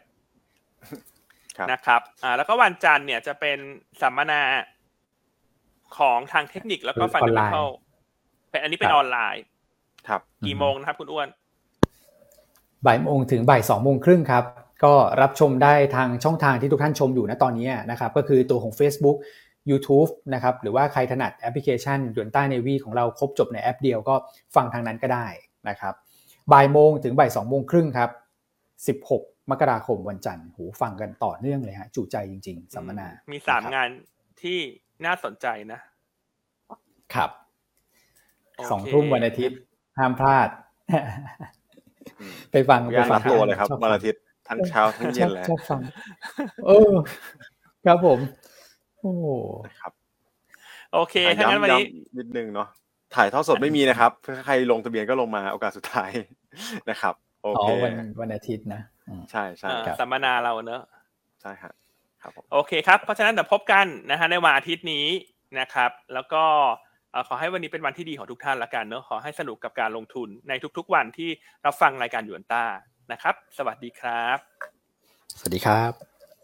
[1.72, 3.58] นะครับอ่าแล้วก็วันจันทร์เนี่ยจะเป็น
[4.02, 4.42] สัมมนา
[5.98, 7.70] ของทางเทคนิคแล้วก็ฟันเดเมนทัล
[8.50, 9.44] เป็นอันนี้เป็นออนไลน์
[10.08, 11.28] ครับ กี่โมงนะครับคุณอ้วน
[12.88, 14.44] บ่ายโมงถึงบ่ายสองโมงครึ่งครับ
[14.84, 19.18] ก็รับชมได้ทางช่องทางที่ทุกท่านชมอยู่นะตอนนี้นะครับ ก็คือตัวของ Facebook
[19.70, 24.16] YouTube นะครับ หรือว่าใครถนัดแอปพลิเคชันดวนใต้เนวีของเราครบจบในแอปเดียวก็
[24.56, 25.28] ฟังทางนั้นก็ได้
[25.70, 25.94] นะครับ
[26.52, 28.10] บ่ายโมงถึงบ่ายสองโมงครึ่งครับ
[29.00, 33.90] 16มกราคมวันจันทร์หูฟังกันต่อเนื่องเลยฮะจุใจจริง ๆ สัมมนา มีสามงาน
[34.42, 34.60] ที่
[35.06, 35.80] น่าสนใจนะ
[37.14, 37.30] ครับ
[38.72, 39.58] สองทุ่มวันอาทิตย์
[39.98, 40.50] ห้ามพลาด
[42.52, 45.82] ไปฟังไปฟังตัวเลยครับวันอาทิตย์ทั้งเช้าทั้งเย็นเลยชอบฟัง
[46.66, 46.94] เออ
[47.86, 48.20] ครับผม
[49.00, 49.12] โอ้
[49.80, 49.92] ครับ
[50.94, 51.86] โอเคถ้างั้นวันนี้
[52.18, 52.68] นิดนึงเนาะ
[53.16, 54.12] ถ่ายทอดสดไม่มีนะครับ
[54.46, 56.12] ใครลงทะเบียนก็ลงมาโอกาสสุดท้าย
[56.90, 57.14] นะครับ
[57.44, 58.82] โอเควันวันอาทิตย์นะ
[59.32, 60.82] ใช่ใช่สัมมนาเราเนอะ
[61.42, 61.74] ใช่ครับ
[62.22, 65.06] ครับโอเคครับ เพราะฉะนั้นเดี๋ยวพบกันนะฮะในวันอาทิตย์นี้
[65.60, 66.44] นะครับ แล้วก็
[67.28, 71.30] ขอให้วันนี้เป็นวันที่ดีของทุกท่านละกันเนอะขอให้สนุกกับการลงทุนในทุกๆ วันที่
[71.66, 72.64] รับฟังรายการหยวนต้า
[73.12, 74.38] นะครับ สวัสดีครับ
[75.40, 75.92] สวัสดีครับ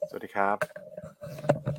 [0.09, 1.70] สวัสดีครับ